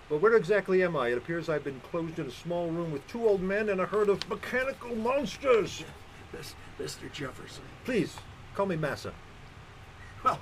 But 0.10 0.22
where 0.22 0.36
exactly 0.36 0.84
am 0.84 0.96
I? 0.96 1.10
It 1.10 1.18
appears 1.18 1.50
I've 1.50 1.64
been 1.64 1.80
closed 1.82 2.20
in 2.20 2.28
a 2.28 2.32
small 2.32 2.70
room 2.70 2.92
with 2.92 3.06
two 3.08 3.28
old 3.28 3.42
men 3.42 3.70
and 3.70 3.82
a 3.82 3.86
herd 3.86 4.10
of 4.10 4.28
mechanical 4.30 4.96
monsters. 4.96 5.84
Mr. 6.80 7.12
Jefferson. 7.12 7.64
Please, 7.86 8.16
call 8.56 8.66
me 8.66 8.76
Massa. 8.76 9.14
Well, 10.24 10.40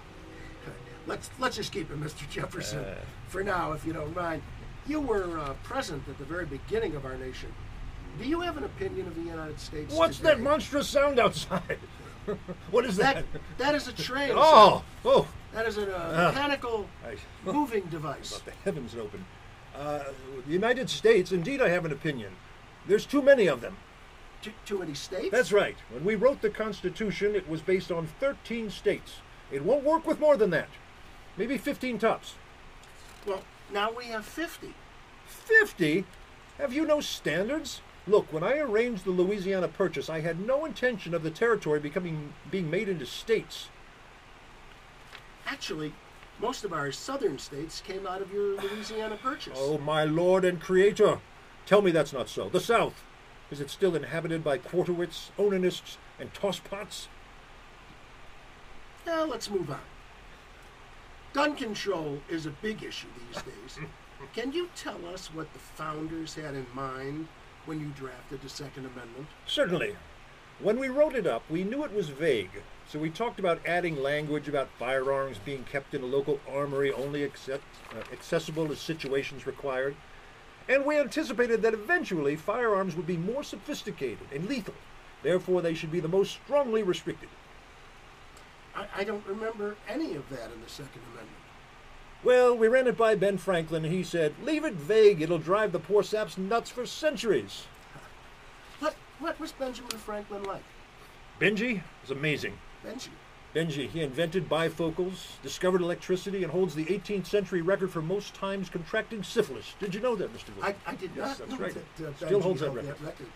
let's 1.05 1.29
let's 1.39 1.57
just 1.57 1.71
keep 1.71 1.91
it 1.91 1.99
Mr. 1.99 2.29
Jefferson 2.29 2.79
Uh. 2.79 2.95
for 3.27 3.43
now, 3.43 3.73
if 3.73 3.85
you 3.85 3.93
don't 3.93 4.15
mind. 4.15 4.41
You 4.87 4.99
were 4.99 5.37
uh, 5.37 5.53
present 5.63 6.07
at 6.09 6.17
the 6.17 6.25
very 6.25 6.45
beginning 6.45 6.95
of 6.95 7.05
our 7.05 7.15
nation. 7.17 7.53
Do 8.19 8.27
you 8.27 8.41
have 8.41 8.57
an 8.57 8.63
opinion 8.63 9.07
of 9.07 9.15
the 9.15 9.21
United 9.21 9.59
States? 9.59 9.93
What's 9.93 10.17
today? 10.17 10.29
that 10.29 10.39
monstrous 10.41 10.87
sound 10.87 11.19
outside? 11.19 11.79
what 12.71 12.85
is 12.85 12.97
that? 12.97 13.25
That 13.33 13.41
that 13.57 13.75
is 13.75 13.87
a 13.87 13.93
train. 13.93 14.31
oh, 14.35 14.83
oh. 15.05 15.27
That 15.53 15.67
is 15.67 15.77
a 15.77 15.83
uh, 15.83 16.31
mechanical 16.31 16.87
I, 17.05 17.15
moving 17.49 17.83
device. 17.89 18.31
Let 18.31 18.45
the 18.45 18.51
heavens 18.63 18.95
open. 18.95 19.25
Uh, 19.75 20.03
the 20.45 20.53
United 20.53 20.89
States, 20.89 21.31
indeed, 21.31 21.61
I 21.61 21.69
have 21.69 21.85
an 21.85 21.91
opinion. 21.91 22.33
There's 22.87 23.05
too 23.05 23.21
many 23.21 23.47
of 23.47 23.61
them. 23.61 23.77
Too, 24.41 24.51
too 24.65 24.79
many 24.79 24.93
states? 24.93 25.29
That's 25.31 25.51
right. 25.51 25.77
When 25.91 26.03
we 26.03 26.15
wrote 26.15 26.41
the 26.41 26.49
Constitution, 26.49 27.35
it 27.35 27.47
was 27.47 27.61
based 27.61 27.91
on 27.91 28.07
13 28.19 28.69
states. 28.69 29.17
It 29.51 29.63
won't 29.63 29.83
work 29.83 30.07
with 30.07 30.19
more 30.19 30.35
than 30.35 30.49
that. 30.51 30.69
Maybe 31.37 31.57
15 31.57 31.99
tops. 31.99 32.35
Well, 33.25 33.43
now 33.71 33.91
we 33.91 34.05
have 34.05 34.25
50. 34.25 34.73
50? 35.27 36.05
Have 36.57 36.73
you 36.73 36.85
no 36.85 37.01
standards? 37.01 37.81
Look, 38.07 38.33
when 38.33 38.43
I 38.43 38.57
arranged 38.57 39.05
the 39.05 39.11
Louisiana 39.11 39.67
Purchase, 39.67 40.09
I 40.09 40.21
had 40.21 40.39
no 40.39 40.65
intention 40.65 41.13
of 41.13 41.21
the 41.21 41.29
territory 41.29 41.79
becoming 41.79 42.33
being 42.49 42.69
made 42.69 42.89
into 42.89 43.05
states. 43.05 43.69
Actually, 45.45 45.93
most 46.39 46.63
of 46.63 46.73
our 46.73 46.91
southern 46.91 47.37
states 47.37 47.81
came 47.85 48.07
out 48.07 48.21
of 48.21 48.33
your 48.33 48.59
Louisiana 48.59 49.17
Purchase. 49.21 49.57
Oh, 49.61 49.77
my 49.77 50.03
Lord 50.03 50.43
and 50.43 50.59
Creator! 50.59 51.19
Tell 51.67 51.83
me 51.83 51.91
that's 51.91 52.13
not 52.13 52.27
so. 52.27 52.49
The 52.49 52.59
South, 52.59 53.03
is 53.51 53.61
it 53.61 53.69
still 53.69 53.95
inhabited 53.95 54.43
by 54.43 54.57
quarterwits, 54.57 55.29
onanists, 55.37 55.97
and 56.19 56.33
tosspots? 56.33 57.07
Now 59.05 59.25
let's 59.25 59.49
move 59.49 59.69
on. 59.69 59.79
Gun 61.33 61.55
control 61.55 62.19
is 62.29 62.47
a 62.47 62.51
big 62.51 62.83
issue 62.83 63.07
these 63.27 63.43
days. 63.43 63.87
Can 64.33 64.53
you 64.53 64.69
tell 64.75 65.05
us 65.13 65.27
what 65.33 65.51
the 65.53 65.59
founders 65.59 66.35
had 66.35 66.55
in 66.55 66.65
mind 66.73 67.27
when 67.65 67.79
you 67.79 67.87
drafted 67.95 68.41
the 68.41 68.49
Second 68.49 68.85
Amendment? 68.85 69.27
Certainly. 69.45 69.95
When 70.59 70.79
we 70.79 70.89
wrote 70.89 71.15
it 71.15 71.25
up, 71.25 71.43
we 71.49 71.63
knew 71.63 71.83
it 71.83 71.93
was 71.93 72.09
vague, 72.09 72.61
so 72.87 72.99
we 72.99 73.09
talked 73.09 73.39
about 73.39 73.65
adding 73.65 74.01
language 74.01 74.47
about 74.47 74.69
firearms 74.77 75.37
being 75.43 75.63
kept 75.63 75.93
in 75.93 76.03
a 76.03 76.05
local 76.05 76.39
armory 76.47 76.91
only 76.91 77.23
accept, 77.23 77.63
uh, 77.91 78.13
accessible 78.13 78.71
as 78.71 78.79
situations 78.79 79.47
required. 79.47 79.95
And 80.69 80.85
we 80.85 80.99
anticipated 80.99 81.61
that 81.63 81.73
eventually 81.73 82.35
firearms 82.35 82.95
would 82.95 83.07
be 83.07 83.17
more 83.17 83.43
sophisticated 83.43 84.27
and 84.31 84.47
lethal. 84.47 84.75
Therefore, 85.23 85.61
they 85.61 85.73
should 85.73 85.91
be 85.91 85.99
the 85.99 86.07
most 86.07 86.33
strongly 86.33 86.83
restricted. 86.83 87.29
I, 88.75 88.85
I 88.97 89.03
don't 89.03 89.25
remember 89.25 89.75
any 89.87 90.15
of 90.15 90.29
that 90.29 90.51
in 90.51 90.61
the 90.61 90.69
Second 90.69 91.01
Amendment. 91.11 91.40
Well, 92.23 92.55
we 92.55 92.67
ran 92.67 92.85
it 92.87 92.97
by 92.97 93.15
Ben 93.15 93.37
Franklin, 93.37 93.83
and 93.83 93.93
he 93.93 94.03
said, 94.03 94.35
Leave 94.43 94.63
it 94.63 94.73
vague, 94.73 95.21
it'll 95.21 95.39
drive 95.39 95.71
the 95.71 95.79
poor 95.79 96.03
saps 96.03 96.37
nuts 96.37 96.69
for 96.69 96.85
centuries. 96.85 97.65
What, 98.79 98.95
what 99.19 99.39
was 99.39 99.51
Benjamin 99.51 99.97
Franklin 99.97 100.43
like? 100.43 100.63
Benji 101.39 101.81
is 102.03 102.11
amazing. 102.11 102.53
Benji. 102.85 103.09
Benji, 103.55 103.89
he 103.89 104.01
invented 104.01 104.47
bifocals, 104.47 105.41
discovered 105.41 105.81
electricity, 105.81 106.43
and 106.43 106.51
holds 106.51 106.75
the 106.75 106.85
18th 106.85 107.25
century 107.25 107.61
record 107.61 107.91
for 107.91 108.01
most 108.01 108.33
times 108.35 108.69
contracting 108.69 109.23
syphilis. 109.23 109.73
Did 109.79 109.93
you 109.95 109.99
know 109.99 110.15
that, 110.15 110.31
Mr. 110.33 110.55
Wood? 110.55 110.75
I, 110.85 110.91
I 110.91 110.95
did 110.95 111.11
Yes, 111.15 111.39
not 111.39 111.49
that's 111.49 111.59
right. 111.59 111.73
that 111.97 112.07
uh, 112.07 112.25
Still 112.25 112.41
holds 112.41 112.61
that 112.61 112.69
record. 112.71 113.01
record. 113.01 113.27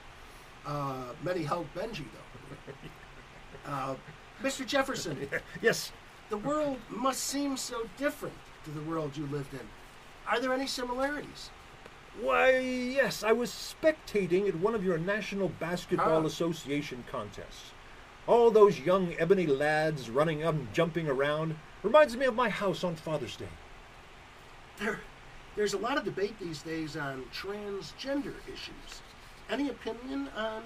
Uh, 0.66 1.06
many 1.24 1.44
held 1.44 1.66
Benji, 1.76 2.06
though. 2.14 3.72
uh, 3.72 3.96
Mr. 4.44 4.66
Jefferson, 4.66 5.28
yes. 5.62 5.92
the 6.30 6.38
world 6.38 6.78
must 6.90 7.22
seem 7.24 7.58
so 7.58 7.88
different 7.98 8.36
to 8.66 8.72
the 8.72 8.82
world 8.82 9.16
you 9.16 9.26
lived 9.28 9.54
in. 9.54 9.62
Are 10.28 10.40
there 10.40 10.54
any 10.54 10.68
similarities? 10.68 11.50
Why, 12.20 12.58
yes, 12.60 13.24
I 13.24 13.32
was 13.32 13.52
spectating 13.52 14.48
at 14.48 14.56
one 14.56 14.74
of 14.74 14.84
your 14.84 14.98
National 14.98 15.50
Basketball 15.50 16.24
Ah. 16.24 16.26
Association 16.26 17.04
contests. 17.10 17.72
All 18.28 18.50
those 18.50 18.80
young 18.80 19.16
ebony 19.20 19.46
lads 19.46 20.10
running 20.10 20.44
up 20.44 20.56
and 20.56 20.74
jumping 20.74 21.08
around 21.08 21.56
reminds 21.84 22.18
me 22.18 22.26
of 22.26 22.34
my 22.36 22.50
house 22.50 22.84
on 22.84 22.96
Father's 22.96 23.36
Day. 23.36 23.50
There, 24.80 25.00
there's 25.56 25.74
a 25.74 25.78
lot 25.78 25.98
of 25.98 26.04
debate 26.06 26.40
these 26.40 26.62
days 26.64 26.98
on 26.98 27.24
transgender 27.34 28.34
issues. 28.48 29.02
Any 29.50 29.70
opinion 29.70 30.30
on 30.36 30.64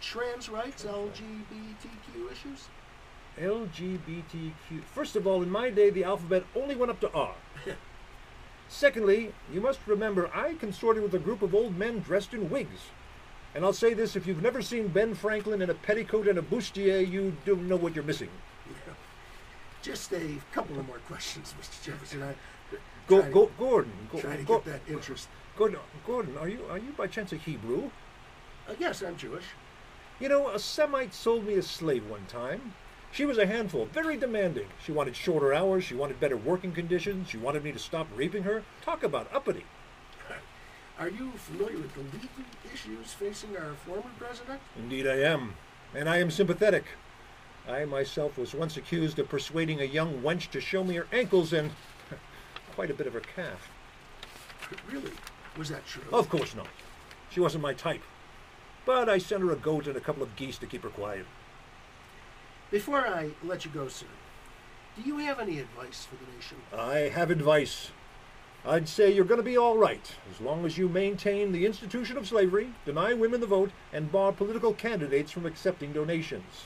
trans 0.00 0.48
rights, 0.48 0.84
LGBTQ 0.84 2.32
issues? 2.32 2.68
LGBTQ. 3.40 4.82
First 4.94 5.16
of 5.16 5.26
all, 5.26 5.42
in 5.42 5.50
my 5.50 5.70
day, 5.70 5.90
the 5.90 6.04
alphabet 6.04 6.44
only 6.54 6.74
went 6.76 6.90
up 6.90 7.00
to 7.00 7.12
R. 7.12 7.34
Secondly, 8.68 9.32
you 9.52 9.60
must 9.60 9.80
remember 9.86 10.30
I 10.34 10.54
consorted 10.54 11.02
with 11.02 11.14
a 11.14 11.18
group 11.18 11.42
of 11.42 11.54
old 11.54 11.76
men 11.76 12.00
dressed 12.00 12.32
in 12.34 12.50
wigs. 12.50 12.80
And 13.54 13.64
I'll 13.64 13.72
say 13.72 13.94
this 13.94 14.16
if 14.16 14.26
you've 14.26 14.42
never 14.42 14.62
seen 14.62 14.88
Ben 14.88 15.14
Franklin 15.14 15.62
in 15.62 15.70
a 15.70 15.74
petticoat 15.74 16.26
and 16.26 16.38
a 16.38 16.42
bustier, 16.42 17.08
you 17.08 17.36
don't 17.44 17.68
know 17.68 17.76
what 17.76 17.94
you're 17.94 18.04
missing. 18.04 18.30
Just 19.82 20.12
a 20.12 20.38
couple 20.52 20.78
of 20.78 20.86
more 20.86 20.98
questions, 21.06 21.54
Mr. 21.60 21.84
Jefferson. 21.84 22.22
I 22.22 22.34
Go, 23.06 23.18
try 23.20 23.26
to- 23.28 23.32
go, 23.34 23.50
Gordon. 23.58 23.92
Go, 24.10 24.18
try 24.20 24.36
to 24.36 24.42
go- 24.42 24.58
get 24.60 24.64
that 24.86 24.92
interest. 24.92 25.28
Gordon, 25.56 25.78
Gordon, 26.06 26.36
are 26.38 26.48
you 26.48 26.64
are 26.70 26.78
you 26.78 26.92
by 26.96 27.06
chance 27.06 27.32
a 27.32 27.36
Hebrew? 27.36 27.90
Uh, 28.66 28.72
yes, 28.78 29.02
I'm 29.02 29.16
Jewish. 29.16 29.44
You 30.18 30.28
know, 30.30 30.48
a 30.48 30.58
Semite 30.58 31.12
sold 31.12 31.44
me 31.46 31.54
a 31.54 31.62
slave 31.62 32.08
one 32.08 32.24
time. 32.26 32.72
She 33.14 33.24
was 33.24 33.38
a 33.38 33.46
handful, 33.46 33.84
very 33.84 34.16
demanding. 34.16 34.66
She 34.84 34.90
wanted 34.90 35.14
shorter 35.14 35.54
hours, 35.54 35.84
she 35.84 35.94
wanted 35.94 36.18
better 36.18 36.36
working 36.36 36.72
conditions, 36.72 37.28
she 37.28 37.36
wanted 37.36 37.62
me 37.62 37.70
to 37.70 37.78
stop 37.78 38.08
raping 38.16 38.42
her. 38.42 38.64
Talk 38.82 39.04
about 39.04 39.32
uppity. 39.32 39.64
Are 40.98 41.08
you 41.08 41.30
familiar 41.36 41.76
with 41.76 41.94
the 41.94 42.00
legal 42.00 42.28
issues 42.72 43.12
facing 43.12 43.56
our 43.56 43.74
former 43.86 44.10
president? 44.18 44.60
Indeed, 44.76 45.06
I 45.06 45.20
am. 45.20 45.54
And 45.94 46.08
I 46.08 46.16
am 46.16 46.28
sympathetic. 46.32 46.86
I 47.68 47.84
myself 47.84 48.36
was 48.36 48.52
once 48.52 48.76
accused 48.76 49.20
of 49.20 49.28
persuading 49.28 49.80
a 49.80 49.84
young 49.84 50.20
wench 50.20 50.50
to 50.50 50.60
show 50.60 50.82
me 50.82 50.96
her 50.96 51.06
ankles 51.12 51.52
and 51.52 51.70
quite 52.74 52.90
a 52.90 52.94
bit 52.94 53.06
of 53.06 53.12
her 53.12 53.20
calf. 53.20 53.70
Really? 54.90 55.12
Was 55.56 55.68
that 55.68 55.86
true? 55.86 56.02
Of 56.12 56.28
course 56.28 56.56
not. 56.56 56.66
She 57.30 57.38
wasn't 57.38 57.62
my 57.62 57.74
type. 57.74 58.02
But 58.84 59.08
I 59.08 59.18
sent 59.18 59.42
her 59.42 59.52
a 59.52 59.56
goat 59.56 59.86
and 59.86 59.96
a 59.96 60.00
couple 60.00 60.24
of 60.24 60.34
geese 60.34 60.58
to 60.58 60.66
keep 60.66 60.82
her 60.82 60.88
quiet. 60.88 61.26
Before 62.70 63.06
I 63.06 63.30
let 63.42 63.64
you 63.64 63.70
go, 63.70 63.88
sir, 63.88 64.06
do 64.96 65.02
you 65.02 65.18
have 65.18 65.40
any 65.40 65.58
advice 65.58 66.06
for 66.06 66.16
the 66.16 66.30
nation? 66.32 66.58
I 66.76 67.10
have 67.10 67.30
advice. 67.30 67.90
I'd 68.66 68.88
say 68.88 69.12
you're 69.12 69.26
going 69.26 69.40
to 69.40 69.44
be 69.44 69.58
all 69.58 69.76
right 69.76 70.14
as 70.30 70.40
long 70.40 70.64
as 70.64 70.78
you 70.78 70.88
maintain 70.88 71.52
the 71.52 71.66
institution 71.66 72.16
of 72.16 72.26
slavery, 72.26 72.72
deny 72.86 73.12
women 73.12 73.40
the 73.40 73.46
vote, 73.46 73.70
and 73.92 74.10
bar 74.10 74.32
political 74.32 74.72
candidates 74.72 75.30
from 75.30 75.44
accepting 75.44 75.92
donations. 75.92 76.64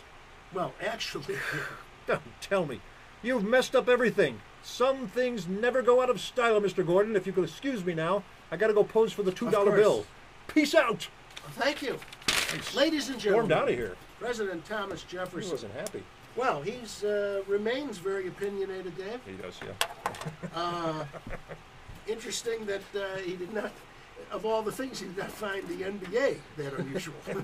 Well, 0.54 0.72
actually, 0.80 1.36
Don't 2.08 2.22
tell 2.40 2.64
me. 2.64 2.80
You've 3.22 3.44
messed 3.44 3.76
up 3.76 3.86
everything. 3.86 4.40
Some 4.62 5.08
things 5.08 5.46
never 5.46 5.82
go 5.82 6.00
out 6.00 6.08
of 6.08 6.20
style, 6.20 6.58
Mr. 6.60 6.84
Gordon. 6.84 7.16
If 7.16 7.26
you 7.26 7.32
could 7.32 7.44
excuse 7.44 7.84
me 7.84 7.92
now, 7.92 8.24
I 8.50 8.56
gotta 8.56 8.72
go 8.72 8.82
pose 8.82 9.12
for 9.12 9.22
the 9.22 9.30
$2 9.30 9.50
bill. 9.76 10.06
Peace 10.46 10.74
out! 10.74 11.08
thank 11.52 11.82
you. 11.82 11.98
Ladies 12.74 13.10
and 13.10 13.18
gentlemen, 13.18 13.46
Stormed 13.46 13.52
out 13.52 13.68
of 13.68 13.74
here. 13.74 13.96
President 14.20 14.64
Thomas 14.64 15.02
He 15.08 15.16
Jefferson. 15.16 15.50
wasn't 15.50 15.74
happy. 15.74 16.02
Well, 16.36 16.62
he's 16.62 17.02
uh, 17.04 17.42
remains 17.46 17.98
very 17.98 18.28
opinionated, 18.28 18.96
Dave. 18.96 19.20
He 19.26 19.32
does, 19.34 19.58
yeah. 20.54 21.04
Interesting 22.06 22.64
that 22.66 22.80
uh, 22.96 23.16
he 23.18 23.36
did 23.36 23.52
not, 23.52 23.70
of 24.30 24.46
all 24.46 24.62
the 24.62 24.72
things, 24.72 25.00
he 25.00 25.06
did 25.06 25.18
not 25.18 25.30
find 25.30 25.66
the 25.68 25.84
NBA 25.84 26.38
that 26.56 26.72
unusual. 26.74 27.14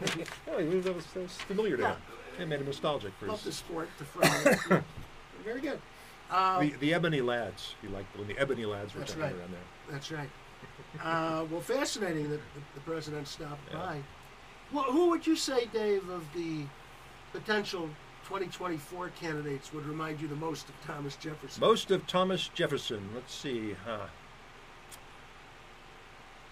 Oh, 0.50 0.58
he 0.58 0.68
was, 0.76 0.84
that, 0.84 0.94
was, 0.94 1.06
that 1.06 1.22
was 1.22 1.32
familiar 1.32 1.76
to 1.76 1.88
him. 1.88 1.96
It 2.40 2.48
made 2.48 2.60
him 2.60 2.66
nostalgic 2.66 3.12
for 3.18 3.26
Love 3.26 3.44
the 3.44 3.52
sport, 3.52 3.88
the 3.98 4.04
fun. 4.04 4.84
very 5.44 5.60
good. 5.60 5.80
Uh, 6.30 6.60
The, 6.60 6.70
the 6.80 6.94
Ebony 6.94 7.20
Lads. 7.20 7.74
He 7.82 7.88
liked 7.88 8.16
when 8.16 8.26
the 8.28 8.38
Ebony 8.38 8.64
Lads 8.64 8.94
were 8.94 9.00
That's 9.00 9.14
right. 9.16 9.32
around 9.32 9.52
there. 9.52 9.60
That's 9.90 10.10
right. 10.10 10.30
Uh, 11.02 11.44
well, 11.50 11.60
fascinating 11.60 12.30
that 12.30 12.40
the, 12.54 12.60
the 12.74 12.80
president 12.80 13.28
stopped 13.28 13.60
Yeah. 13.70 13.78
by. 13.78 13.98
Well, 14.72 14.84
who 14.84 15.10
would 15.10 15.26
you 15.26 15.36
say, 15.36 15.66
Dave, 15.72 16.08
of 16.08 16.24
the 16.34 16.64
potential 17.32 17.88
2024 18.24 19.10
candidates 19.10 19.72
would 19.72 19.86
remind 19.86 20.20
you 20.20 20.28
the 20.28 20.36
most 20.36 20.68
of 20.68 20.74
Thomas 20.86 21.16
Jefferson? 21.16 21.60
Most 21.60 21.90
of 21.90 22.06
Thomas 22.06 22.48
Jefferson. 22.54 23.08
Let's 23.14 23.34
see. 23.34 23.76
Huh. 23.84 24.06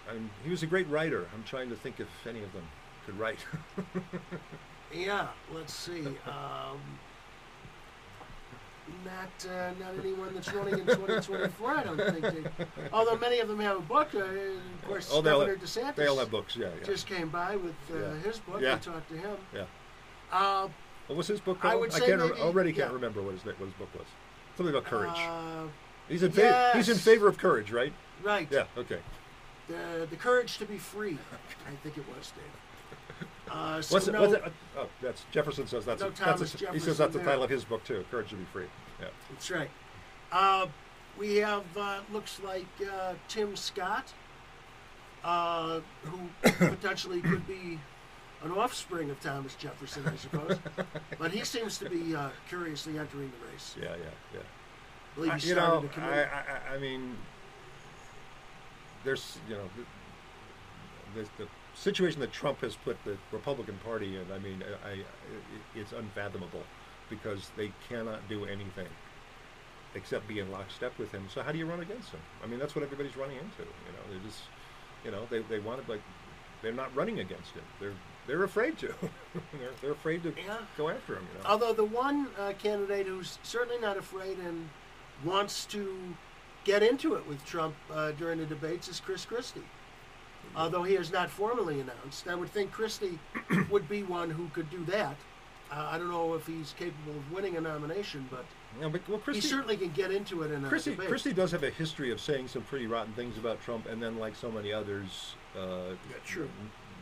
I'm, 0.09 0.29
he 0.43 0.49
was 0.49 0.63
a 0.63 0.67
great 0.67 0.87
writer. 0.89 1.27
I'm 1.33 1.43
trying 1.43 1.69
to 1.69 1.75
think 1.75 1.99
if 1.99 2.07
any 2.27 2.43
of 2.43 2.51
them 2.53 2.67
could 3.05 3.17
write. 3.17 3.39
Yeah, 4.95 5.27
let's 5.53 5.73
see. 5.73 6.05
Um, 6.27 6.79
not 9.05 9.51
uh, 9.51 9.71
not 9.79 9.97
anyone 9.99 10.33
that's 10.33 10.51
running 10.53 10.73
in 10.79 10.85
2024. 10.85 11.71
I 11.71 11.83
don't 11.83 11.97
think. 11.97 12.21
They, 12.21 12.65
although 12.91 13.17
many 13.17 13.39
of 13.39 13.47
them 13.47 13.59
have 13.59 13.77
a 13.77 13.81
book. 13.81 14.09
Uh, 14.13 14.19
of 14.19 14.87
course, 14.87 15.09
oh, 15.11 15.21
Governor 15.21 15.55
DeSantis 15.55 15.95
they 15.95 16.07
all 16.07 16.17
have 16.17 16.31
books. 16.31 16.55
Yeah, 16.55 16.67
yeah. 16.77 16.85
just 16.85 17.07
came 17.07 17.29
by 17.29 17.55
with 17.55 17.75
uh, 17.91 17.97
Yeah. 17.97 18.15
his 18.19 18.39
book. 18.39 18.61
Yeah. 18.61 18.75
I 18.75 18.77
talked 18.77 19.09
to 19.09 19.17
him. 19.17 19.37
yeah. 19.53 19.65
Uh, 20.31 20.67
What 21.07 21.17
was 21.17 21.27
his 21.27 21.39
book 21.39 21.57
I 21.61 21.69
called? 21.69 21.81
would 21.81 21.93
say 21.93 22.07
can't 22.07 22.19
maybe- 22.21 22.41
already 22.41 22.73
can't 22.73 22.89
yeah. 22.89 22.95
remember 22.95 23.21
what 23.21 23.33
his, 23.33 23.45
what 23.45 23.57
his 23.57 23.73
book 23.73 23.89
was. 23.97 24.07
Something 24.55 24.73
about 24.75 24.85
courage. 24.85 25.11
uh, 25.17 25.63
he's 26.07 26.23
in 26.23 26.31
favor. 26.31 26.71
He's 26.75 26.89
in 26.89 26.97
favor 26.97 27.27
of 27.27 27.37
courage, 27.37 27.71
right? 27.71 27.93
right. 28.23 28.47
Yeah. 28.51 28.65
Okay. 28.77 28.99
The, 29.67 30.07
the 30.09 30.15
courage 30.17 30.57
to 30.57 30.65
be 30.65 30.77
free. 30.77 31.17
I 31.67 31.75
think 31.83 31.97
it 31.97 32.03
was 32.15 32.31
Dave. 32.31 32.43
Uh, 33.53 33.81
so 33.81 33.93
What's 33.93 34.07
it? 34.07 34.13
no, 34.13 34.21
What's 34.21 34.33
it? 34.33 34.43
Oh, 34.75 34.87
that's 35.01 35.25
Jefferson 35.31 35.67
says 35.67 35.85
that's. 35.85 36.01
No 36.01 36.07
a, 36.07 36.11
that's 36.11 36.61
a, 36.61 36.71
he 36.71 36.79
says 36.79 36.97
that's 36.97 37.13
the 37.13 37.19
there. 37.19 37.27
title 37.27 37.43
of 37.43 37.49
his 37.51 37.63
book 37.63 37.83
too. 37.83 38.03
Courage 38.09 38.29
to 38.29 38.35
be 38.35 38.45
free. 38.45 38.65
Yeah. 38.99 39.07
That's 39.29 39.51
right. 39.51 39.69
Uh, 40.31 40.65
we 41.19 41.37
have 41.37 41.63
uh, 41.77 41.99
looks 42.11 42.39
like 42.43 42.65
uh, 42.91 43.13
Tim 43.27 43.55
Scott, 43.55 44.11
uh, 45.23 45.81
who 46.01 46.19
potentially 46.67 47.21
could 47.21 47.47
be 47.47 47.79
an 48.43 48.51
offspring 48.51 49.11
of 49.11 49.21
Thomas 49.21 49.53
Jefferson, 49.53 50.03
I 50.07 50.15
suppose. 50.15 50.57
but 51.19 51.31
he 51.31 51.43
seems 51.45 51.77
to 51.77 51.89
be 51.89 52.15
uh, 52.15 52.29
curiously 52.49 52.97
entering 52.97 53.31
the 53.39 53.51
race. 53.51 53.75
Yeah. 53.79 53.95
Yeah. 53.95 54.39
Yeah. 55.25 55.31
I 55.31 55.37
you 55.37 55.53
know. 55.53 55.85
I, 55.97 56.23
I, 56.23 56.75
I 56.75 56.77
mean, 56.79 57.15
there's, 59.03 59.37
you 59.47 59.55
know, 59.55 59.69
the, 61.15 61.21
the, 61.21 61.29
the 61.37 61.47
situation 61.75 62.19
that 62.21 62.31
Trump 62.31 62.61
has 62.61 62.75
put 62.75 62.97
the 63.05 63.17
Republican 63.31 63.77
Party 63.83 64.15
in. 64.17 64.25
I 64.33 64.39
mean, 64.39 64.63
I, 64.85 64.89
I, 64.89 64.97
it's 65.75 65.91
unfathomable 65.91 66.63
because 67.09 67.49
they 67.57 67.71
cannot 67.89 68.27
do 68.29 68.45
anything 68.45 68.87
except 69.95 70.27
be 70.27 70.39
in 70.39 70.51
lockstep 70.51 70.97
with 70.97 71.11
him. 71.11 71.25
So 71.31 71.41
how 71.43 71.51
do 71.51 71.57
you 71.57 71.65
run 71.65 71.79
against 71.81 72.09
him? 72.09 72.19
I 72.43 72.47
mean, 72.47 72.59
that's 72.59 72.75
what 72.75 72.83
everybody's 72.83 73.15
running 73.15 73.37
into. 73.37 73.61
You 73.61 73.91
know, 73.93 74.19
they 74.19 74.27
just, 74.27 74.41
you 75.05 75.11
know, 75.11 75.27
they 75.29 75.39
they 75.43 75.59
want 75.59 75.85
to 75.85 75.91
like, 75.91 76.01
they're 76.61 76.73
not 76.73 76.93
running 76.95 77.19
against 77.19 77.51
him. 77.51 77.63
They're 77.79 77.93
they're 78.25 78.43
afraid 78.43 78.77
to. 78.79 78.87
they're 79.33 79.69
they're 79.81 79.91
afraid 79.91 80.23
to 80.23 80.33
Yeah. 80.45 80.57
go 80.77 80.89
after 80.89 81.15
him. 81.15 81.27
You 81.37 81.43
know. 81.43 81.49
Although 81.49 81.73
the 81.73 81.83
one 81.83 82.27
uh, 82.39 82.53
candidate 82.57 83.05
who's 83.07 83.37
certainly 83.43 83.79
not 83.81 83.97
afraid 83.97 84.37
and 84.39 84.69
wants 85.23 85.65
to 85.67 85.95
get 86.63 86.81
into 86.81 87.13
it 87.15 87.27
with 87.27 87.45
Trump 87.45 87.75
uh, 87.91 88.11
during 88.11 88.39
the 88.39 88.45
debates 88.45 88.87
is 88.87 88.99
Chris 88.99 89.25
Christie. 89.25 89.61
Although 90.55 90.83
he 90.83 90.93
has 90.95 91.11
not 91.11 91.29
formally 91.29 91.79
announced, 91.79 92.27
I 92.27 92.35
would 92.35 92.49
think 92.49 92.71
Christie 92.71 93.17
would 93.71 93.89
be 93.89 94.03
one 94.03 94.29
who 94.29 94.47
could 94.53 94.69
do 94.69 94.83
that. 94.85 95.15
Uh, 95.71 95.87
I 95.91 95.97
don't 95.97 96.11
know 96.11 96.35
if 96.35 96.45
he's 96.45 96.75
capable 96.77 97.13
of 97.17 97.31
winning 97.31 97.57
a 97.57 97.61
nomination, 97.61 98.27
but 98.29 98.45
Yeah, 98.79 98.89
but, 98.89 99.07
well, 99.09 99.17
Christie, 99.17 99.41
he 99.41 99.47
certainly 99.47 99.75
can 99.77 99.89
get 99.91 100.11
into 100.11 100.43
it 100.43 100.51
in 100.51 100.63
a 100.63 100.69
Christie, 100.69 100.91
debate. 100.91 101.07
Christie 101.09 101.33
does 101.33 101.51
have 101.51 101.63
a 101.63 101.71
history 101.71 102.11
of 102.11 102.21
saying 102.21 102.47
some 102.49 102.61
pretty 102.63 102.85
rotten 102.85 103.13
things 103.13 103.37
about 103.37 103.59
Trump, 103.63 103.87
and 103.87 104.01
then, 104.01 104.19
like 104.19 104.35
so 104.35 104.51
many 104.51 104.71
others, 104.71 105.35
uh, 105.57 105.95
Yeah, 106.11 106.17
true. 106.25 106.49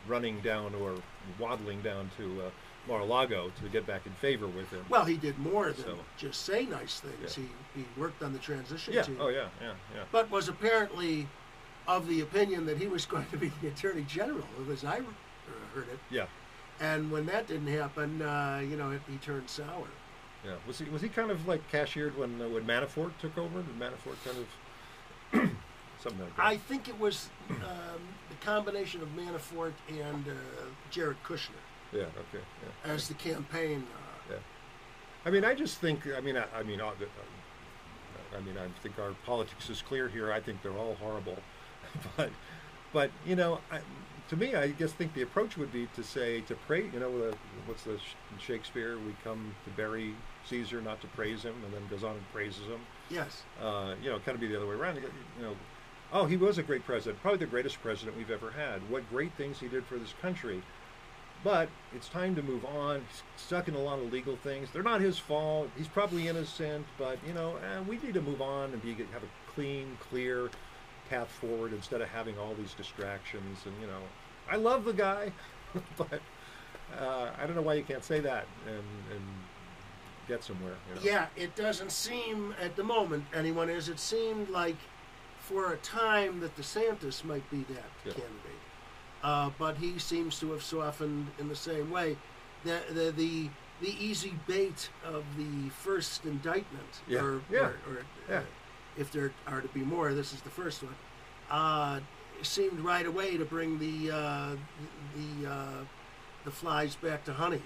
running 0.08 0.40
down 0.40 0.74
or 0.76 0.96
waddling 1.38 1.82
down 1.82 2.10
to 2.18 2.44
uh, 2.44 2.50
Mar-a-Lago 2.88 3.52
to 3.62 3.70
get 3.70 3.86
back 3.86 4.06
in 4.06 4.14
favor 4.14 4.48
with 4.48 4.70
him. 4.70 4.86
Well, 4.90 5.04
he 5.06 5.18
did 5.18 5.38
more 5.38 5.66
than 5.74 5.84
So- 5.84 6.00
just 6.18 6.44
say 6.46 6.66
nice 6.66 7.02
things. 7.02 7.38
Yeah. 7.38 7.44
He, 7.76 7.82
he 7.82 7.86
worked 8.00 8.24
on 8.24 8.32
the 8.32 8.40
transition 8.40 8.94
yeah. 8.94 9.02
team. 9.02 9.18
Oh, 9.20 9.28
yeah. 9.28 9.48
Yeah. 9.62 9.74
Yeah. 9.94 10.04
but 10.14 10.32
was 10.32 10.48
apparently 10.48 11.28
of 11.88 12.08
the 12.08 12.22
opinion 12.22 12.66
that 12.66 12.78
he 12.78 12.88
was 12.88 13.06
going 13.14 13.26
to 13.32 13.38
be 13.38 13.52
the 13.62 13.68
attorney 13.70 14.04
general, 14.04 14.46
as 14.72 14.84
I 14.84 14.98
heard 15.74 15.88
it. 15.92 16.00
Yeah. 16.10 16.26
And 16.80 17.12
when 17.12 17.26
that 17.28 17.48
didn't 17.48 17.68
happen, 17.68 18.22
uh, 18.22 18.62
you 18.68 18.76
know, 18.76 18.92
it, 18.92 19.02
he 19.10 19.18
turned 19.18 19.50
sour. 19.50 19.88
Yeah. 20.44 20.56
Was 20.66 20.80
he 20.80 20.86
was 20.86 21.02
he 21.04 21.10
kind 21.10 21.30
of 21.30 21.48
like 21.48 21.68
cashiered 21.72 22.18
when 22.18 22.42
uh, 22.42 22.50
when 22.50 22.64
Manafort 22.66 23.12
took 23.20 23.38
over? 23.38 23.62
Did 23.62 23.80
Manafort 23.80 24.16
kind 24.26 24.38
of 24.38 25.52
something 26.00 26.20
like 26.22 26.36
that? 26.36 26.46
I 26.46 26.58
think 26.58 26.88
it 26.88 27.00
was 27.00 27.30
um, 27.52 28.02
the 28.30 28.36
combination 28.44 29.04
of 29.04 29.10
Manafort 29.10 29.74
and 29.90 30.28
uh, 30.28 30.32
Jared 30.90 31.18
Kushner 31.24 31.52
yeah. 31.94 32.02
Okay. 32.02 32.44
Yeah. 32.64 32.92
as 32.92 33.08
the 33.08 33.14
campaign. 33.16 33.84
Uh, 33.94 34.34
Yeah. 34.34 34.38
I 35.26 35.30
mean, 35.30 35.46
I 35.46 35.54
just 35.54 35.78
think. 35.80 36.08
I 36.18 36.20
mean, 36.22 36.38
I, 36.38 36.46
I 36.58 36.64
mean, 36.64 36.82
uh, 36.82 36.92
I 38.36 38.40
mean, 38.42 38.58
I 38.58 38.68
think 38.82 38.98
our 38.98 39.12
politics 39.26 39.70
is 39.70 39.82
clear 39.82 40.08
here. 40.08 40.32
I 40.32 40.40
think 40.40 40.62
they're 40.64 40.78
all 40.78 40.96
horrible, 40.96 41.38
but, 42.18 42.30
but 42.94 43.12
you 43.26 43.36
know, 43.36 43.60
I, 43.72 43.80
to 44.30 44.38
me, 44.38 44.56
I 44.56 44.68
guess 44.68 44.94
think 44.94 45.14
the 45.14 45.24
approach 45.24 45.58
would 45.58 45.74
be 45.74 45.88
to 45.96 46.04
say 46.04 46.40
to 46.42 46.56
pray. 46.56 46.90
You 46.94 47.00
know, 47.00 47.34
what's 47.66 47.84
the 47.84 48.00
Shakespeare? 48.40 48.98
We 48.98 49.14
come 49.26 49.54
to 49.66 49.70
bury 49.72 50.16
Caesar, 50.46 50.82
not 50.82 51.02
to 51.02 51.08
praise 51.08 51.44
him, 51.44 51.56
and 51.66 51.74
then 51.74 51.82
goes 51.90 52.04
on 52.04 52.16
and 52.16 52.32
praises 52.32 52.64
him. 52.64 52.80
yes. 53.10 53.44
Uh, 53.62 53.96
you 54.02 54.10
know, 54.10 54.20
kind 54.20 54.36
of 54.36 54.40
be 54.40 54.48
the 54.48 54.56
other 54.56 54.68
way 54.68 54.76
around. 54.76 54.96
You 54.96 55.04
know, 55.42 55.56
oh, 56.14 56.26
he 56.26 56.38
was 56.38 56.58
a 56.58 56.64
great 56.64 56.86
president, 56.86 57.22
probably 57.22 57.40
the 57.40 57.46
greatest 57.46 57.82
president 57.82 58.18
we've 58.18 58.32
ever 58.32 58.52
had. 58.52 58.90
What 58.90 59.10
great 59.10 59.34
things 59.34 59.60
he 59.60 59.68
did 59.68 59.86
for 59.86 59.98
this 59.98 60.14
country. 60.22 60.62
But 61.44 61.70
it's 61.96 62.08
time 62.08 62.36
to 62.36 62.44
move 62.44 62.64
on. 62.66 63.04
He's 63.10 63.24
stuck 63.36 63.68
in 63.68 63.74
a 63.74 63.80
lot 63.80 64.00
of 64.00 64.14
legal 64.14 64.38
things. 64.38 64.70
They're 64.72 64.84
not 64.84 65.02
his 65.02 65.18
fault. 65.18 65.70
He's 65.76 65.88
probably 65.88 66.28
innocent, 66.28 66.86
but 66.98 67.18
you 67.28 67.34
know, 67.34 67.56
eh, 67.58 67.82
we 67.88 67.98
need 67.98 68.14
to 68.14 68.22
move 68.22 68.42
on 68.42 68.72
and 68.72 68.82
be 68.82 68.94
have 68.94 69.24
a 69.24 69.52
clean, 69.54 69.98
clear 70.00 70.52
path 71.12 71.30
forward 71.30 71.74
instead 71.74 72.00
of 72.02 72.08
having 72.08 72.38
all 72.40 72.54
these 72.56 72.74
distractions. 72.74 73.60
And 73.66 73.74
you 73.82 73.88
know, 73.88 74.02
I 74.50 74.56
love 74.56 74.86
the 74.86 74.94
guy, 74.94 75.32
but 75.98 76.22
uh, 77.00 77.30
I 77.38 77.46
don't 77.46 77.56
know 77.56 77.62
why 77.62 77.74
you 77.76 77.84
can't 77.84 78.04
say 78.04 78.22
that 78.22 78.46
and, 78.66 78.78
and 79.14 79.22
get 80.28 80.44
somewhere. 80.44 80.76
You 80.90 80.96
know? 80.96 81.02
Yeah, 81.04 81.26
it 81.36 81.56
doesn't 81.56 81.92
seem 81.92 82.56
at 82.62 82.76
the 82.78 82.84
moment 82.84 83.26
anyone 83.34 83.70
is. 83.70 83.90
It 83.90 84.00
seemed 84.00 84.50
like 84.50 84.78
for 85.40 85.74
a 85.74 85.78
time 85.78 86.40
that 86.40 86.56
DeSantis 86.56 87.26
might 87.26 87.48
be 87.52 87.66
that 87.74 87.90
Yeah. 88.06 88.14
candidate, 88.14 88.62
uh, 89.24 89.50
but 89.60 89.78
he 89.78 90.00
seems 90.00 90.40
to 90.40 90.52
have 90.54 90.64
softened 90.64 91.28
in 91.40 91.50
the 91.50 91.56
same 91.56 91.92
way. 91.92 92.16
The 92.64 92.80
the 92.94 93.12
the, 93.12 93.50
the 93.82 94.06
easy 94.06 94.34
bait 94.48 94.90
of 95.04 95.24
the 95.38 95.70
first 95.70 96.26
indictment, 96.26 97.02
Yeah. 97.08 97.22
or, 97.24 97.42
Yeah. 97.52 97.60
or, 97.60 97.66
or 97.90 98.06
Yeah. 98.30 98.38
uh, 98.38 98.42
if 98.98 99.12
there 99.12 99.32
are 99.48 99.62
to 99.62 99.68
be 99.70 99.82
more, 99.82 100.14
this 100.14 100.34
is 100.34 100.42
the 100.42 100.50
first 100.50 100.84
one. 100.84 100.96
Uh, 101.50 102.00
seemed 102.44 102.80
right 102.80 103.06
away 103.06 103.38
to 103.38 103.46
bring 103.46 103.78
the 103.78 104.12
uh, 104.12 104.56
the 105.16 105.50
uh, 105.50 105.84
the 106.44 106.52
flies 106.52 106.96
back 106.96 107.24
to 107.26 107.34
honey. 107.34 107.62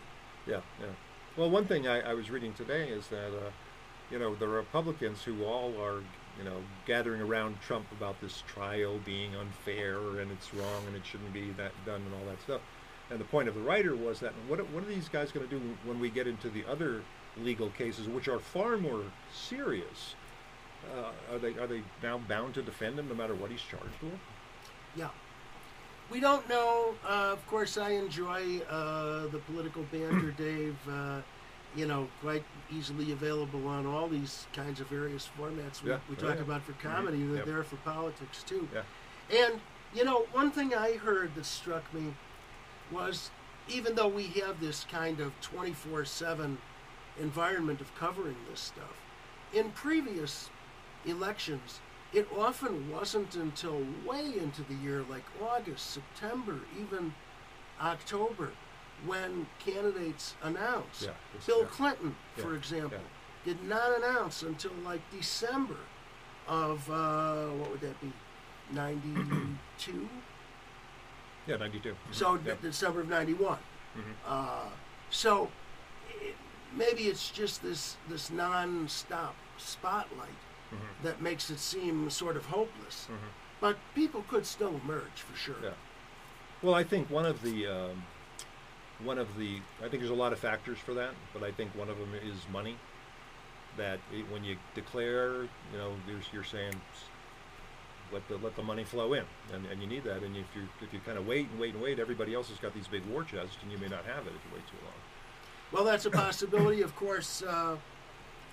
Yeah, 0.45 0.61
yeah. 0.80 0.88
Well, 1.38 1.49
one 1.49 1.65
thing 1.65 1.88
I, 1.88 2.11
I 2.11 2.13
was 2.13 2.30
reading 2.30 2.53
today 2.53 2.88
is 2.88 3.07
that, 3.07 3.28
uh, 3.28 3.51
you 4.09 4.19
know, 4.19 4.36
the 4.36 4.47
Republicans 4.47 5.21
who 5.23 5.43
all 5.43 5.73
are, 5.82 5.99
you 6.38 6.45
know, 6.45 6.57
gathering 6.86 7.21
around 7.21 7.59
Trump 7.61 7.86
about 7.91 8.21
this 8.21 8.41
trial 8.47 8.99
being 9.03 9.36
unfair 9.36 9.97
and 10.21 10.32
it's 10.32 10.53
wrong 10.53 10.84
and 10.88 10.95
it 10.95 11.05
shouldn't 11.05 11.34
be 11.34 11.51
that 11.57 11.71
done 11.86 12.01
and 12.01 12.13
all 12.13 12.26
that 12.30 12.41
stuff. 12.41 12.61
And 13.09 13.19
the 13.19 13.26
point 13.26 13.49
of 13.49 13.55
the 13.55 13.61
writer 13.61 13.95
was 13.95 14.21
that 14.21 14.32
what, 14.47 14.59
what 14.69 14.84
are 14.84 14.88
these 14.88 15.09
guys 15.09 15.32
going 15.32 15.47
to 15.47 15.59
do 15.59 15.61
when 15.84 15.99
we 15.99 16.09
get 16.09 16.26
into 16.26 16.49
the 16.49 16.63
other 16.69 17.01
legal 17.38 17.69
cases, 17.71 18.07
which 18.07 18.30
are 18.30 18.39
far 18.39 18.78
more 18.78 19.01
serious? 19.34 20.15
Uh, 20.93 21.33
are 21.33 21.39
they 21.39 21.57
are 21.57 21.67
they 21.67 21.81
now 22.03 22.17
bound 22.17 22.53
to 22.55 22.61
defend 22.61 22.97
him 22.99 23.07
no 23.07 23.15
matter 23.15 23.33
what 23.36 23.51
he's 23.51 23.61
charged 23.61 24.01
with? 24.01 24.19
Yeah. 24.95 25.09
We 26.11 26.19
don't 26.19 26.47
know. 26.47 26.93
Uh, 27.03 27.31
of 27.33 27.45
course, 27.47 27.77
I 27.77 27.91
enjoy 27.91 28.59
uh, 28.69 29.27
the 29.27 29.39
political 29.47 29.83
banter, 29.91 30.31
Dave. 30.38 30.77
Uh, 30.89 31.21
you 31.75 31.86
know, 31.86 32.07
quite 32.21 32.43
easily 32.71 33.11
available 33.11 33.67
on 33.67 33.86
all 33.86 34.07
these 34.07 34.47
kinds 34.53 34.79
of 34.79 34.88
various 34.88 35.27
formats 35.38 35.83
we, 35.83 35.89
Yeah. 35.89 35.99
we 36.09 36.15
Oh, 36.15 36.19
talk 36.19 36.36
yeah. 36.36 36.41
about 36.43 36.61
for 36.63 36.71
comedy. 36.73 37.21
They're 37.23 37.43
there 37.43 37.63
for 37.63 37.75
politics 37.77 38.43
too. 38.43 38.67
Yeah. 38.73 38.83
And 39.45 39.59
you 39.93 40.05
know, 40.05 40.25
one 40.31 40.51
thing 40.51 40.73
I 40.73 40.93
heard 40.93 41.36
that 41.36 41.45
struck 41.45 41.91
me 41.93 42.13
was, 42.91 43.29
even 43.67 43.95
though 43.95 44.07
we 44.07 44.27
have 44.45 44.59
this 44.61 44.86
kind 44.89 45.19
of 45.19 45.33
twenty-four-seven 45.41 46.59
environment 47.19 47.81
of 47.81 47.93
covering 47.95 48.36
this 48.49 48.59
stuff, 48.59 49.01
in 49.53 49.71
previous 49.71 50.49
elections, 51.06 51.80
it 52.14 52.28
often 52.38 52.89
wasn't 52.91 53.36
until 53.36 53.86
way 54.06 54.26
into 54.38 54.64
the 54.64 54.76
year, 54.76 55.03
like 55.10 55.24
August, 55.41 55.91
September, 55.91 56.60
even 56.80 57.14
October, 57.82 58.51
when 59.06 59.47
candidates 59.60 60.36
announced. 60.43 61.03
Yeah, 61.03 61.10
Bill 61.45 61.62
yeah. 61.62 61.68
Clinton, 61.68 62.16
for 62.36 62.51
Yeah, 62.51 62.58
example, 62.58 62.99
did 63.43 63.64
not 63.64 63.97
announce 63.97 64.41
until 64.43 64.72
like 64.84 65.01
December 65.12 65.78
of, 66.47 66.89
uh, 66.89 67.47
what 67.47 67.72
would 67.72 67.82
that 67.82 67.99
be, 68.01 68.12
92? 68.72 70.10
Yeah, 71.47 71.58
ninety-two. 71.58 71.95
So 72.12 72.39
yeah. 72.43 72.56
December 72.62 73.01
of 73.01 73.10
'91. 73.10 73.58
Mm-hmm. 73.95 74.12
Uh, 74.26 74.70
so 75.12 75.51
i- 76.10 76.34
maybe 76.76 77.03
it's 77.03 77.30
just 77.30 77.62
this 77.62 77.97
this 78.10 78.32
non-stop 78.32 79.36
spotlight 79.58 80.30
Mm-hmm. 80.74 81.05
that 81.07 81.22
makes 81.22 81.49
it 81.49 81.59
seem 81.59 82.09
sort 82.09 82.36
of 82.36 82.47
hopeless. 82.47 83.07
But 83.61 83.78
people 83.93 84.26
could 84.28 84.45
still 84.45 84.80
emerge 84.84 85.22
for 85.22 85.38
sure. 85.38 85.55
Yeah. 85.63 85.70
Well, 86.61 86.74
I 86.74 86.84
think 86.84 87.09
one 87.09 87.26
of 87.26 87.41
the 87.41 87.68
um, 87.68 88.03
one 89.03 89.18
of 89.18 89.38
the 89.38 89.59
I 89.80 89.89
think 89.89 90.01
there's 90.01 90.09
a 90.09 90.13
lot 90.13 90.34
of 90.34 90.39
factors 90.39 90.78
for 90.78 90.93
that, 90.95 91.11
but 91.34 91.43
I 91.43 91.51
think 91.51 91.76
one 91.76 91.89
of 91.89 91.97
them 91.97 92.13
is 92.16 92.36
money. 92.51 92.78
That 93.78 93.99
it, 94.13 94.30
when 94.32 94.43
you 94.43 94.55
declare, 94.74 95.43
you 95.43 95.78
know, 95.78 95.91
there's, 96.07 96.24
you're 96.32 96.45
saying 96.45 96.74
let 98.11 98.28
the 98.28 98.38
let 98.38 98.55
the 98.55 98.63
money 98.63 98.84
flow 98.84 99.13
in, 99.13 99.24
and, 99.53 99.66
and 99.66 99.82
you 99.82 99.88
need 99.88 100.03
that. 100.03 100.24
And 100.24 100.36
if 100.36 100.45
you 100.55 100.63
if 100.82 100.93
you 100.93 100.99
kind 101.05 101.18
of 101.18 101.28
wait 101.28 101.49
and 101.51 101.59
wait 101.59 101.74
and 101.74 101.84
wait, 101.84 101.99
everybody 101.99 102.34
else 102.34 102.49
has 102.49 102.57
got 102.57 102.74
these 102.74 102.88
big 102.88 103.05
war 103.05 103.24
chests, 103.24 103.57
and 103.61 103.72
you 103.72 103.78
may 103.78 103.88
not 103.88 104.05
have 104.05 104.26
it 104.28 104.34
if 104.36 104.41
you 104.45 104.51
wait 104.53 104.66
too 104.68 104.78
long. 104.84 104.93
Well, 105.72 105.84
that's 105.84 106.05
a 106.05 106.11
possibility. 106.11 106.82
of 106.82 106.95
course, 106.95 107.41
uh, 107.43 107.76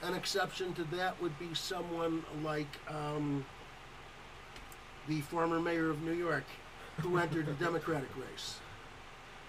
an 0.02 0.14
exception 0.14 0.72
to 0.74 0.84
that 0.96 1.20
would 1.22 1.38
be 1.38 1.54
someone 1.54 2.24
like 2.42 2.66
um, 2.88 3.44
the 5.08 5.20
former 5.22 5.60
mayor 5.60 5.90
of 5.90 6.02
New 6.02 6.12
York, 6.12 6.44
who 7.00 7.18
entered 7.18 7.46
the 7.46 7.52
Democratic 7.64 8.08
race. 8.16 8.58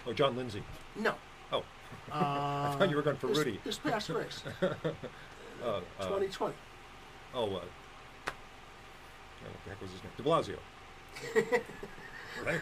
Oh, 0.05 0.13
John 0.13 0.35
Lindsay. 0.35 0.63
No. 0.95 1.15
Oh, 1.51 1.63
Uh, 2.11 2.15
I 2.15 2.75
thought 2.77 2.89
you 2.89 2.95
were 2.95 3.01
going 3.01 3.17
for 3.17 3.27
this, 3.27 3.37
Rudy. 3.37 3.59
This 3.63 3.77
past 3.77 4.09
race, 4.09 4.43
Uh, 4.61 4.67
uh, 5.63 5.79
2020. 5.99 6.53
oh, 7.33 7.43
uh, 7.45 7.49
what 7.49 7.63
the 9.63 9.69
heck 9.69 9.81
was 9.81 9.91
his 9.91 10.01
name? 10.03 10.11
De 10.17 10.23
Blasio. 10.23 10.57
right? 12.45 12.61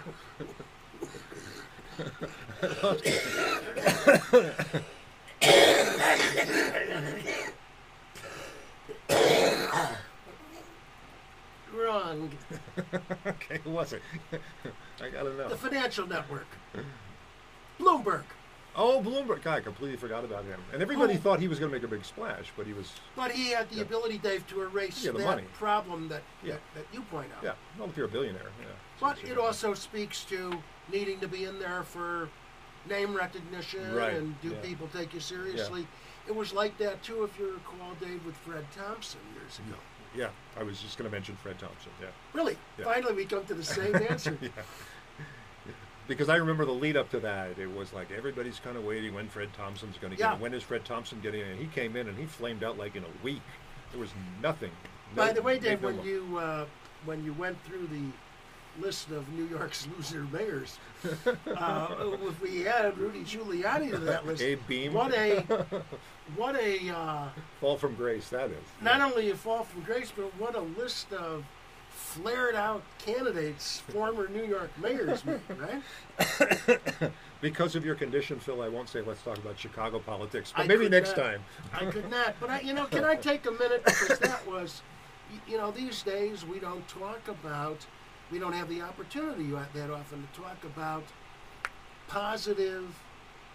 Wrong. 11.92 12.32
okay, 13.28 13.60
who 13.64 13.72
was 13.72 13.92
it? 13.94 14.02
I 15.02 15.10
gotta 15.10 15.34
know. 15.36 15.50
The 15.50 15.58
Financial 15.58 16.08
Network. 16.08 16.48
Bloomberg. 17.80 18.24
Oh, 18.76 19.02
Bloomberg. 19.06 19.42
God, 19.44 19.58
I 19.58 19.60
completely 19.62 19.98
forgot 19.98 20.24
about 20.24 20.46
him. 20.46 20.60
And 20.72 20.82
everybody 20.82 21.16
Oh. 21.16 21.18
thought 21.18 21.42
he 21.42 21.50
was 21.50 21.60
going 21.60 21.70
to 21.70 21.76
make 21.76 21.84
a 21.84 21.90
big 21.90 22.06
splash, 22.06 22.54
but 22.56 22.66
he 22.66 22.72
was, 22.72 22.94
But 23.18 23.32
he 23.32 23.50
had 23.52 23.70
the 23.70 23.76
Yeah. 23.78 23.82
ability, 23.82 24.18
Dave, 24.20 24.48
to 24.48 24.62
erase 24.62 25.04
Yeah, 25.04 25.12
the 25.12 25.18
that 25.18 25.26
money. 25.26 25.44
problem 25.56 26.08
that, 26.08 26.22
Yeah. 26.42 26.54
that 26.54 26.62
that 26.76 26.86
you 26.94 27.02
point 27.02 27.30
out. 27.36 27.44
yeah. 27.44 27.54
Well, 27.78 27.90
if 27.90 27.98
you're 27.98 28.06
a 28.06 28.10
billionaire, 28.10 28.52
yeah. 28.62 28.68
But 29.02 29.22
it 29.26 29.38
also 29.38 29.74
speaks 29.74 30.24
to 30.26 30.64
needing 30.90 31.20
to 31.20 31.28
be 31.28 31.44
in 31.44 31.60
there 31.60 31.84
for 31.84 32.30
name 32.88 33.14
recognition 33.14 33.94
Right, 33.94 34.14
and 34.14 34.40
do 34.42 34.50
yeah. 34.52 34.62
people 34.62 34.88
take 34.94 35.14
you 35.14 35.20
seriously. 35.20 35.86
It 36.28 36.36
was 36.36 36.54
like 36.54 36.78
that 36.78 37.04
too, 37.04 37.24
if 37.26 37.38
you 37.38 37.52
recall, 37.54 37.94
Dave, 38.00 38.26
with 38.26 38.38
Fred 38.38 38.66
Thompson 38.72 39.20
years 39.36 39.60
ago. 39.60 39.76
Yeah, 40.16 40.30
I 40.60 40.64
was 40.64 40.82
just 40.82 40.98
going 40.98 41.10
to 41.10 41.16
mention 41.16 41.36
Fred 41.38 41.58
Thompson. 41.60 41.92
Yeah. 42.02 42.08
Really, 42.34 42.58
Yeah. 42.78 42.86
finally 42.86 43.14
we 43.14 43.26
come 43.26 43.46
to 43.46 43.54
the 43.54 43.64
same 43.64 43.96
answer. 44.10 44.38
yeah. 44.42 44.50
Because 46.08 46.28
I 46.30 46.36
remember 46.36 46.66
the 46.66 46.72
lead 46.74 46.98
up 46.98 47.10
to 47.12 47.20
that. 47.22 47.58
It 47.58 47.72
was 47.74 47.94
like 47.94 48.12
everybody's 48.12 48.60
kind 48.60 48.76
of 48.76 48.84
waiting 48.84 49.14
when 49.14 49.30
Fred 49.30 49.54
Thompson's 49.54 49.98
going 49.98 50.12
to 50.12 50.18
get 50.18 50.24
Yeah. 50.30 50.36
in. 50.36 50.42
When 50.42 50.54
is 50.54 50.64
Fred 50.64 50.84
Thompson 50.84 51.22
getting 51.22 51.42
in? 51.42 51.48
And 51.48 51.60
he 51.60 51.68
came 51.68 51.96
in 51.96 52.10
and 52.10 52.18
he 52.18 52.26
flamed 52.26 52.64
out 52.64 52.78
like 52.78 52.96
in 52.96 53.04
a 53.04 53.24
week. 53.24 53.42
There 53.92 54.00
was 54.02 54.10
nothing. 54.42 54.72
By 55.16 55.32
the 55.32 55.42
way, 55.42 55.60
Dave, 55.60 55.82
no 55.82 55.90
when 55.90 56.04
you 56.06 56.38
uh, 56.38 56.66
when 57.06 57.24
you 57.24 57.34
went 57.34 57.62
through 57.66 57.88
the 57.88 58.02
list 58.80 59.12
of 59.12 59.28
New 59.34 59.46
York's 59.48 59.88
loser 59.96 60.26
mayors, 60.32 60.78
uh, 61.58 61.88
if 62.00 62.42
we 62.42 62.68
added 62.68 62.98
Rudy 62.98 63.24
Giuliani 63.24 63.92
to 63.92 63.98
that 64.00 64.26
list, 64.26 64.42
Abe 64.42 64.60
Beame. 64.70 64.92
what 64.94 65.14
a 65.14 65.42
what 66.36 66.56
a 66.56 66.90
uh, 66.90 67.28
fall 67.60 67.78
from 67.78 67.96
grace 67.96 68.30
that 68.30 68.50
is. 68.50 68.64
not 68.82 69.02
only 69.02 69.30
a 69.32 69.36
fall 69.36 69.64
from 69.64 69.82
grace, 69.82 70.12
but 70.16 70.26
what 70.40 70.56
a 70.56 70.62
list 70.62 71.12
of 71.14 71.44
flared 71.90 72.56
out 72.56 72.84
candidates, 73.00 73.80
former 73.92 74.28
New 74.28 74.44
York 74.44 74.72
mayors, 74.82 75.24
made, 75.26 75.40
right? 75.58 77.12
Because 77.42 77.76
of 77.76 77.84
your 77.84 77.96
condition, 77.96 78.40
Phil, 78.40 78.62
I 78.62 78.70
won't 78.70 78.88
say 78.88 79.02
let's 79.02 79.24
talk 79.24 79.38
about 79.40 79.58
Chicago 79.58 79.98
politics, 79.98 80.54
but 80.56 80.66
I 80.66 80.68
maybe 80.68 80.88
next 80.88 81.18
not. 81.18 81.26
time. 81.26 81.44
I 81.74 81.86
could 81.86 82.10
not, 82.12 82.36
but 82.40 82.52
I, 82.52 82.60
you 82.62 82.74
know, 82.74 82.86
can 82.92 83.04
I 83.04 83.16
take 83.16 83.48
a 83.48 83.52
minute 83.52 83.84
because 83.84 84.20
that 84.20 84.48
was, 84.48 84.84
you 85.48 85.58
know, 85.58 85.72
these 85.72 86.04
days 86.04 86.46
we 86.46 86.60
don't 86.60 86.88
talk 86.88 87.28
about, 87.28 87.84
we 88.32 88.40
don't 88.40 88.54
have 88.54 88.70
the 88.70 88.82
opportunity 88.82 89.52
that 89.74 89.90
often 89.92 90.26
to 90.34 90.42
talk 90.42 90.64
about 90.64 91.04
positive, 92.08 92.86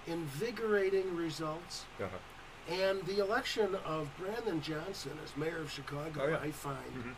invigorating 0.07 1.17
results. 1.17 1.85
Uh-huh. 2.01 2.09
And 2.73 3.03
the 3.07 3.21
election 3.23 3.77
of 3.85 4.09
Brandon 4.19 4.61
Johnson 4.61 5.13
as 5.25 5.37
mayor 5.37 5.59
of 5.59 5.71
Chicago, 5.71 6.21
Oh, 6.23 6.29
yeah. 6.29 6.39
I 6.43 6.51
find 6.51 6.77
Mhm. 7.05 7.15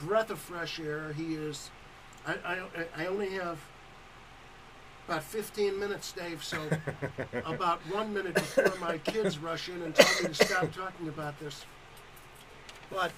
a 0.00 0.04
breath 0.04 0.30
of 0.30 0.38
fresh 0.38 0.78
air. 0.78 1.12
He 1.14 1.34
is. 1.34 1.70
I, 2.26 2.34
I, 2.44 3.02
I 3.04 3.06
only 3.06 3.30
have 3.30 3.58
about 5.08 5.22
15 5.24 5.78
minutes, 5.80 6.12
Dave, 6.12 6.44
so 6.44 6.58
about 7.46 7.80
one 7.90 8.12
minute 8.12 8.34
before 8.34 8.72
my 8.78 8.98
kids 8.98 9.38
rush 9.38 9.68
in 9.68 9.80
and 9.82 9.94
tell 9.94 10.22
me 10.22 10.28
to 10.28 10.44
stop 10.44 10.70
talking 10.72 11.08
about 11.08 11.40
this. 11.40 11.64
But 12.90 13.12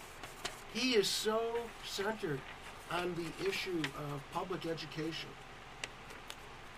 he 0.72 0.94
is 0.94 1.08
so 1.08 1.40
centered 1.84 2.40
on 2.92 3.14
the 3.14 3.48
issue 3.48 3.78
of 3.78 4.20
public 4.32 4.66
education 4.66 5.28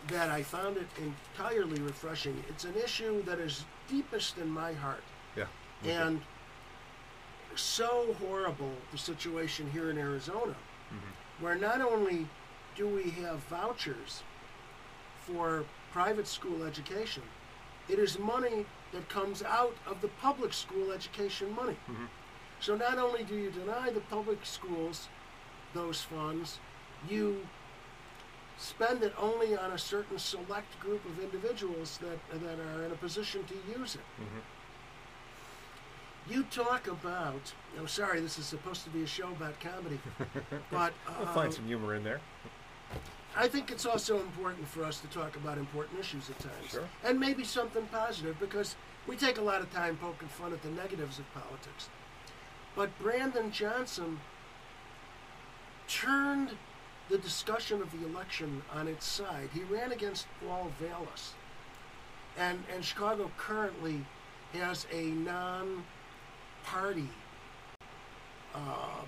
that 0.08 0.30
I 0.30 0.42
found 0.42 0.76
it 0.76 0.86
entirely 0.98 1.80
refreshing. 1.80 2.42
It's 2.48 2.64
an 2.64 2.74
issue 2.76 3.22
that 3.24 3.38
is 3.38 3.64
deepest 3.88 4.38
in 4.38 4.48
my 4.48 4.72
heart. 4.74 5.02
Yeah. 5.36 5.46
And 5.84 6.20
so 7.56 8.14
horrible 8.20 8.72
the 8.92 8.98
situation 8.98 9.70
here 9.72 9.90
in 9.90 9.98
Arizona, 9.98 10.54
mm-hmm. 10.92 11.44
where 11.44 11.54
not 11.54 11.80
only 11.80 12.26
do 12.76 12.88
we 12.88 13.10
have 13.10 13.38
vouchers 13.50 14.22
for 15.20 15.64
private 15.92 16.26
school 16.26 16.64
education, 16.64 17.22
it 17.88 17.98
is 17.98 18.18
money 18.18 18.66
that 18.92 19.08
comes 19.08 19.42
out 19.42 19.76
of 19.86 20.00
the 20.00 20.08
public 20.20 20.52
school 20.52 20.92
education 20.92 21.54
money. 21.54 21.76
Mm-hmm. 21.90 22.04
So 22.60 22.76
not 22.76 22.98
only 22.98 23.24
do 23.24 23.34
you 23.34 23.50
deny 23.50 23.90
the 23.90 24.00
public 24.00 24.44
schools 24.44 25.08
those 25.74 26.02
funds, 26.02 26.58
you 27.08 27.46
spend 28.56 29.02
it 29.02 29.12
only 29.18 29.56
on 29.56 29.72
a 29.72 29.78
certain 29.78 30.18
select 30.18 30.78
group 30.80 31.04
of 31.06 31.22
individuals 31.22 31.98
that, 31.98 32.40
that 32.40 32.58
are 32.58 32.84
in 32.84 32.92
a 32.92 32.96
position 32.96 33.44
to 33.44 33.78
use 33.78 33.96
it. 33.96 34.00
You 36.30 36.44
talk 36.44 36.86
about, 36.86 37.52
I'm 37.78 37.88
sorry, 37.88 38.20
this 38.20 38.38
is 38.38 38.46
supposed 38.46 38.84
to 38.84 38.90
be 38.90 39.02
a 39.02 39.06
show 39.06 39.28
about 39.28 39.60
comedy, 39.60 39.98
but 40.70 40.94
We'll 41.18 41.28
um, 41.28 41.34
find 41.34 41.52
some 41.52 41.66
humor 41.66 41.94
in 41.94 42.02
there. 42.02 42.20
I 43.36 43.48
think 43.48 43.70
it's 43.70 43.84
also 43.84 44.20
important 44.20 44.66
for 44.68 44.84
us 44.84 45.00
to 45.00 45.08
talk 45.08 45.36
about 45.36 45.58
important 45.58 45.98
issues 45.98 46.30
at 46.30 46.38
times. 46.38 46.70
Sure. 46.70 46.88
And 47.02 47.18
maybe 47.18 47.44
something 47.44 47.84
positive 47.90 48.38
because 48.38 48.76
we 49.06 49.16
take 49.16 49.38
a 49.38 49.42
lot 49.42 49.60
of 49.60 49.72
time 49.72 49.98
poking 50.00 50.28
fun 50.28 50.52
at 50.52 50.62
the 50.62 50.70
negatives 50.70 51.18
of 51.18 51.24
politics. 51.34 51.88
But 52.76 52.96
Brandon 53.00 53.50
Johnson 53.50 54.20
turned 55.88 56.50
the 57.08 57.18
discussion 57.18 57.82
of 57.82 57.90
the 57.92 58.06
election 58.06 58.62
on 58.72 58.88
its 58.88 59.06
side. 59.06 59.50
He 59.52 59.62
ran 59.64 59.92
against 59.92 60.26
Paul 60.46 60.70
Vallas. 60.80 61.32
And, 62.38 62.62
and 62.74 62.84
Chicago 62.84 63.30
currently 63.36 64.04
has 64.52 64.86
a 64.92 65.04
non 65.06 65.84
party 66.64 67.08
uh, 68.54 69.02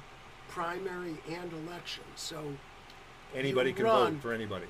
primary 0.48 1.16
and 1.30 1.52
election. 1.52 2.04
So 2.14 2.42
Anybody 3.34 3.72
can 3.72 3.84
run. 3.86 4.14
vote 4.14 4.22
for 4.22 4.32
anybody. 4.32 4.66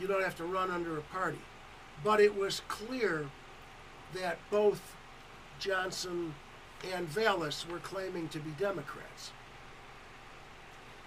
you 0.00 0.06
don't 0.06 0.22
have 0.22 0.36
to 0.36 0.44
run 0.44 0.70
under 0.70 0.98
a 0.98 1.02
party. 1.02 1.40
But 2.04 2.20
it 2.20 2.36
was 2.36 2.62
clear 2.68 3.26
that 4.14 4.38
both 4.50 4.94
Johnson 5.58 6.34
and 6.94 7.08
Vallas 7.08 7.66
were 7.68 7.78
claiming 7.80 8.28
to 8.28 8.38
be 8.38 8.50
Democrats. 8.52 9.32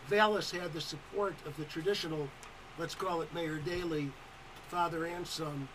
Vallas 0.07 0.51
had 0.51 0.73
the 0.73 0.81
support 0.81 1.35
of 1.45 1.55
the 1.57 1.65
traditional, 1.65 2.27
let's 2.77 2.95
call 2.95 3.21
it 3.21 3.33
Mayor 3.33 3.57
Daley, 3.57 4.11
father 4.69 5.05
and 5.05 5.25
son 5.25 5.67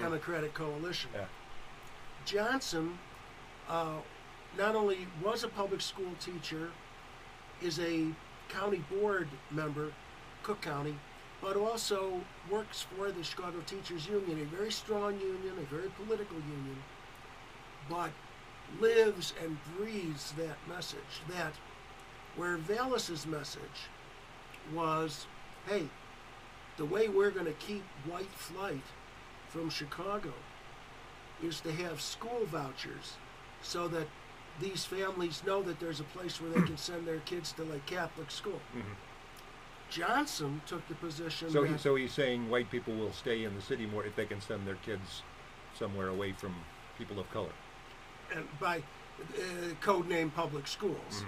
Democratic 0.00 0.52
coalition. 0.54 1.10
Yeah. 1.14 1.24
Johnson 2.24 2.98
uh, 3.68 3.96
not 4.56 4.74
only 4.74 5.06
was 5.24 5.44
a 5.44 5.48
public 5.48 5.80
school 5.80 6.12
teacher, 6.20 6.70
is 7.62 7.78
a 7.80 8.08
county 8.48 8.82
board 8.90 9.28
member, 9.50 9.92
Cook 10.42 10.60
County, 10.60 10.96
but 11.42 11.56
also 11.56 12.20
works 12.50 12.86
for 12.96 13.10
the 13.10 13.22
Chicago 13.22 13.58
Teachers 13.66 14.06
Union, 14.06 14.40
a 14.40 14.56
very 14.56 14.72
strong 14.72 15.18
union, 15.20 15.52
a 15.58 15.74
very 15.74 15.90
political 15.90 16.36
union, 16.36 16.76
but 17.88 18.10
lives 18.80 19.34
and 19.42 19.56
breathes 19.76 20.32
that 20.36 20.56
message. 20.68 21.22
That 21.28 21.52
where 22.38 22.56
Vallas's 22.56 23.26
message 23.26 23.88
was, 24.72 25.26
hey, 25.68 25.82
the 26.76 26.84
way 26.84 27.08
we're 27.08 27.30
going 27.32 27.46
to 27.46 27.52
keep 27.54 27.82
white 28.08 28.30
flight 28.30 28.84
from 29.48 29.68
Chicago 29.68 30.32
is 31.42 31.60
to 31.60 31.72
have 31.72 32.00
school 32.00 32.46
vouchers 32.46 33.14
so 33.60 33.88
that 33.88 34.06
these 34.60 34.84
families 34.84 35.42
know 35.44 35.62
that 35.62 35.80
there's 35.80 36.00
a 36.00 36.04
place 36.04 36.40
where 36.40 36.50
they 36.50 36.62
can 36.62 36.76
send 36.76 37.06
their 37.06 37.18
kids 37.20 37.52
to 37.52 37.64
like 37.64 37.84
Catholic 37.86 38.30
school. 38.30 38.60
Johnson 39.90 40.60
took 40.66 40.86
the 40.88 40.94
position 40.94 41.50
So, 41.50 41.62
that 41.62 41.70
he, 41.72 41.78
so 41.78 41.94
he's 41.96 42.12
saying 42.12 42.48
white 42.50 42.70
people 42.70 42.94
will 42.94 43.12
stay 43.12 43.44
in 43.44 43.54
the 43.54 43.62
city 43.62 43.86
more 43.86 44.04
if 44.04 44.14
they 44.14 44.26
can 44.26 44.40
send 44.40 44.66
their 44.66 44.74
kids 44.76 45.22
somewhere 45.76 46.08
away 46.08 46.32
from 46.32 46.54
people 46.98 47.18
of 47.18 47.28
color. 47.30 47.52
and 48.34 48.46
by 48.60 48.78
uh, 48.78 49.74
code 49.80 50.08
name 50.08 50.30
public 50.30 50.66
schools. 50.68 50.96
Yeah. 51.22 51.26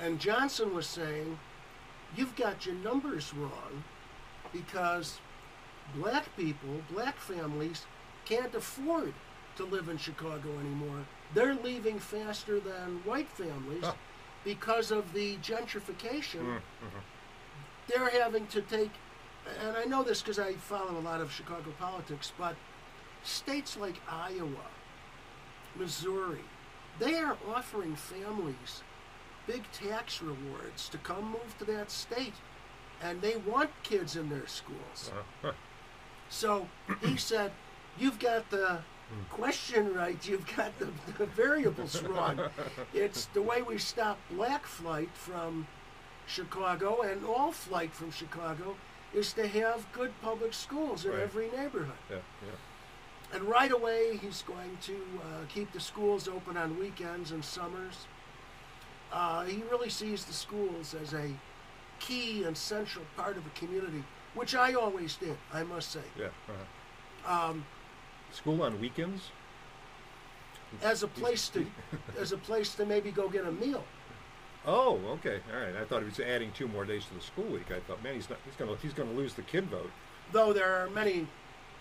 And 0.00 0.18
Johnson 0.20 0.74
was 0.74 0.86
saying, 0.86 1.38
you've 2.16 2.36
got 2.36 2.64
your 2.66 2.74
numbers 2.76 3.32
wrong 3.34 3.84
because 4.52 5.18
black 5.94 6.34
people, 6.36 6.80
black 6.90 7.16
families, 7.18 7.84
can't 8.24 8.54
afford 8.54 9.12
to 9.56 9.64
live 9.64 9.88
in 9.88 9.96
Chicago 9.98 10.50
anymore. 10.60 11.04
They're 11.34 11.54
leaving 11.56 11.98
faster 11.98 12.60
than 12.60 13.00
white 13.04 13.28
families 13.28 13.84
Huh. 13.84 13.94
because 14.44 14.90
of 14.90 15.12
the 15.12 15.36
gentrification. 15.38 16.40
Mm, 16.44 16.60
They're 17.88 18.10
having 18.22 18.46
to 18.48 18.60
take, 18.62 18.90
and 19.64 19.76
I 19.76 19.84
know 19.84 20.02
this 20.04 20.22
because 20.22 20.38
I 20.38 20.52
follow 20.54 20.96
a 20.98 21.00
lot 21.00 21.20
of 21.20 21.32
Chicago 21.32 21.72
politics, 21.78 22.32
but 22.38 22.54
states 23.24 23.76
like 23.76 23.96
Iowa, 24.08 24.66
Missouri, 25.76 26.44
they 26.98 27.14
are 27.16 27.36
offering 27.54 27.94
families 27.96 28.82
big 29.48 29.64
tax 29.72 30.22
rewards 30.22 30.88
to 30.90 30.98
come 30.98 31.24
move 31.32 31.56
to 31.58 31.64
that 31.64 31.90
state. 31.90 32.34
And 33.02 33.20
they 33.20 33.36
want 33.36 33.70
kids 33.82 34.14
in 34.16 34.28
their 34.28 34.46
schools. 34.46 35.10
Uh-huh. 35.42 35.52
So 36.28 36.68
he 37.00 37.16
said, 37.16 37.50
You've 37.98 38.18
got 38.20 38.48
the 38.50 38.78
question 39.30 39.92
right, 39.94 40.18
you've 40.28 40.46
got 40.56 40.78
the, 40.78 40.88
the 41.16 41.26
variables 41.26 42.00
wrong. 42.04 42.38
It's 42.94 43.24
the 43.26 43.42
way 43.42 43.62
we 43.62 43.78
stop 43.78 44.18
black 44.30 44.66
flight 44.66 45.08
from 45.14 45.66
Chicago 46.26 47.00
and 47.02 47.24
all 47.24 47.50
flight 47.50 47.92
from 47.92 48.10
Chicago 48.12 48.76
is 49.14 49.32
to 49.32 49.46
have 49.48 49.90
good 49.92 50.12
public 50.22 50.52
schools 50.52 51.04
in 51.06 51.12
Right. 51.12 51.20
every 51.22 51.46
neighborhood. 51.50 51.96
Yeah, 52.10 52.16
yeah. 52.42 53.36
And 53.36 53.44
right 53.44 53.72
away, 53.72 54.18
he's 54.22 54.42
going 54.42 54.76
to 54.82 54.94
uh, 54.94 55.44
keep 55.48 55.72
the 55.72 55.80
schools 55.80 56.28
open 56.28 56.56
on 56.56 56.78
weekends 56.78 57.30
and 57.32 57.44
summers. 57.44 58.06
Uh, 59.12 59.44
he 59.44 59.62
really 59.70 59.88
sees 59.90 60.24
the 60.24 60.32
schools 60.32 60.94
as 61.00 61.14
a 61.14 61.30
key 62.00 62.44
and 62.44 62.56
central 62.56 63.04
part 63.16 63.36
of 63.36 63.46
a 63.46 63.50
community, 63.50 64.04
which 64.34 64.54
I 64.54 64.74
always 64.74 65.16
did, 65.16 65.36
I 65.52 65.62
must 65.62 65.90
say. 65.90 66.00
Yeah. 66.18 66.26
Uh-huh. 66.48 67.50
Um, 67.50 67.64
School 68.32 68.62
on 68.62 68.80
weekends? 68.80 69.30
as 70.82 71.02
a 71.02 71.08
place 71.08 71.48
to, 71.48 71.64
as 72.20 72.32
a 72.32 72.36
place 72.36 72.74
to 72.74 72.84
maybe 72.84 73.10
go 73.10 73.28
get 73.28 73.46
a 73.46 73.52
meal. 73.52 73.82
Oh, 74.66 74.98
okay. 75.14 75.40
All 75.54 75.58
right. 75.60 75.74
I 75.76 75.84
thought 75.86 76.00
he 76.02 76.08
was 76.08 76.20
adding 76.20 76.52
two 76.52 76.68
more 76.68 76.84
days 76.84 77.06
to 77.06 77.14
the 77.14 77.20
school 77.22 77.44
week. 77.46 77.70
I 77.70 77.80
thought, 77.80 78.02
man, 78.04 78.14
he's 78.14 78.28
not. 78.28 78.38
He's 78.44 78.54
gonna. 78.56 78.76
He's 78.82 78.92
gonna 78.92 79.12
lose 79.12 79.32
the 79.32 79.40
kid 79.42 79.64
vote. 79.70 79.90
Though 80.30 80.52
there 80.52 80.70
are 80.84 80.90
many 80.90 81.26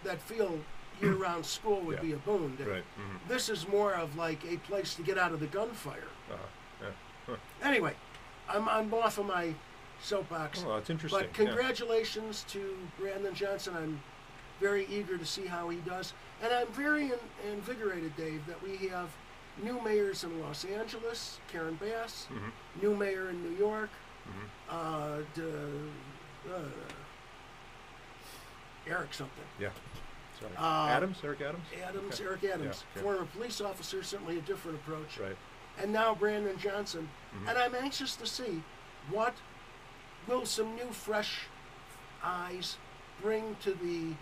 that 0.05 0.21
feel 0.21 0.57
year-round 1.01 1.45
school 1.45 1.81
would 1.81 1.97
Yeah. 1.97 2.01
be 2.01 2.13
a 2.13 2.17
boon. 2.17 2.55
Right. 2.59 2.83
mhm. 2.97 3.27
This 3.27 3.49
is 3.49 3.67
more 3.67 3.93
of 3.93 4.15
like 4.15 4.39
a 4.49 4.55
place 4.57 4.95
to 4.95 5.01
get 5.01 5.17
out 5.17 5.33
of 5.33 5.41
the 5.41 5.47
gunfire. 5.47 6.07
Uh-huh. 6.31 6.37
Yeah. 6.83 6.87
Anyway, 7.63 7.93
I'm, 8.49 8.67
I'm 8.69 8.93
off 8.93 9.17
of 9.17 9.25
my 9.25 9.53
soapbox. 10.01 10.63
Oh, 10.65 10.75
that's 10.75 10.89
interesting. 10.89 11.19
But 11.21 11.33
congratulations 11.33 12.45
to 12.49 12.77
Brandon 12.99 13.33
Johnson. 13.33 13.75
I'm 13.75 14.01
very 14.59 14.85
eager 14.87 15.17
to 15.17 15.25
see 15.25 15.45
how 15.45 15.69
he 15.69 15.77
does. 15.79 16.13
And 16.41 16.53
I'm 16.53 16.67
very 16.67 17.05
in, 17.05 17.19
invigorated, 17.51 18.15
Dave, 18.15 18.45
that 18.47 18.61
we 18.61 18.87
have 18.89 19.09
new 19.63 19.81
mayors 19.81 20.23
in 20.23 20.39
Los 20.41 20.65
Angeles, 20.65 21.39
Karen 21.51 21.75
Bass, 21.75 22.27
Mhm. 22.31 22.51
new 22.81 22.95
mayor 22.95 23.29
in 23.29 23.43
New 23.43 23.57
York, 23.57 23.89
Mhm. 24.27 24.49
uh, 24.69 25.23
d- 25.33 26.51
uh, 26.53 26.59
Eric 28.87 29.13
something. 29.13 29.43
Yeah. 29.59 29.69
Sorry. 30.39 30.51
Uh, 30.57 30.87
Adams, 30.89 31.17
Eric 31.23 31.41
Adams. 31.41 31.65
Adams, 31.83 32.13
Okay. 32.15 32.23
Eric 32.29 32.43
Adams, 32.43 32.83
Yeah, 32.95 33.01
okay. 33.01 33.01
former 33.01 33.25
police 33.25 33.59
officer, 33.59 34.03
certainly 34.03 34.37
a 34.37 34.41
different 34.41 34.77
approach. 34.79 35.17
Right. 35.19 35.37
and 35.79 35.93
now 35.93 36.15
Brandon 36.15 36.57
Johnson. 36.57 37.07
Mhm. 37.35 37.49
And 37.49 37.57
I'm 37.57 37.75
anxious 37.75 38.15
to 38.17 38.25
see 38.25 38.63
what 39.09 39.35
will 40.27 40.45
some 40.45 40.75
new, 40.75 40.91
fresh 40.91 41.41
eyes 42.23 42.77
bring 43.21 43.55
to 43.61 43.73
the 43.73 44.13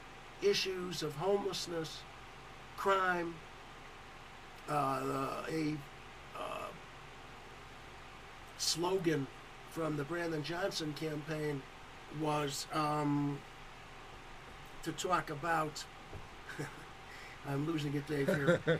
issues 0.48 1.02
of 1.04 1.16
homelessness, 1.16 2.00
crime, 2.78 3.36
uh, 4.70 5.44
a 5.50 5.76
uh, 6.38 6.68
slogan 8.58 9.28
from 9.72 9.98
the 9.98 10.04
Brandon 10.04 10.44
Johnson 10.44 10.94
campaign 10.94 11.62
was 12.22 12.68
um, 12.74 13.40
to 14.84 14.92
talk 14.94 15.30
about. 15.30 15.84
I'm 17.48 17.66
losing 17.68 17.94
it, 17.94 18.08
Dave. 18.08 18.28
Here. 18.28 18.60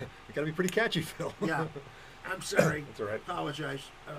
You 0.00 0.34
got 0.34 0.42
to 0.42 0.46
be 0.46 0.52
pretty 0.52 0.70
catchy, 0.72 1.00
Phil. 1.02 1.32
Yeah, 1.40 1.66
I'm 2.30 2.42
sorry. 2.42 2.82
That's 2.82 3.00
all 3.00 3.06
right. 3.06 3.20
Apologize. 3.26 3.82
Uh, 4.06 4.12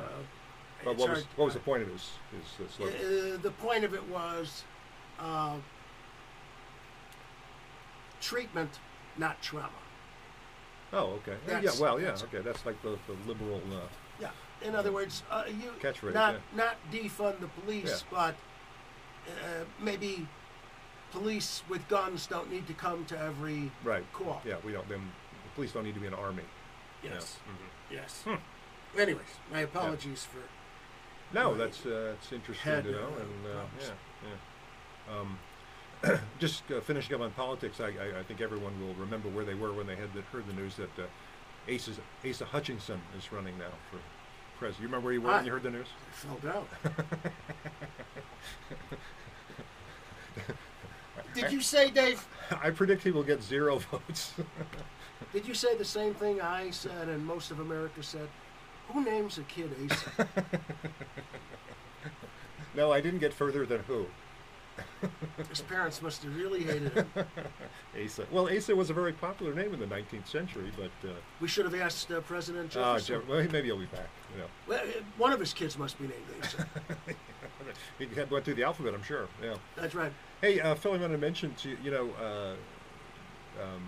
But 0.84 0.92
it's 0.92 1.00
what 1.00 1.10
was 1.10 1.20
hard- 1.20 1.38
what 1.38 1.46
was 1.46 1.54
the 1.54 1.60
point 1.60 1.84
of 1.84 1.90
his 1.90 2.10
his 2.58 2.80
uh? 2.80 2.84
Uh, 2.86 3.38
the 3.42 3.52
point 3.60 3.84
of 3.84 3.94
it 3.94 4.08
was 4.08 4.64
uh, 5.20 5.58
treatment, 8.22 8.80
not 9.18 9.42
trauma. 9.42 9.70
oh, 10.94 11.20
okay. 11.20 11.38
Yeah, 11.48 11.54
that's- 11.56 11.80
well, 11.80 12.00
yeah, 12.00 12.06
that's- 12.06 12.24
okay. 12.24 12.40
That's 12.40 12.66
like 12.66 12.82
the, 12.82 12.98
the 13.08 13.14
liberal. 13.28 13.62
Uh, 13.72 13.88
Yeah. 14.20 14.32
In 14.62 14.76
other 14.76 14.92
words, 14.92 15.24
uh, 15.30 15.44
you 15.48 15.72
Catchphrase, 15.80 16.14
not 16.14 16.34
yeah. 16.34 16.40
not 16.56 16.76
defund 16.92 17.40
the 17.40 17.48
police, 17.48 18.04
but 18.12 18.36
uh, 19.28 19.64
maybe 19.80 20.28
police 21.12 21.64
with 21.70 21.88
guns 21.88 22.28
don't 22.28 22.52
need 22.52 22.68
to 22.68 22.74
come 22.74 23.06
to 23.06 23.18
every 23.18 23.72
right. 23.84 24.04
call. 24.14 24.42
Yeah, 24.46 24.58
we 24.66 24.72
don't. 24.74 24.88
Them 24.90 25.12
the 25.44 25.50
police 25.56 25.72
don't 25.72 25.84
need 25.86 25.94
to 25.96 26.02
be 26.02 26.08
an 26.08 26.14
army. 26.14 26.44
Yes. 27.04 27.38
Yeah. 27.46 27.54
Mhm. 27.54 27.68
Yes. 27.92 28.24
Anyways, 28.98 29.26
my 29.52 29.60
apologies 29.62 30.26
for. 30.26 30.40
No, 31.34 31.54
that's 31.56 31.86
uh, 31.86 32.16
it's 32.20 32.32
interesting 32.32 32.84
to 32.84 32.92
know, 32.92 33.14
and 33.20 33.46
uh, 33.46 33.66
yeah, 33.80 33.94
yeah. 34.24 34.38
Um, 35.20 35.40
just 36.40 36.64
uh, 36.72 36.82
finishing 36.82 37.14
up 37.16 37.22
on 37.22 37.30
politics, 37.32 37.80
I, 37.80 37.88
I, 37.90 38.20
I 38.20 38.24
think 38.24 38.42
everyone 38.42 38.80
will 38.86 38.96
remember 38.96 39.30
where 39.30 39.46
they 39.46 39.54
were 39.54 39.72
when 39.74 39.86
they 39.86 39.96
had 39.96 40.12
the, 40.14 40.22
heard 40.32 40.48
the 40.48 40.54
news 40.54 40.76
that 40.78 40.90
uh, 40.98 41.04
Asa, 41.74 41.92
Asa 42.28 42.46
Hutchinson 42.46 43.00
is 43.18 43.32
running 43.32 43.56
now 43.60 43.72
for 43.92 44.00
president. 44.58 44.82
You 44.82 44.88
remember 44.88 45.06
where 45.06 45.14
you 45.14 45.22
were 45.22 45.30
I- 45.30 45.36
when 45.38 45.46
you 45.46 45.52
heard 45.52 45.62
the 45.64 45.70
news? 45.70 45.88
I 46.10 46.14
fell 46.16 46.40
down. 46.52 46.66
Did 51.36 51.52
you 51.52 51.62
say, 51.62 51.92
Dave? 51.92 52.26
I 52.64 52.72
predict 52.72 53.04
he 53.04 53.12
will 53.12 53.24
get 53.24 53.44
zero 53.44 53.78
votes. 53.80 54.34
Did 55.34 55.48
you 55.48 55.54
say 55.54 55.76
the 55.76 55.86
same 55.86 56.14
thing 56.14 56.42
I 56.42 56.72
said 56.72 57.08
and 57.10 57.26
most 57.26 57.52
of 57.52 57.60
America 57.60 58.02
said? 58.02 58.28
Who 58.90 59.04
names 59.04 59.38
a 59.38 59.44
kid 59.44 59.70
Asa? 59.92 60.28
no, 62.76 62.92
I 62.92 63.02
didn't 63.02 63.20
get 63.20 63.34
further 63.34 63.66
than 63.66 63.82
who. 63.82 64.08
His 65.50 65.62
parents 65.62 66.02
must 66.02 66.24
have 66.24 66.36
really 66.36 66.64
hated 66.64 66.94
him. 66.94 67.12
Asa. 68.06 68.26
Well, 68.32 68.50
Asa 68.56 68.76
was 68.76 68.90
a 68.90 68.94
very 68.94 69.14
popular 69.14 69.54
name 69.54 69.74
in 69.74 69.80
the 69.80 69.86
19th 69.86 70.28
century, 70.28 70.72
but 70.76 71.10
uh, 71.10 71.14
We 71.40 71.48
should 71.48 71.66
have 71.66 71.76
asked 71.76 72.12
uh, 72.12 72.22
President 72.22 72.76
uh, 72.76 73.00
Jeff- 73.00 73.28
well, 73.28 73.44
maybe 73.52 73.68
he'll 73.68 73.78
be 73.78 73.86
back. 73.86 74.10
You 74.34 74.42
know, 74.42 74.48
Well, 74.68 74.80
uh, 74.80 75.02
one 75.18 75.34
of 75.34 75.40
his 75.40 75.54
kids 75.54 75.78
must 75.78 76.00
be 76.00 76.06
named 76.06 76.24
Asa. 76.42 76.68
he 78.00 78.08
went 78.30 78.46
through 78.46 78.54
the 78.56 78.64
alphabet, 78.64 78.94
I'm 78.94 79.04
sure. 79.04 79.28
Yeah. 79.44 79.56
That's 79.76 79.94
right. 79.96 80.12
Hey, 80.42 80.60
uh, 80.60 80.76
Phil, 80.76 80.94
I 80.94 80.98
want 80.98 81.12
to 81.12 81.18
mention 81.18 81.54
to 81.56 81.70
you, 81.70 81.78
you 81.84 81.92
know, 81.92 82.10
uh, 82.22 82.56
um, 83.62 83.82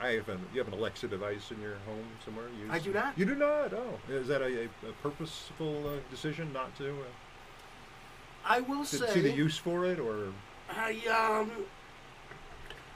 I 0.00 0.08
have 0.08 0.28
an 0.28 0.40
you 0.52 0.58
have 0.58 0.68
an 0.68 0.74
Alexa 0.78 1.08
device 1.08 1.50
in 1.50 1.60
your 1.60 1.76
home 1.86 2.04
somewhere. 2.24 2.46
You 2.48 2.70
I 2.70 2.78
do 2.78 2.92
not. 2.92 3.16
You 3.18 3.24
do 3.24 3.34
not. 3.34 3.72
Oh, 3.72 3.98
is 4.10 4.28
that 4.28 4.42
a, 4.42 4.64
a, 4.64 4.92
purposeful 5.02 5.88
uh, 5.88 5.92
decision 6.10 6.52
not 6.52 6.76
to? 6.76 6.90
Uh, 6.90 7.04
I 8.44 8.60
will 8.60 8.84
to 8.84 8.96
say, 8.98 9.08
see 9.14 9.20
the 9.20 9.32
use 9.32 9.56
for 9.56 9.86
it, 9.86 9.98
or 9.98 10.32
I 10.70 11.40
um, 11.40 11.50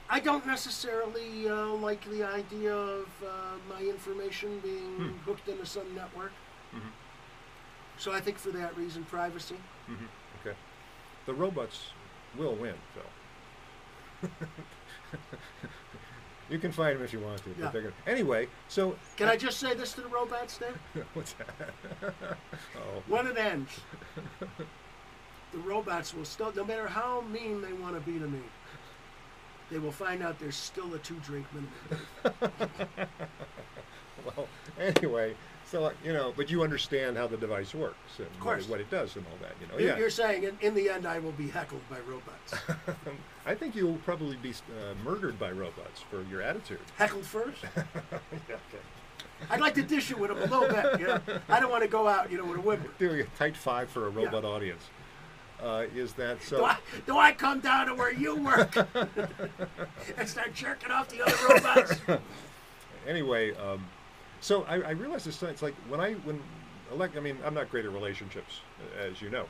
I 0.09 0.19
don't 0.19 0.45
necessarily 0.45 1.49
uh, 1.49 1.67
like 1.67 2.07
the 2.09 2.23
idea 2.23 2.75
of 2.75 3.07
uh, 3.23 3.57
my 3.73 3.81
information 3.81 4.59
being 4.59 4.95
Hmm. 4.97 5.17
hooked 5.25 5.47
into 5.47 5.65
some 5.65 5.95
network. 5.95 6.33
Mhm. 6.73 6.91
So 7.97 8.11
I 8.11 8.19
think 8.19 8.37
for 8.37 8.51
that 8.51 8.75
reason, 8.77 9.03
privacy. 9.05 9.57
okay, 10.41 10.55
the 11.25 11.33
robots 11.33 11.91
will 12.37 12.55
win, 12.55 12.75
Phil. 12.93 14.29
you 16.51 16.59
can 16.59 16.71
fight 16.71 16.93
them 16.93 17.03
if 17.03 17.13
you 17.13 17.19
want 17.19 17.43
to. 17.43 17.49
Yeah. 17.49 17.55
But 17.61 17.73
they're 17.73 17.81
gonna, 17.83 17.93
anyway, 18.05 18.47
so 18.67 18.95
Can 19.17 19.27
I 19.29 19.37
just 19.37 19.59
say 19.59 19.73
this 19.73 19.93
to 19.93 20.01
the 20.01 20.09
robots, 20.09 20.57
Dave? 20.57 21.05
what's 21.13 21.33
that? 21.33 21.73
oh, 22.13 23.03
When 23.07 23.27
it 23.27 23.37
ends, 23.37 23.71
the 25.51 25.57
robots 25.59 26.13
will 26.13 26.25
still, 26.25 26.53
no 26.53 26.65
matter 26.65 26.87
how 26.87 27.21
mean 27.21 27.61
they 27.61 27.73
want 27.73 27.95
to 27.95 28.01
be 28.01 28.19
to 28.19 28.27
me, 28.27 28.41
they 29.71 29.79
will 29.79 29.91
find 29.91 30.21
out 30.21 30.37
there's 30.37 30.55
still 30.55 30.93
a 30.93 30.99
two 30.99 31.15
drink 31.25 31.47
minimum. 31.53 32.67
well, 34.25 34.47
anyway, 34.79 35.33
so 35.65 35.91
you 36.03 36.11
know, 36.11 36.33
but 36.35 36.51
you 36.51 36.61
understand 36.61 37.17
how 37.17 37.25
the 37.25 37.37
device 37.37 37.73
works 37.73 38.19
and 38.19 38.27
what 38.43 38.61
what 38.63 38.79
it 38.81 38.91
does 38.91 39.15
and 39.15 39.25
all 39.27 39.37
that. 39.41 39.53
You 39.61 39.67
know, 39.67 39.73
You're- 39.79 39.91
yeah. 39.93 39.97
You're 39.97 40.09
saying 40.09 40.43
in, 40.43 40.57
in 40.61 40.75
the 40.75 40.89
end 40.89 41.07
I 41.07 41.19
will 41.19 41.31
be 41.31 41.47
heckled 41.47 41.81
by 41.89 41.99
robots. 42.01 42.53
I 43.45 43.55
think 43.55 43.75
you'll 43.75 43.97
probably 43.97 44.35
be 44.35 44.51
uh, 44.51 44.93
murdered 45.03 45.39
by 45.39 45.51
robots 45.51 46.01
for 46.01 46.21
your 46.23 46.41
attitude. 46.41 46.79
heckled 46.97 47.25
first? 47.25 47.63
yeah, 47.75 47.83
okay. 48.49 48.59
I'd 49.49 49.59
like 49.61 49.73
to 49.75 49.81
dish 49.81 50.11
it 50.11 50.19
with 50.19 50.29
them 50.29 50.37
a 50.37 50.41
little 50.55 50.67
bit. 50.67 50.99
You 50.99 51.07
know, 51.07 51.21
I 51.49 51.59
don't 51.59 51.71
want 51.71 51.81
to 51.81 51.89
go 51.89 52.07
out, 52.07 52.31
you 52.31 52.37
know, 52.37 52.45
with 52.45 52.57
a 52.59 52.61
whimper. 52.61 52.89
Doing 52.99 53.21
a 53.21 53.23
tight 53.39 53.57
five 53.57 53.89
for 53.89 54.05
a 54.05 54.09
robot 54.09 54.45
audience. 54.45 54.83
Uh, 55.63 55.85
is 55.95 56.13
that 56.13 56.41
so? 56.41 56.57
Do 56.57 56.65
I, 56.65 56.77
do 57.05 57.17
I 57.17 57.31
come 57.33 57.59
down 57.59 57.87
to 57.87 57.93
where 57.93 58.11
you 58.11 58.35
work 58.35 58.75
and 60.17 60.27
start 60.27 60.53
jerking 60.55 60.89
off 60.89 61.09
the 61.09 61.21
other 61.21 61.35
robots? 61.47 62.21
anyway, 63.07 63.55
um, 63.55 63.85
so 64.39 64.63
I, 64.63 64.81
I 64.81 64.91
realized 64.91 65.27
this. 65.27 65.41
It's 65.43 65.61
like 65.61 65.75
when 65.87 65.99
I 65.99 66.13
when 66.13 66.41
Alexa. 66.91 67.17
I 67.17 67.21
mean, 67.21 67.37
I'm 67.45 67.53
not 67.53 67.69
great 67.69 67.85
at 67.85 67.91
relationships, 67.91 68.61
as 68.99 69.21
you 69.21 69.29
know, 69.29 69.45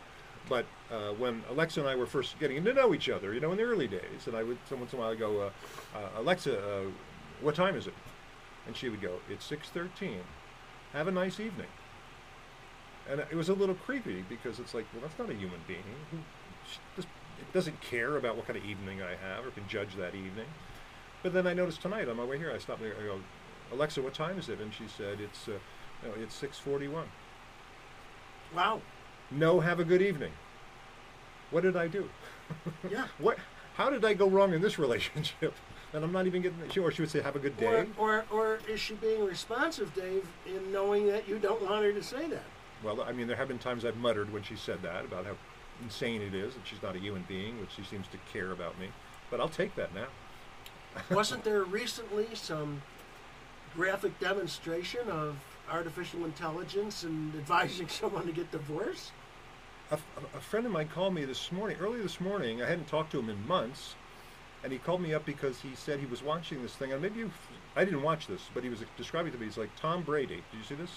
but 0.49 0.65
uh, 0.91 1.11
when 1.13 1.43
Alexa 1.49 1.79
and 1.79 1.87
I 1.87 1.95
were 1.95 2.05
first 2.05 2.37
getting 2.39 2.63
to 2.63 2.73
know 2.73 2.93
each 2.93 3.09
other, 3.09 3.33
you 3.33 3.39
know, 3.39 3.51
in 3.51 3.57
the 3.57 3.63
early 3.63 3.87
days, 3.87 4.27
and 4.27 4.35
I 4.35 4.43
would 4.43 4.57
some 4.67 4.79
once 4.79 4.91
in 4.91 4.99
a 4.99 5.01
while 5.01 5.15
go, 5.15 5.41
uh, 5.41 5.97
uh, 5.97 6.09
Alexa, 6.17 6.59
uh, 6.59 6.83
what 7.39 7.55
time 7.55 7.75
is 7.75 7.87
it? 7.87 7.93
And 8.67 8.75
she 8.75 8.89
would 8.89 9.01
go, 9.01 9.19
it's 9.29 9.45
six 9.45 9.69
thirteen. 9.69 10.21
Have 10.91 11.07
a 11.07 11.11
nice 11.11 11.39
evening. 11.39 11.67
And 13.11 13.19
it 13.19 13.35
was 13.35 13.49
a 13.49 13.53
little 13.53 13.75
creepy 13.75 14.23
because 14.29 14.59
it's 14.59 14.73
like, 14.73 14.85
well, 14.93 15.01
that's 15.01 15.19
not 15.19 15.29
a 15.29 15.33
human 15.33 15.59
being. 15.67 15.83
Who 16.11 16.19
just, 16.95 17.09
doesn't 17.53 17.81
care 17.81 18.15
about 18.15 18.37
what 18.37 18.47
kind 18.47 18.57
of 18.57 18.63
evening 18.63 19.01
I 19.01 19.09
have 19.09 19.45
or 19.45 19.51
can 19.51 19.67
judge 19.67 19.95
that 19.97 20.15
evening. 20.15 20.45
But 21.21 21.33
then 21.33 21.45
I 21.45 21.53
noticed 21.53 21.81
tonight 21.81 22.07
on 22.07 22.15
my 22.15 22.23
way 22.23 22.37
here, 22.37 22.51
I 22.55 22.59
stopped 22.59 22.81
there. 22.81 22.93
I 22.97 23.03
go, 23.03 23.19
Alexa, 23.73 24.01
what 24.01 24.13
time 24.13 24.39
is 24.39 24.47
it? 24.47 24.61
And 24.61 24.73
she 24.73 24.85
said, 24.87 25.19
it's 25.19 25.47
uh, 25.47 25.51
no, 26.03 26.13
it's 26.21 26.33
six 26.33 26.57
forty-one. 26.57 27.07
Wow. 28.55 28.81
No, 29.29 29.59
have 29.59 29.79
a 29.79 29.83
good 29.83 30.01
evening. 30.01 30.31
What 31.51 31.61
did 31.61 31.75
I 31.75 31.87
do? 31.87 32.09
Yeah. 32.89 33.07
What? 33.17 33.37
How 33.75 33.89
did 33.89 34.03
I 34.03 34.13
go 34.13 34.27
wrong 34.27 34.53
in 34.53 34.61
this 34.61 34.77
relationship? 34.85 35.53
And 35.93 36.03
I'm 36.03 36.11
not 36.11 36.27
even 36.27 36.41
getting. 36.41 36.59
Or 36.83 36.91
she 36.91 37.01
would 37.01 37.11
say, 37.11 37.21
"Have 37.21 37.37
a 37.37 37.39
good 37.39 37.55
day." 37.57 37.65
Or, 37.65 37.87
or, 37.97 38.25
or 38.29 38.59
is 38.69 38.79
she 38.81 38.93
being 38.95 39.25
responsive, 39.25 39.93
Dave, 39.93 40.27
in 40.45 40.71
knowing 40.71 41.07
that 41.07 41.29
you 41.29 41.39
don't 41.39 41.61
want 41.61 41.85
her 41.85 41.93
to 41.93 42.03
say 42.03 42.27
that? 42.27 42.43
Well, 42.83 43.01
I 43.01 43.11
mean, 43.11 43.27
there 43.27 43.37
have 43.37 43.47
been 43.47 43.59
times 43.59 43.85
I've 43.85 43.97
muttered 43.97 44.33
when 44.33 44.43
she 44.43 44.55
said 44.55 44.81
that 44.81 45.05
about 45.05 45.25
how 45.25 45.35
insane 45.83 46.21
it 46.21 46.33
is 46.33 46.53
that 46.53 46.65
she's 46.65 46.81
not 46.81 46.95
a 46.95 46.99
human 46.99 47.23
being, 47.27 47.59
which 47.59 47.71
she 47.75 47.83
seems 47.83 48.07
to 48.07 48.17
care 48.31 48.51
about 48.51 48.79
me. 48.79 48.87
But 49.29 49.39
I'll 49.39 49.49
take 49.49 49.75
that 49.75 49.93
now. 49.93 50.07
Wasn't 51.15 51.43
there 51.43 51.63
recently 51.63 52.27
some 52.33 52.81
graphic 53.75 54.19
demonstration 54.19 55.07
of 55.09 55.37
artificial 55.69 56.25
intelligence 56.25 57.03
and 57.03 57.33
advising 57.35 57.87
someone 57.89 58.25
to 58.25 58.31
get 58.31 58.51
divorced? 58.51 59.11
A, 59.91 59.99
a 60.35 60.39
friend 60.39 60.65
of 60.65 60.71
mine 60.71 60.89
called 60.93 61.13
me 61.13 61.25
this 61.25 61.51
morning, 61.51 61.77
early 61.79 62.01
this 62.01 62.19
morning. 62.19 62.61
I 62.61 62.67
hadn't 62.67 62.87
talked 62.87 63.11
to 63.11 63.19
him 63.19 63.29
in 63.29 63.45
months, 63.47 63.95
and 64.63 64.71
he 64.71 64.79
called 64.79 65.01
me 65.01 65.13
up 65.13 65.25
because 65.25 65.59
he 65.59 65.75
said 65.75 65.99
he 65.99 66.05
was 66.05 66.23
watching 66.23 66.61
this 66.61 66.73
thing. 66.75 66.93
And 66.93 67.01
maybe 67.01 67.19
you, 67.19 67.31
I 67.75 67.85
didn't 67.85 68.01
watch 68.01 68.27
this, 68.27 68.41
but 68.53 68.63
he 68.63 68.69
was 68.69 68.79
describing 68.97 69.29
it 69.29 69.35
to 69.35 69.39
me. 69.39 69.45
He's 69.45 69.57
like 69.57 69.75
Tom 69.75 70.01
Brady. 70.03 70.43
Did 70.51 70.57
you 70.57 70.63
see 70.63 70.75
this? 70.75 70.91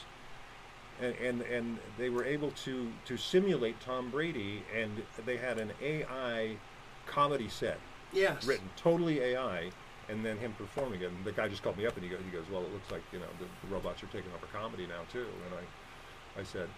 And, 1.00 1.14
and 1.16 1.42
and 1.42 1.78
they 1.98 2.08
were 2.08 2.24
able 2.24 2.52
to 2.52 2.92
to 3.06 3.16
simulate 3.16 3.80
Tom 3.80 4.10
Brady, 4.10 4.64
and 4.74 5.04
they 5.24 5.36
had 5.36 5.58
an 5.58 5.72
AI 5.80 6.60
comedy 7.06 7.48
set 7.48 7.80
Yes. 8.12 8.44
written 8.44 8.70
totally 8.76 9.20
AI, 9.20 9.72
and 10.08 10.24
then 10.24 10.38
him 10.38 10.54
performing 10.54 11.02
it. 11.02 11.10
And 11.10 11.24
the 11.24 11.32
guy 11.32 11.48
just 11.48 11.62
called 11.62 11.76
me 11.76 11.86
up 11.86 11.96
and 11.96 12.04
he 12.04 12.10
goes, 12.10 12.20
he 12.24 12.30
goes, 12.30 12.48
well, 12.48 12.62
it 12.64 12.72
looks 12.72 12.90
like 12.90 13.02
you 13.12 13.18
know 13.18 13.26
the, 13.38 13.46
the 13.62 13.66
robots 13.74 14.02
are 14.02 14.06
taking 14.08 14.32
over 14.32 14.46
comedy 14.46 14.86
now 14.86 15.02
too. 15.10 15.26
And 15.46 15.54
I, 15.54 16.40
I 16.40 16.44
said, 16.44 16.68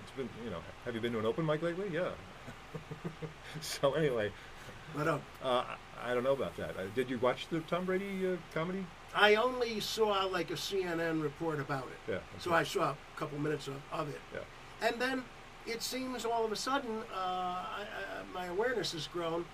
it's 0.00 0.12
been 0.12 0.28
you 0.44 0.50
know, 0.50 0.60
have 0.84 0.94
you 0.94 1.00
been 1.00 1.12
to 1.12 1.18
an 1.18 1.26
open 1.26 1.46
mic 1.46 1.62
lately? 1.62 1.88
Yeah. 1.92 2.10
so 3.60 3.94
anyway, 3.94 4.32
But 4.94 5.08
uh, 5.08 5.18
uh, 5.42 5.64
I 5.98 6.10
I 6.10 6.14
don't 6.14 6.24
know 6.24 6.32
about 6.32 6.56
that. 6.56 6.76
Uh, 6.76 6.86
did 6.94 7.10
you 7.10 7.18
watch 7.18 7.48
the 7.48 7.60
Tom 7.60 7.84
Brady 7.84 8.26
uh, 8.26 8.36
comedy? 8.52 8.86
I 9.14 9.34
only 9.34 9.80
saw 9.80 10.24
like 10.26 10.50
a 10.50 10.54
CNN 10.54 11.22
report 11.22 11.58
about 11.60 11.84
it. 11.88 12.12
Yeah. 12.12 12.18
So 12.38 12.52
I 12.52 12.62
saw 12.62 12.90
a 12.90 12.96
couple 13.16 13.38
minutes 13.38 13.66
of, 13.68 13.74
of 13.92 14.08
it. 14.08 14.20
Yeah. 14.32 14.88
And 14.88 15.00
then 15.00 15.24
it 15.66 15.82
seems 15.82 16.24
all 16.24 16.44
of 16.44 16.52
a 16.52 16.56
sudden 16.56 16.98
uh, 17.12 17.16
I, 17.18 17.82
I, 17.82 18.34
my 18.34 18.46
awareness 18.46 18.92
has 18.92 19.06
grown, 19.08 19.44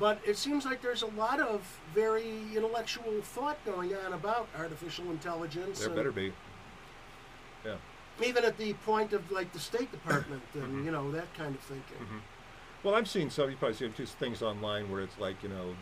but 0.00 0.18
it 0.26 0.36
seems 0.36 0.64
like 0.64 0.80
there's 0.82 1.02
a 1.02 1.06
lot 1.08 1.40
of 1.40 1.60
very 1.94 2.38
intellectual 2.56 3.20
thought 3.22 3.58
going 3.64 3.94
on 3.94 4.14
about 4.14 4.48
artificial 4.56 5.10
intelligence. 5.10 5.80
There 5.80 5.90
better 5.90 6.12
be. 6.12 6.32
Yeah. 7.64 7.76
Even 8.24 8.44
at 8.44 8.56
the 8.58 8.72
point 8.74 9.12
of 9.12 9.30
like 9.30 9.52
the 9.52 9.60
State 9.60 9.90
Department 9.98 10.42
and 10.54 10.62
Mm-hmm. 10.64 10.84
you 10.86 10.90
know 10.90 11.10
that 11.12 11.32
kind 11.34 11.54
of 11.54 11.60
thinking. 11.60 11.96
Well, 12.82 12.94
I've 12.94 13.08
seen 13.08 13.30
some. 13.30 13.48
You 13.50 13.56
probably 13.56 13.76
seen 13.76 13.92
two 13.92 14.06
things 14.06 14.42
online 14.42 14.90
where 14.90 15.02
it's 15.02 15.18
like 15.18 15.42
you 15.42 15.48
know, 15.48 15.74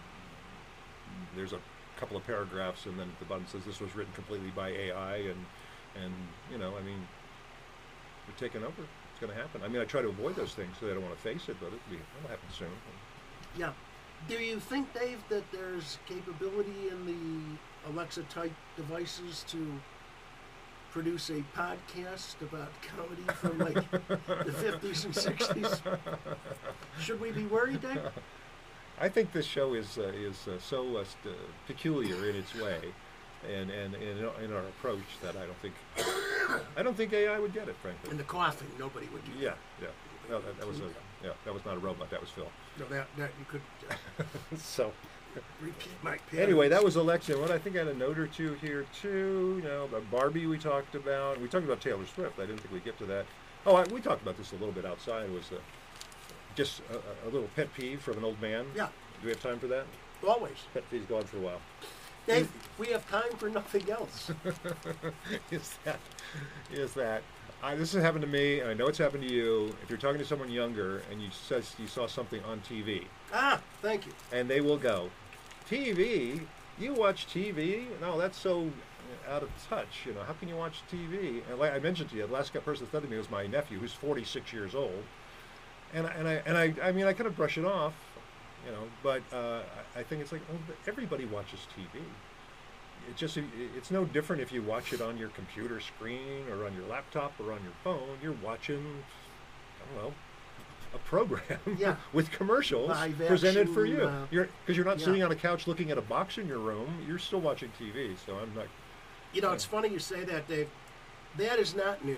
there's 1.35 1.53
a 1.53 1.59
couple 2.01 2.17
of 2.17 2.27
paragraphs, 2.27 2.87
and 2.87 2.99
then 2.99 3.09
at 3.09 3.19
the 3.19 3.27
bottom 3.27 3.45
says 3.47 3.63
this 3.65 3.81
was 3.81 3.95
written 3.95 4.13
completely 4.15 4.51
by 4.51 4.71
AI, 4.71 5.17
and 5.17 5.45
and 6.03 6.13
you 6.51 6.59
know, 6.59 6.75
I 6.77 6.83
mean, 6.83 7.07
we're 8.27 8.35
taking 8.39 8.63
over. 8.63 8.83
It's 9.13 9.21
going 9.21 9.33
to 9.33 9.39
happen. 9.39 9.61
I 9.63 9.69
mean, 9.69 9.83
I 9.83 9.85
try 9.85 10.01
to 10.01 10.09
avoid 10.09 10.35
those 10.35 10.55
things 10.55 10.75
so 10.81 10.87
I 10.87 10.95
don't 10.95 11.03
want 11.03 11.15
to 11.15 11.21
face 11.21 11.49
it, 11.49 11.57
but 11.61 11.67
it'll, 11.67 11.79
be, 11.91 11.97
it'll 11.97 12.31
happen 12.31 12.49
soon. 12.57 12.69
Yeah. 13.57 13.73
Do 14.29 14.35
you 14.35 14.61
think, 14.61 14.93
Dave, 14.95 15.19
that 15.29 15.51
there's 15.53 15.99
capability 16.07 16.89
in 16.91 17.07
the 17.07 17.91
Alexa 17.91 18.23
type 18.25 18.53
devices 18.77 19.45
to 19.49 19.81
produce 20.93 21.31
a 21.31 21.43
podcast 21.57 22.41
about 22.41 22.71
comedy 22.83 23.23
from 23.35 23.59
like 23.59 23.91
the 23.91 24.53
50s 24.53 25.05
and 25.05 25.15
60s? 25.15 25.81
Should 27.01 27.21
we 27.21 27.33
be 27.33 27.45
worried, 27.45 27.83
Dave? 27.83 28.01
I 29.01 29.09
think 29.09 29.33
this 29.33 29.47
show 29.47 29.73
is 29.73 29.97
uh, 29.97 30.13
is 30.15 30.47
uh, 30.47 30.59
so 30.61 30.99
uh, 30.99 31.05
st- 31.05 31.35
peculiar 31.67 32.29
in 32.29 32.37
its 32.37 32.55
way, 32.55 32.81
and 33.51 33.71
and 33.71 33.95
in, 33.95 34.19
in 34.45 34.53
our 34.53 34.61
approach 34.61 35.19
that 35.23 35.37
I 35.37 35.47
don't 35.47 35.59
think 35.63 35.75
I 36.77 36.83
don't 36.83 36.97
think 36.97 37.13
AI 37.15 37.39
would 37.39 37.55
get 37.55 37.69
it, 37.69 37.77
frankly. 37.81 38.11
And 38.11 38.21
the 38.21 38.25
coughing, 38.25 38.69
nobody 38.79 39.09
would 39.09 39.25
do. 39.25 39.33
Yeah, 39.41 39.55
yeah. 39.81 39.89
No, 40.29 40.41
that, 40.41 40.59
that 40.59 40.69
was 40.69 40.81
a 40.81 40.85
yeah. 41.25 41.31
That 41.47 41.55
was 41.55 41.65
not 41.65 41.77
a 41.77 41.79
robot. 41.79 42.11
That 42.11 42.21
was 42.21 42.29
Phil. 42.29 42.47
No, 42.79 42.87
that, 42.89 43.09
that 43.17 43.31
you 43.39 43.47
could 43.49 43.63
uh, 43.91 44.25
so 44.57 44.93
repeat 45.61 45.93
my 46.03 46.19
anyway, 46.37 46.69
that 46.69 46.85
was 46.85 46.97
election. 46.97 47.41
What 47.41 47.51
I 47.51 47.59
think 47.59 47.77
I 47.77 47.81
had 47.81 47.89
a 47.89 47.95
note 47.95 48.19
or 48.19 48.27
two 48.27 48.55
here 48.55 48.85
too. 49.01 49.61
You 49.63 49.69
know, 49.69 49.85
about 49.85 50.11
Barbie 50.11 50.47
we 50.47 50.59
talked 50.59 50.95
about. 50.95 51.41
We 51.41 51.49
talked 51.49 51.65
about 51.65 51.81
Taylor 51.81 52.05
Swift. 52.07 52.39
I 52.39 52.43
didn't 52.43 52.61
think 52.61 52.73
we'd 52.75 52.85
get 52.85 52.99
to 52.99 53.07
that. 53.07 53.25
Oh, 53.65 53.77
I, 53.77 53.85
we 53.85 54.01
talked 54.03 54.21
about 54.23 54.37
this 54.37 54.53
a 54.53 54.57
little 54.57 54.73
bit 54.73 54.85
outside. 54.85 55.31
Was 55.31 55.51
uh, 55.53 55.57
just 56.55 56.83
a, 56.91 57.29
a- 57.29 57.31
little 57.31 57.49
pet 57.57 57.73
peeve 57.75 58.01
from 58.01 58.19
an 58.19 58.25
old 58.25 58.41
man. 58.41 58.67
Yeah. 58.75 58.87
Do 59.21 59.27
we 59.27 59.31
have 59.31 59.43
time 59.43 59.59
for 59.59 59.67
that? 59.69 59.85
always. 60.27 60.57
Pet 60.75 60.85
peeve's 60.91 61.07
gone 61.07 61.23
for 61.25 61.39
a 61.39 61.41
while. 61.41 61.61
Dave, 62.27 62.51
we 62.79 62.89
have 62.89 63.09
time 63.11 63.33
for 63.39 63.49
nothing 63.49 63.91
else. 63.91 64.31
is 65.51 65.79
that 65.85 65.99
is 66.71 66.93
that 66.95 67.23
I, 67.63 67.75
this 67.75 67.93
has 67.95 68.03
happened 68.03 68.23
to 68.23 68.29
me, 68.29 68.61
and 68.61 68.69
I 68.71 68.75
know 68.75 68.87
it's 68.87 68.99
happened 68.99 69.23
to 69.23 69.33
you. 69.33 69.75
If 69.83 69.89
you're 69.89 69.99
talking 69.99 70.19
to 70.19 70.25
someone 70.25 70.51
younger 70.51 71.03
and 71.11 71.21
you 71.23 71.29
says 71.31 71.75
you 71.79 71.87
saw 71.87 72.07
something 72.07 72.43
on 72.45 72.61
TV, 72.61 73.05
ah, 73.33 73.61
thank 73.81 74.07
you. 74.07 74.13
and 74.33 74.49
they 74.49 74.61
will 74.61 74.77
go, 74.77 75.11
"TV? 75.69 76.41
You 76.79 76.95
watch 76.95 77.27
TV? 77.27 77.87
No, 78.01 78.19
that's 78.19 78.39
so 78.39 78.71
out 79.29 79.43
of 79.43 79.51
touch. 79.69 80.05
You 80.07 80.13
know, 80.15 80.23
how 80.23 80.35
can 80.35 80.49
you 80.49 80.57
watch 80.57 80.83
TV?" 80.93 81.43
And 81.49 81.59
like 81.59 81.73
I 81.73 81.79
mentioned 81.79 82.11
to 82.11 82.17
you, 82.17 82.27
the 82.27 82.33
last 82.33 82.53
person 82.53 82.85
that 82.85 82.93
said 82.93 83.03
to 83.03 83.09
me 83.09 83.17
was 83.17 83.31
my 83.31 83.47
nephew, 83.47 83.79
who's 83.79 83.93
46 83.95 84.53
years 84.53 84.75
old, 84.75 85.03
and 85.95 86.07
I- 86.07 86.11
and 86.13 86.29
I 86.29 86.33
and 86.47 86.57
I 86.59 86.75
I 86.89 86.93
mean 86.93 87.07
I 87.07 87.13
kind 87.13 87.27
of 87.27 87.37
brush 87.37 87.59
it 87.59 87.65
off, 87.65 87.95
you 88.67 88.73
know, 88.73 88.83
but 89.03 89.23
uh, 89.33 89.63
I 89.97 90.03
think 90.03 90.23
it's 90.23 90.33
like 90.33 90.43
oh, 90.53 90.73
everybody 90.87 91.25
watches 91.27 91.61
TV. 91.77 92.01
It 93.09 93.17
just 93.17 93.39
it's 93.77 93.91
no 93.91 94.05
different 94.05 94.43
if 94.43 94.53
you 94.53 94.63
watch 94.63 94.93
it 94.93 95.01
on 95.01 95.17
your 95.19 95.31
computer 95.31 95.81
screen 95.81 96.45
or 96.51 96.67
on 96.67 96.75
your 96.75 96.87
laptop 96.89 97.33
or 97.41 97.53
on 97.53 97.63
your 97.63 97.73
phone. 97.83 98.19
You're 98.23 98.37
watching, 98.45 98.85
I 99.81 99.95
don't 99.95 100.05
know, 100.05 100.15
a 100.95 100.99
program 100.99 101.59
Yeah. 101.79 101.97
with 102.13 102.31
commercials 102.31 102.91
Live 102.91 103.17
presented 103.27 103.71
for 103.71 103.87
you. 103.87 104.03
uh, 104.03 104.27
you're 104.31 104.49
because 104.65 104.77
you're 104.77 104.87
not 104.87 104.99
yeah. 104.99 105.07
sitting 105.07 105.23
on 105.23 105.33
a 105.33 105.37
couch 105.37 105.67
looking 105.67 105.91
at 105.91 105.99
a 105.99 106.03
box 106.03 106.37
in 106.39 106.47
your 106.47 106.59
room. 106.59 106.89
You're 107.09 107.19
still 107.19 107.41
watching 107.41 107.73
TV. 107.81 108.15
So 108.27 108.37
I'm 108.37 108.55
not. 108.55 108.67
You 109.33 109.41
know, 109.41 109.53
it's 109.53 109.65
funny 109.65 109.89
you 109.89 109.99
say 109.99 110.25
that, 110.25 110.47
Dave. 110.49 110.69
That 111.39 111.59
is 111.59 111.75
not 111.75 112.05
new. 112.05 112.17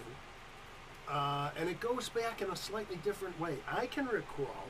Uh, 1.08 1.50
and 1.58 1.68
it 1.68 1.80
goes 1.80 2.08
back 2.08 2.40
in 2.42 2.50
a 2.50 2.56
slightly 2.56 2.96
different 3.04 3.38
way. 3.40 3.56
I 3.68 3.86
can 3.86 4.06
recall, 4.06 4.68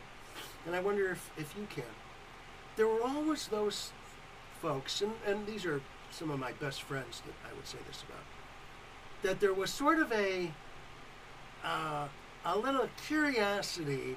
and 0.67 0.75
I 0.75 0.81
wonder 0.81 1.11
if, 1.11 1.31
if 1.37 1.55
you 1.57 1.67
can, 1.71 1.85
there 2.77 2.89
were 2.89 3.03
always 3.03 3.49
those 3.49 3.93
folks, 4.61 5.03
and, 5.03 5.13
and 5.27 5.47
these 5.47 5.67
are 5.67 5.81
some 6.11 6.31
of 6.31 6.39
my 6.39 6.53
best 6.53 6.83
friends 6.83 7.23
that 7.27 7.35
I 7.49 7.55
would 7.55 7.67
say 7.67 7.79
this 7.87 8.03
about, 8.03 8.25
that 9.23 9.41
there 9.41 9.55
was 9.55 9.71
sort 9.71 9.99
of 9.99 10.11
a, 10.13 10.51
uh, 11.65 12.09
a 12.45 12.59
little 12.59 12.89
curiosity 13.07 14.17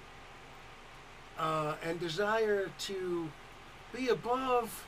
uh, 1.37 1.75
and 1.83 1.99
desire 1.99 2.69
to 2.79 3.29
be 3.93 4.09
above 4.09 4.85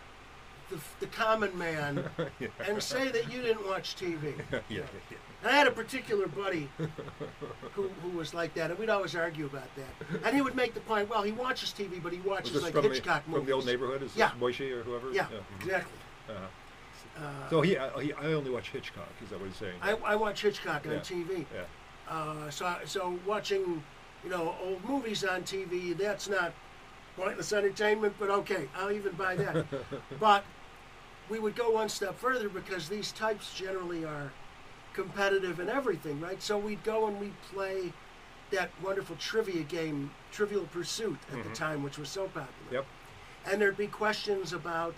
the, 0.70 0.78
the 1.00 1.08
common 1.08 1.58
man 1.58 2.04
yeah. 2.40 2.48
and 2.68 2.82
say 2.82 3.10
that 3.10 3.32
you 3.32 3.42
didn't 3.42 3.66
watch 3.68 3.96
TV. 3.96 4.34
yeah, 4.52 4.62
yeah. 4.70 5.18
And 5.44 5.52
I 5.52 5.56
had 5.58 5.68
a 5.68 5.72
particular 5.72 6.28
buddy 6.28 6.68
who, 7.74 7.90
who 8.02 8.10
was 8.18 8.34
like 8.34 8.54
that, 8.56 8.72
and 8.72 8.80
we'd 8.80 8.90
always 8.90 9.16
argue 9.16 9.46
about 9.46 9.68
that. 9.76 10.24
And 10.26 10.36
he 10.36 10.42
would 10.42 10.56
make 10.56 10.74
the 10.74 10.80
point, 10.82 11.10
well, 11.10 11.22
he 11.22 11.32
watches 11.32 11.74
TV, 11.78 12.02
but 12.02 12.12
he 12.12 12.20
watches 12.20 12.62
like 12.64 12.74
from 12.74 12.84
Hitchcock 12.84 13.24
the, 13.26 13.30
movies. 13.32 13.42
from 13.42 13.46
the 13.46 13.52
old 13.54 13.66
neighborhood? 13.66 14.02
Is 14.02 14.16
Yeah. 14.16 14.32
this 14.40 14.60
or 14.62 14.84
whoever? 14.84 15.12
Yeah, 15.12 15.26
mhm. 15.26 15.62
exactly. 15.66 15.94
Uh-huh. 16.30 17.50
so 17.50 17.62
he, 17.62 17.78
uh, 17.78 17.98
he, 18.00 18.14
I 18.14 18.34
only 18.34 18.52
watch 18.52 18.70
Hitchcock. 18.72 19.08
Is 19.24 19.30
that 19.30 19.40
what 19.40 19.48
he's 19.48 19.58
saying? 19.58 19.76
I, 19.82 19.92
I 20.06 20.16
watch 20.16 20.42
Hitchcock 20.42 20.86
on 20.88 21.00
TV. 21.00 21.46
yeah. 21.54 21.64
Uh, 22.10 22.50
so, 22.50 22.76
so 22.86 23.20
watching, 23.26 23.84
you 24.24 24.30
know, 24.30 24.56
old 24.64 24.84
movies 24.88 25.24
on 25.24 25.44
TV, 25.44 25.96
that's 25.98 26.28
not 26.30 26.54
pointless 27.16 27.54
entertainment, 27.54 28.16
but 28.20 28.30
okay, 28.30 28.68
I'll 28.78 28.92
even 28.92 29.14
buy 29.14 29.36
that. 29.36 29.66
but 30.20 30.44
we 31.30 31.40
would 31.40 31.56
go 31.56 31.72
one 31.72 31.90
step 31.90 32.18
further 32.18 32.50
because 32.50 32.88
these 32.88 33.12
types 33.12 33.54
generally 33.54 34.06
are 34.06 34.32
competitive 35.02 35.60
and 35.60 35.70
everything, 35.70 36.20
right? 36.20 36.42
So 36.42 36.58
we'd 36.58 36.84
go 36.84 37.08
and 37.08 37.20
we'd 37.20 37.40
play 37.54 37.94
that 38.52 38.70
wonderful 38.84 39.16
trivia 39.18 39.62
game, 39.64 40.10
Trivial 40.32 40.66
Pursuit, 40.74 41.18
at 41.32 41.44
the 41.44 41.50
time, 41.54 41.84
which 41.84 41.98
was 42.00 42.10
so 42.10 42.24
popular. 42.26 42.48
Yep. 42.72 42.86
And 43.46 43.62
there'd 43.62 43.78
be 43.78 43.88
questions 43.88 44.54
about 44.54 44.96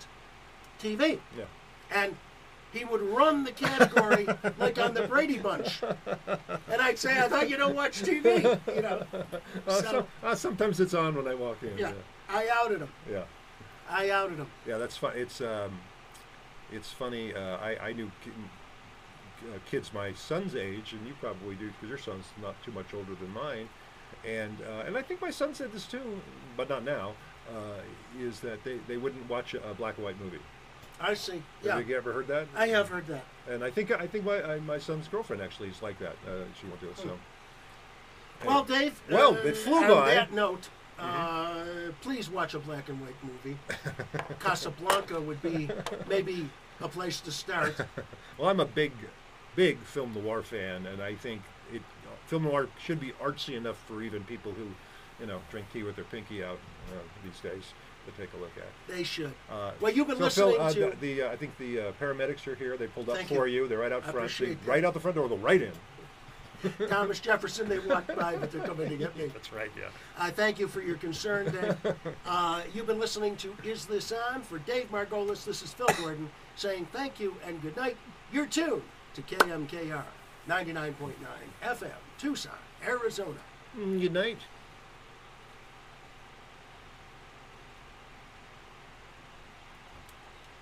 TV. 0.80 1.18
Yeah. 1.36 1.44
And 1.92 2.16
he 2.72 2.84
would 2.84 3.02
run 3.02 3.44
the 3.44 3.52
category 3.52 4.26
like 4.58 4.78
on 4.78 4.94
the 4.94 5.02
Brady 5.06 5.38
Bunch. 5.38 5.82
And 5.82 6.80
I'd 6.80 6.98
say, 6.98 7.18
I 7.18 7.28
thought 7.28 7.50
you 7.50 7.56
don't 7.58 7.74
watch 7.76 8.02
TV. 8.02 8.58
You 8.74 8.82
know. 8.82 9.04
Uh, 9.66 9.82
So- 9.82 10.06
uh, 10.22 10.34
sometimes 10.34 10.80
it's 10.80 10.94
on 10.94 11.14
when 11.14 11.28
I 11.28 11.34
walk 11.34 11.62
in. 11.62 11.76
Yeah. 11.76 11.88
Yeah. 11.90 11.94
I 12.30 12.48
outed 12.62 12.80
him. 12.80 12.88
Yeah. 13.10 13.24
I 13.90 14.10
outed 14.10 14.38
him. 14.38 14.46
Yeah, 14.66 14.78
that's 14.78 14.96
fun. 14.96 15.12
It's 15.16 15.40
um, 15.40 15.72
it's 16.72 16.90
funny. 16.92 17.34
Uh, 17.34 17.56
I 17.56 17.88
I 17.88 17.92
knew 17.92 18.10
uh, 19.48 19.58
kids 19.70 19.92
my 19.92 20.12
son's 20.12 20.54
age, 20.54 20.92
and 20.92 21.06
you 21.06 21.14
probably 21.20 21.54
do 21.54 21.68
because 21.68 21.88
your 21.88 21.98
son's 21.98 22.26
not 22.40 22.60
too 22.62 22.72
much 22.72 22.92
older 22.94 23.14
than 23.14 23.32
mine, 23.32 23.68
and 24.26 24.56
uh, 24.62 24.84
and 24.86 24.96
I 24.96 25.02
think 25.02 25.20
my 25.20 25.30
son 25.30 25.54
said 25.54 25.72
this 25.72 25.86
too, 25.86 26.20
but 26.56 26.68
not 26.68 26.84
now. 26.84 27.12
Uh, 27.48 27.80
is 28.20 28.38
that 28.40 28.62
they, 28.62 28.78
they 28.86 28.96
wouldn't 28.96 29.28
watch 29.28 29.54
a, 29.54 29.70
a 29.70 29.74
black 29.74 29.96
and 29.96 30.04
white 30.04 30.20
movie? 30.20 30.38
I 31.00 31.14
see. 31.14 31.42
Yeah. 31.62 31.76
Have 31.76 31.88
you 31.88 31.96
ever 31.96 32.12
heard 32.12 32.28
that? 32.28 32.46
I 32.54 32.68
have 32.68 32.88
heard 32.88 33.06
that. 33.06 33.24
And 33.48 33.64
I 33.64 33.70
think 33.70 33.90
I 33.90 34.06
think 34.06 34.24
my 34.24 34.42
I, 34.42 34.60
my 34.60 34.78
son's 34.78 35.08
girlfriend 35.08 35.42
actually 35.42 35.68
is 35.68 35.82
like 35.82 35.98
that. 35.98 36.16
Uh, 36.26 36.44
she 36.60 36.66
won't 36.66 36.80
do 36.80 36.88
it. 36.88 36.98
So. 36.98 37.18
Well, 38.44 38.64
Dave. 38.64 39.00
Well, 39.10 39.34
uh, 39.34 39.42
it 39.42 39.56
flew 39.56 39.76
on 39.76 39.82
by. 39.82 39.88
Mm-hmm. 39.88 40.14
that 40.14 40.32
note, 40.32 40.68
uh, 40.98 41.64
please 42.02 42.30
watch 42.30 42.54
a 42.54 42.58
black 42.58 42.88
and 42.88 43.00
white 43.00 43.14
movie. 43.22 43.58
Casablanca 44.40 45.20
would 45.20 45.42
be 45.42 45.70
maybe 46.08 46.48
a 46.80 46.88
place 46.88 47.20
to 47.22 47.32
start. 47.32 47.76
Well, 48.38 48.48
I'm 48.48 48.60
a 48.60 48.64
big, 48.64 48.92
big 49.60 49.78
film 49.80 50.14
noir 50.14 50.40
fan, 50.42 50.86
and 50.86 51.02
I 51.02 51.14
think 51.14 51.42
it 51.70 51.82
film 52.28 52.44
noir 52.44 52.66
should 52.82 52.98
be 52.98 53.12
artsy 53.22 53.56
enough 53.58 53.76
for 53.86 54.02
even 54.02 54.24
people 54.24 54.52
who, 54.52 54.68
you 55.20 55.26
know, 55.26 55.38
drink 55.50 55.66
tea 55.70 55.82
with 55.82 55.96
their 55.96 56.06
pinky 56.06 56.42
out 56.42 56.58
uh, 56.88 56.98
these 57.22 57.38
days 57.40 57.74
to 58.06 58.12
take 58.18 58.32
a 58.32 58.38
look 58.38 58.52
at. 58.56 58.64
They 58.88 59.02
should. 59.02 59.34
Uh, 59.52 59.72
Well, 59.78 59.92
you've 59.92 60.06
been 60.06 60.16
so 60.16 60.24
listening 60.24 60.52
Phil, 60.54 60.62
uh, 60.62 60.72
to. 60.72 60.96
the, 60.98 61.14
the 61.16 61.22
uh, 61.24 61.32
I 61.32 61.36
think 61.36 61.58
the 61.58 61.78
uh, 61.88 61.92
paramedics 62.00 62.46
are 62.46 62.54
here. 62.54 62.78
They 62.78 62.86
pulled 62.86 63.10
up 63.10 63.16
Thank 63.16 63.28
for 63.28 63.46
you. 63.46 63.64
you. 63.64 63.68
They're 63.68 63.80
right 63.80 63.92
out 63.92 63.98
I 64.08 64.12
front. 64.12 64.14
They, 64.16 64.20
appreciate 64.24 64.64
that. 64.64 64.70
right 64.70 64.82
out 64.82 64.94
the 64.94 65.00
front 65.00 65.16
door. 65.16 65.28
They'll 65.28 65.36
right 65.36 65.60
in. 65.60 65.72
Thomas 66.88 67.20
Jefferson, 67.20 67.68
they 67.68 67.80
walked 67.80 68.16
by, 68.16 68.36
but 68.36 68.50
they're 68.50 68.66
coming 68.66 68.88
to 68.88 68.96
get 68.96 69.14
me. 69.14 69.26
That's 69.34 69.52
right. 69.52 69.70
Yeah. 69.78 69.88
I 70.18 70.30
thank 70.30 70.58
you 70.58 70.68
for 70.68 70.80
your 70.80 70.96
concern, 70.96 71.52
Dave. 71.52 71.76
Uh, 72.26 72.62
you've 72.72 72.86
been 72.86 73.00
listening 73.00 73.36
to 73.36 73.54
Is 73.64 73.84
This 73.84 74.10
On? 74.12 74.40
For 74.40 74.58
Dave 74.60 74.90
Margolis, 74.90 75.44
this 75.44 75.62
is 75.62 75.74
Phil 75.74 75.88
Gordon 75.98 76.30
saying 76.56 76.86
thank 76.92 77.20
you 77.20 77.34
and 77.46 77.60
good 77.60 77.76
night. 77.76 77.96
You're 78.32 78.46
tuned 78.46 78.82
to 79.20 79.36
KMKR 79.36 80.02
99.9 80.48 81.12
FM, 81.62 81.90
Tucson, 82.18 82.52
Arizona. 82.86 83.38
Mm, 83.76 84.00
good 84.00 84.12
night. 84.12 84.38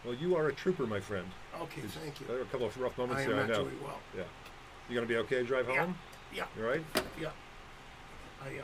Well, 0.04 0.14
you 0.14 0.36
are 0.36 0.48
a 0.48 0.52
trooper, 0.52 0.86
my 0.86 1.00
friend. 1.00 1.26
Okay, 1.60 1.82
thank 1.82 2.20
you. 2.20 2.26
There 2.26 2.38
are 2.38 2.42
a 2.42 2.46
couple 2.46 2.66
of 2.66 2.76
rough 2.78 2.96
moments 2.96 3.22
I 3.22 3.26
there. 3.26 3.40
I 3.42 3.46
know. 3.46 3.64
doing 3.64 3.78
well. 3.82 3.98
Yeah. 4.16 4.22
You 4.88 4.94
gonna 4.94 5.06
be 5.06 5.16
okay 5.18 5.36
to 5.36 5.44
drive 5.44 5.68
Yeah. 5.68 5.80
home? 5.86 5.98
Yeah, 6.32 6.46
You 6.56 6.64
all 6.64 6.70
right? 6.70 6.84
yeah. 7.20 7.30
I 8.42 8.48
am. 8.48 8.54
Yeah. 8.54 8.62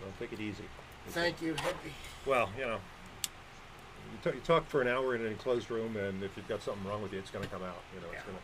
Well, 0.00 0.12
take 0.18 0.32
it 0.32 0.40
easy. 0.40 0.64
Thank 1.08 1.42
you, 1.42 1.54
Happy. 1.54 1.92
Well, 2.24 2.50
you 2.58 2.64
know, 2.64 2.80
you, 4.12 4.18
talk 4.22 4.34
you 4.34 4.40
talk 4.40 4.66
for 4.68 4.80
an 4.80 4.88
hour 4.88 5.14
in 5.14 5.20
an 5.22 5.26
enclosed 5.28 5.70
room, 5.70 5.96
and 5.96 6.22
if 6.22 6.36
you've 6.36 6.48
got 6.48 6.62
something 6.62 6.84
wrong 6.88 7.02
with 7.02 7.12
you, 7.12 7.18
it's 7.18 7.30
going 7.30 7.44
to 7.44 7.50
come 7.50 7.62
out. 7.62 7.82
You 7.94 8.00
know, 8.00 8.06
it's 8.06 8.14
Yeah. 8.16 8.22
going 8.32 8.36
to 8.38 8.42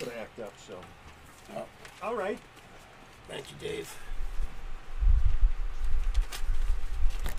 to 0.00 0.18
act 0.18 0.38
up. 0.40 0.52
So, 0.66 0.78
Oh, 1.56 1.64
all 2.02 2.14
right. 2.14 2.38
thank 3.28 3.44
you, 3.50 3.56
Dave. 3.68 3.94